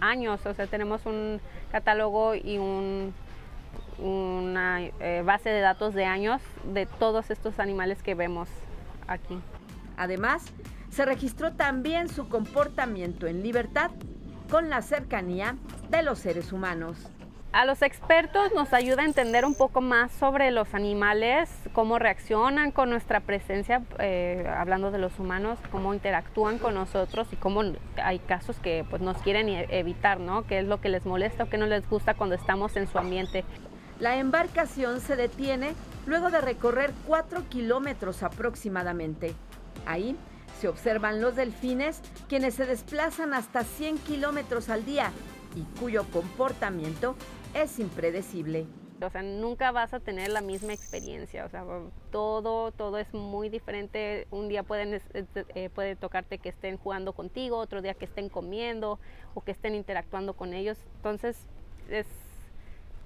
[0.00, 0.44] años.
[0.46, 1.40] O sea, tenemos un
[1.72, 3.14] catálogo y un,
[3.98, 4.82] una
[5.24, 8.48] base de datos de años de todos estos animales que vemos
[9.08, 9.40] aquí.
[10.00, 10.42] Además,
[10.88, 13.90] se registró también su comportamiento en libertad
[14.50, 15.56] con la cercanía
[15.90, 16.96] de los seres humanos.
[17.52, 22.72] A los expertos nos ayuda a entender un poco más sobre los animales, cómo reaccionan
[22.72, 27.62] con nuestra presencia, eh, hablando de los humanos, cómo interactúan con nosotros y cómo
[28.02, 30.46] hay casos que pues, nos quieren e-, evitar, ¿no?
[30.46, 32.96] ¿Qué es lo que les molesta o qué no les gusta cuando estamos en su
[32.96, 33.44] ambiente?
[33.98, 35.74] La embarcación se detiene
[36.06, 39.34] luego de recorrer 4 kilómetros aproximadamente.
[39.86, 40.16] Ahí
[40.60, 45.10] se observan los delfines, quienes se desplazan hasta 100 kilómetros al día
[45.56, 47.16] y cuyo comportamiento
[47.54, 48.66] es impredecible.
[49.02, 51.64] O sea, nunca vas a tener la misma experiencia, o sea,
[52.10, 54.26] todo, todo es muy diferente.
[54.30, 58.98] Un día pueden, eh, puede tocarte que estén jugando contigo, otro día que estén comiendo
[59.32, 60.76] o que estén interactuando con ellos.
[60.96, 61.38] Entonces,
[61.88, 62.06] es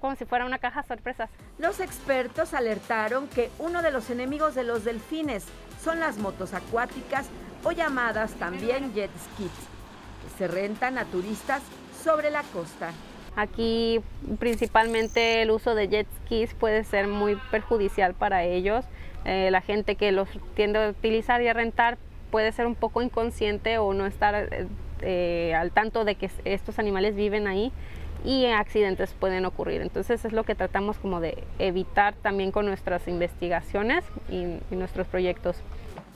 [0.05, 1.31] como si fuera una caja sorpresas.
[1.57, 5.45] Los expertos alertaron que uno de los enemigos de los delfines
[5.83, 7.25] son las motos acuáticas
[7.63, 11.63] o llamadas también jet skis, que se rentan a turistas
[12.03, 12.91] sobre la costa.
[13.35, 13.99] Aquí
[14.37, 18.85] principalmente el uso de jet skis puede ser muy perjudicial para ellos.
[19.25, 21.97] Eh, la gente que los tiende a utilizar y a rentar
[22.29, 24.67] puede ser un poco inconsciente o no estar eh,
[25.01, 27.71] eh, al tanto de que estos animales viven ahí
[28.25, 29.81] y accidentes pueden ocurrir.
[29.81, 35.57] Entonces es lo que tratamos como de evitar también con nuestras investigaciones y, nuestros proyectos.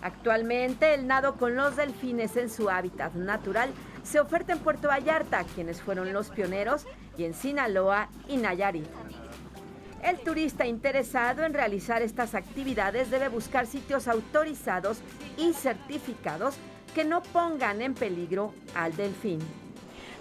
[0.02, 3.70] Actualmente el nado con los delfines en su hábitat natural
[4.04, 6.86] se oferta en Puerto Vallarta, quienes fueron los pioneros,
[7.18, 8.88] y en Sinaloa y Nayarit.
[10.02, 15.02] El turista interesado en realizar estas actividades debe buscar sitios autorizados
[15.38, 16.56] y certificados
[16.96, 19.40] que no pongan en peligro al delfín.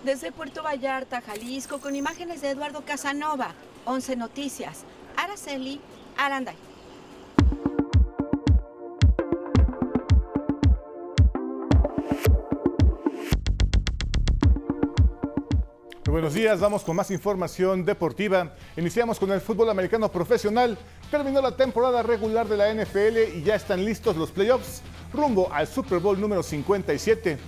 [0.05, 3.55] Desde Puerto Vallarta, Jalisco, con imágenes de Eduardo Casanova,
[3.85, 4.85] 11 Noticias,
[5.17, 5.81] Araceli
[6.17, 6.57] Aranday.
[16.19, 18.53] buenos días, vamos con más información deportiva.
[18.77, 20.77] Iniciamos con el fútbol americano profesional.
[21.13, 25.69] Terminó la temporada regular de la NFL y ya están listos los playoffs rumbo al
[25.69, 27.39] Super Bowl número 57.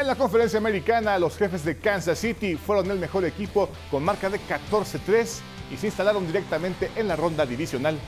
[0.00, 4.30] En la conferencia americana, los jefes de Kansas City fueron el mejor equipo con marca
[4.30, 7.98] de 14-3 y se instalaron directamente en la ronda divisional.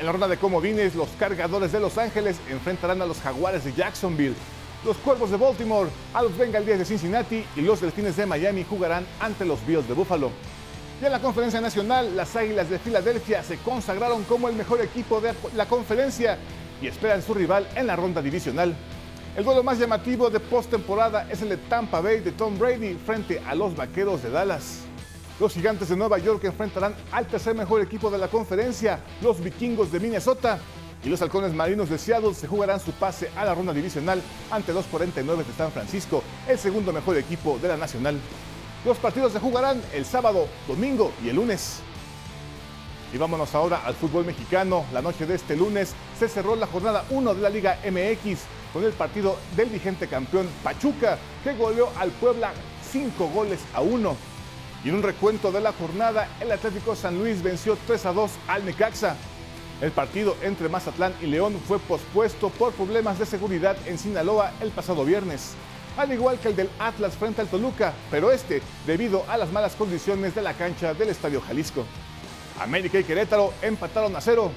[0.00, 3.72] En la ronda de comodines, los cargadores de Los Ángeles enfrentarán a los jaguares de
[3.72, 4.34] Jacksonville
[4.84, 9.06] los Cuervos de Baltimore, a los Bengals de Cincinnati y los Delfines de Miami jugarán
[9.20, 10.32] ante los Bills de Buffalo.
[11.00, 15.20] Y en la conferencia nacional, las Águilas de Filadelfia se consagraron como el mejor equipo
[15.20, 16.36] de la conferencia
[16.80, 18.74] y esperan su rival en la ronda divisional.
[19.34, 23.40] El duelo más llamativo de postemporada es el de Tampa Bay de Tom Brady frente
[23.48, 24.80] a los Vaqueros de Dallas.
[25.40, 29.90] Los Gigantes de Nueva York enfrentarán al tercer mejor equipo de la conferencia, los Vikingos
[29.90, 30.58] de Minnesota,
[31.02, 34.20] y los halcones marinos de Seattle se jugarán su pase a la ronda divisional
[34.50, 38.20] ante los 49 de San Francisco, el segundo mejor equipo de la nacional.
[38.84, 41.80] Los partidos se jugarán el sábado, domingo y el lunes.
[43.12, 44.86] Y vámonos ahora al fútbol mexicano.
[44.92, 48.40] La noche de este lunes se cerró la jornada 1 de la Liga MX
[48.72, 52.52] con el partido del vigente campeón Pachuca, que goleó al Puebla
[52.90, 54.16] 5 goles a 1.
[54.84, 58.30] Y en un recuento de la jornada, el Atlético San Luis venció 3 a 2
[58.48, 59.16] al Necaxa.
[59.82, 64.70] El partido entre Mazatlán y León fue pospuesto por problemas de seguridad en Sinaloa el
[64.70, 65.54] pasado viernes,
[65.96, 69.74] al igual que el del Atlas frente al Toluca, pero este debido a las malas
[69.74, 71.84] condiciones de la cancha del Estadio Jalisco.
[72.62, 74.50] América y Querétaro empataron a cero.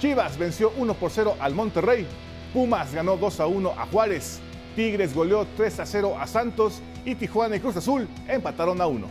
[0.00, 2.06] Chivas venció 1 por 0 al Monterrey.
[2.52, 4.40] Pumas ganó 2 a 1 a Juárez.
[4.74, 9.06] Tigres goleó 3 a 0 a Santos y Tijuana y Cruz Azul empataron a 1.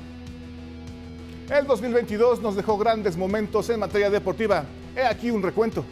[1.49, 4.63] El 2022 nos dejó grandes momentos en materia deportiva.
[4.95, 5.83] He aquí un recuento.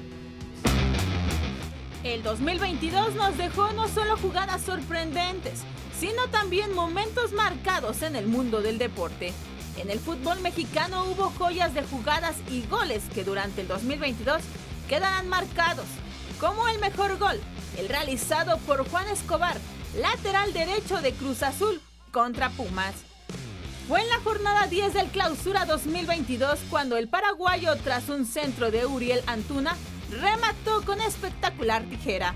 [2.04, 5.64] El 2022 nos dejó no solo jugadas sorprendentes,
[6.00, 9.34] sino también momentos marcados en el mundo del deporte.
[9.80, 14.42] En el fútbol mexicano hubo joyas de jugadas y goles que durante el 2022
[14.90, 15.86] quedarán marcados,
[16.38, 17.40] como el mejor gol,
[17.78, 19.58] el realizado por Juan Escobar,
[19.96, 22.94] lateral derecho de Cruz Azul contra Pumas.
[23.88, 28.86] Fue en la jornada 10 del Clausura 2022 cuando el paraguayo, tras un centro de
[28.86, 29.78] Uriel Antuna,
[30.12, 32.36] remató con espectacular tijera.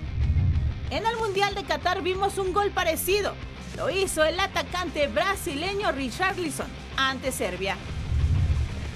[0.88, 3.34] En el Mundial de Qatar vimos un gol parecido.
[3.76, 7.76] Lo hizo el atacante brasileño Richarlison ante Serbia.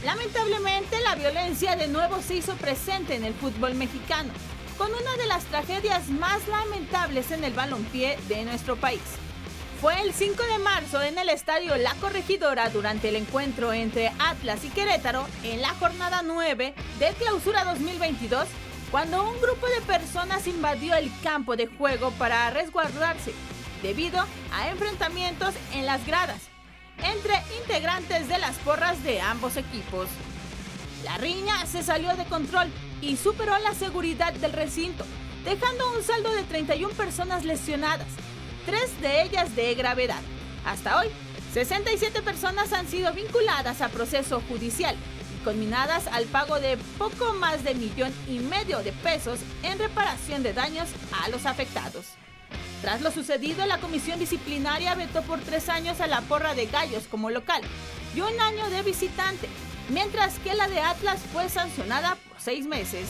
[0.05, 4.32] Lamentablemente, la violencia de nuevo se hizo presente en el fútbol mexicano,
[4.76, 9.02] con una de las tragedias más lamentables en el balompié de nuestro país.
[9.81, 14.65] Fue el 5 de marzo en el estadio La Corregidora durante el encuentro entre Atlas
[14.65, 18.47] y Querétaro en la jornada 9 de Clausura 2022
[18.92, 23.32] cuando un grupo de personas invadió el campo de juego para resguardarse
[23.82, 26.40] debido a enfrentamientos en las gradas.
[27.00, 30.08] entre integrantes de las porras de ambos equipos.
[31.05, 32.68] La riña se salió de control
[33.00, 35.05] y superó la seguridad del recinto,
[35.44, 38.08] dejando un saldo de 31 personas lesionadas,
[38.66, 40.20] tres de ellas de gravedad.
[40.65, 41.07] Hasta hoy,
[41.55, 44.97] 67 personas han sido vinculadas a proceso judicial
[45.36, 50.42] y conminadas al pago de poco más de millón y medio de pesos en reparación
[50.42, 50.89] de daños
[51.23, 52.07] a los afectados.
[52.81, 57.09] Tras lo sucedido, la comisión disciplinaria vetó por tres años a la porra de Gallos
[57.10, 57.62] como local
[58.15, 59.49] y un año de visitante,
[59.89, 63.09] mientras que la de Atlas fue sancionada por seis meses.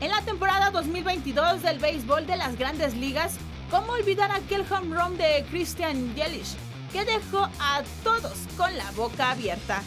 [0.00, 3.34] En la temporada 2022 del béisbol de las grandes ligas,
[3.70, 6.56] ¿cómo olvidar aquel home run de Christian Yelich
[6.92, 9.82] que dejó a todos con la boca abierta?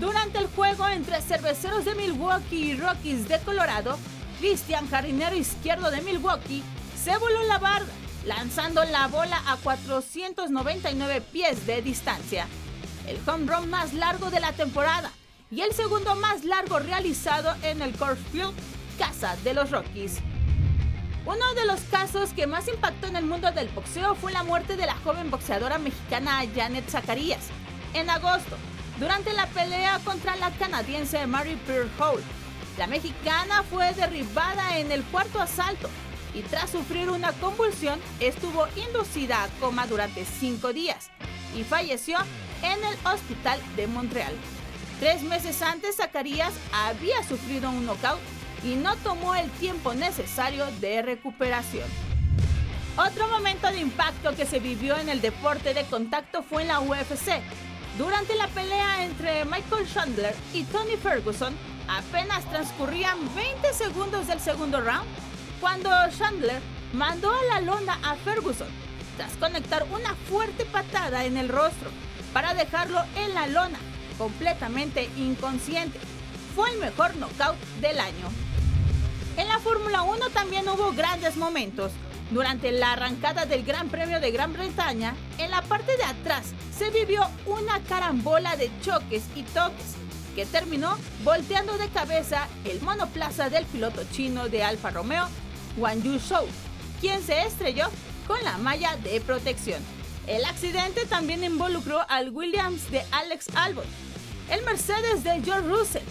[0.00, 3.98] Durante el juego entre cerveceros de Milwaukee y Rockies de Colorado,
[4.40, 6.64] Christian, jardinero izquierdo de Milwaukee,
[7.02, 7.86] se voló la barra
[8.24, 12.46] lanzando la bola a 499 pies de distancia.
[13.08, 15.10] El home run más largo de la temporada
[15.50, 18.54] y el segundo más largo realizado en el Coors Field,
[18.98, 20.20] casa de los Rockies.
[21.26, 24.76] Uno de los casos que más impactó en el mundo del boxeo fue la muerte
[24.76, 27.48] de la joven boxeadora mexicana Janet Zacarías
[27.94, 28.56] en agosto,
[29.00, 32.22] durante la pelea contra la canadiense Mary Pearl Hall.
[32.78, 35.90] La mexicana fue derribada en el cuarto asalto
[36.34, 41.10] y tras sufrir una convulsión estuvo inducida a coma durante cinco días
[41.56, 42.18] y falleció
[42.62, 44.34] en el hospital de Montreal.
[45.00, 48.20] Tres meses antes, Zacarías había sufrido un knockout
[48.64, 51.88] y no tomó el tiempo necesario de recuperación.
[52.96, 56.80] Otro momento de impacto que se vivió en el deporte de contacto fue en la
[56.80, 57.40] UFC.
[57.98, 61.54] Durante la pelea entre Michael Chandler y Tony Ferguson,
[61.88, 65.06] apenas transcurrían 20 segundos del segundo round
[65.62, 66.60] cuando Chandler
[66.92, 68.66] mandó a la lona a Ferguson
[69.16, 71.88] tras conectar una fuerte patada en el rostro
[72.32, 73.78] para dejarlo en la lona
[74.18, 76.00] completamente inconsciente.
[76.56, 78.28] Fue el mejor knockout del año.
[79.36, 81.92] En la Fórmula 1 también hubo grandes momentos.
[82.32, 86.90] Durante la arrancada del Gran Premio de Gran Bretaña, en la parte de atrás se
[86.90, 89.94] vivió una carambola de choques y toques
[90.34, 95.28] que terminó volteando de cabeza el monoplaza del piloto chino de Alfa Romeo
[95.76, 96.46] Wang Yu Shou,
[97.00, 97.88] quien se estrelló
[98.26, 99.82] con la malla de protección.
[100.26, 103.84] El accidente también involucró al Williams de Alex Albon,
[104.50, 106.02] el Mercedes de George Russell,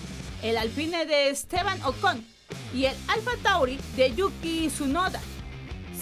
[0.43, 2.25] el Alpine de Esteban Ocon
[2.73, 5.21] y el Alfa Tauri de Yuki Tsunoda.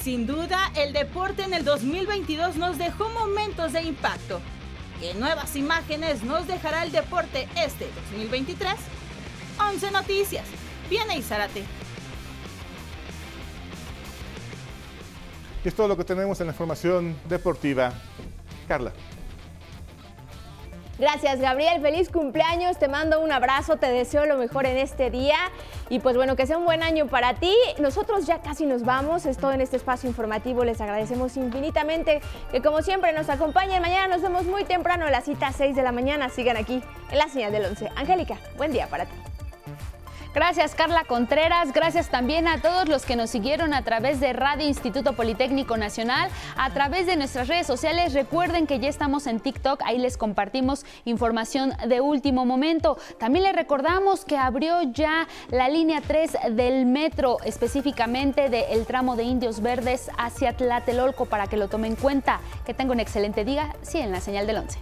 [0.01, 4.39] Sin duda, el deporte en el 2022 nos dejó momentos de impacto.
[4.99, 8.73] ¿Qué nuevas imágenes nos dejará el deporte este 2023?
[9.59, 10.45] 11 noticias.
[10.89, 11.23] Viene y.
[15.63, 17.91] Es todo lo que tenemos en la información deportiva.
[18.67, 18.93] Carla.
[20.99, 21.81] Gracias, Gabriel.
[21.81, 22.77] Feliz cumpleaños.
[22.77, 23.77] Te mando un abrazo.
[23.77, 25.37] Te deseo lo mejor en este día.
[25.89, 27.55] Y pues bueno, que sea un buen año para ti.
[27.79, 29.25] Nosotros ya casi nos vamos.
[29.25, 30.65] Es todo en este espacio informativo.
[30.65, 32.21] Les agradecemos infinitamente
[32.51, 33.81] que como siempre nos acompañen.
[33.81, 36.27] Mañana nos vemos muy temprano a la cita 6 de la mañana.
[36.27, 37.89] Sigan aquí en la señal del 11.
[37.95, 39.15] Angélica, buen día para ti.
[40.33, 44.67] Gracias Carla Contreras, gracias también a todos los que nos siguieron a través de Radio
[44.67, 48.13] Instituto Politécnico Nacional, a través de nuestras redes sociales.
[48.13, 52.99] Recuerden que ya estamos en TikTok, ahí les compartimos información de último momento.
[53.17, 59.23] También les recordamos que abrió ya la línea 3 del metro, específicamente del tramo de
[59.23, 62.39] Indios Verdes hacia Tlatelolco para que lo tomen en cuenta.
[62.67, 64.77] Que tenga un excelente día, sí, en la señal del 11.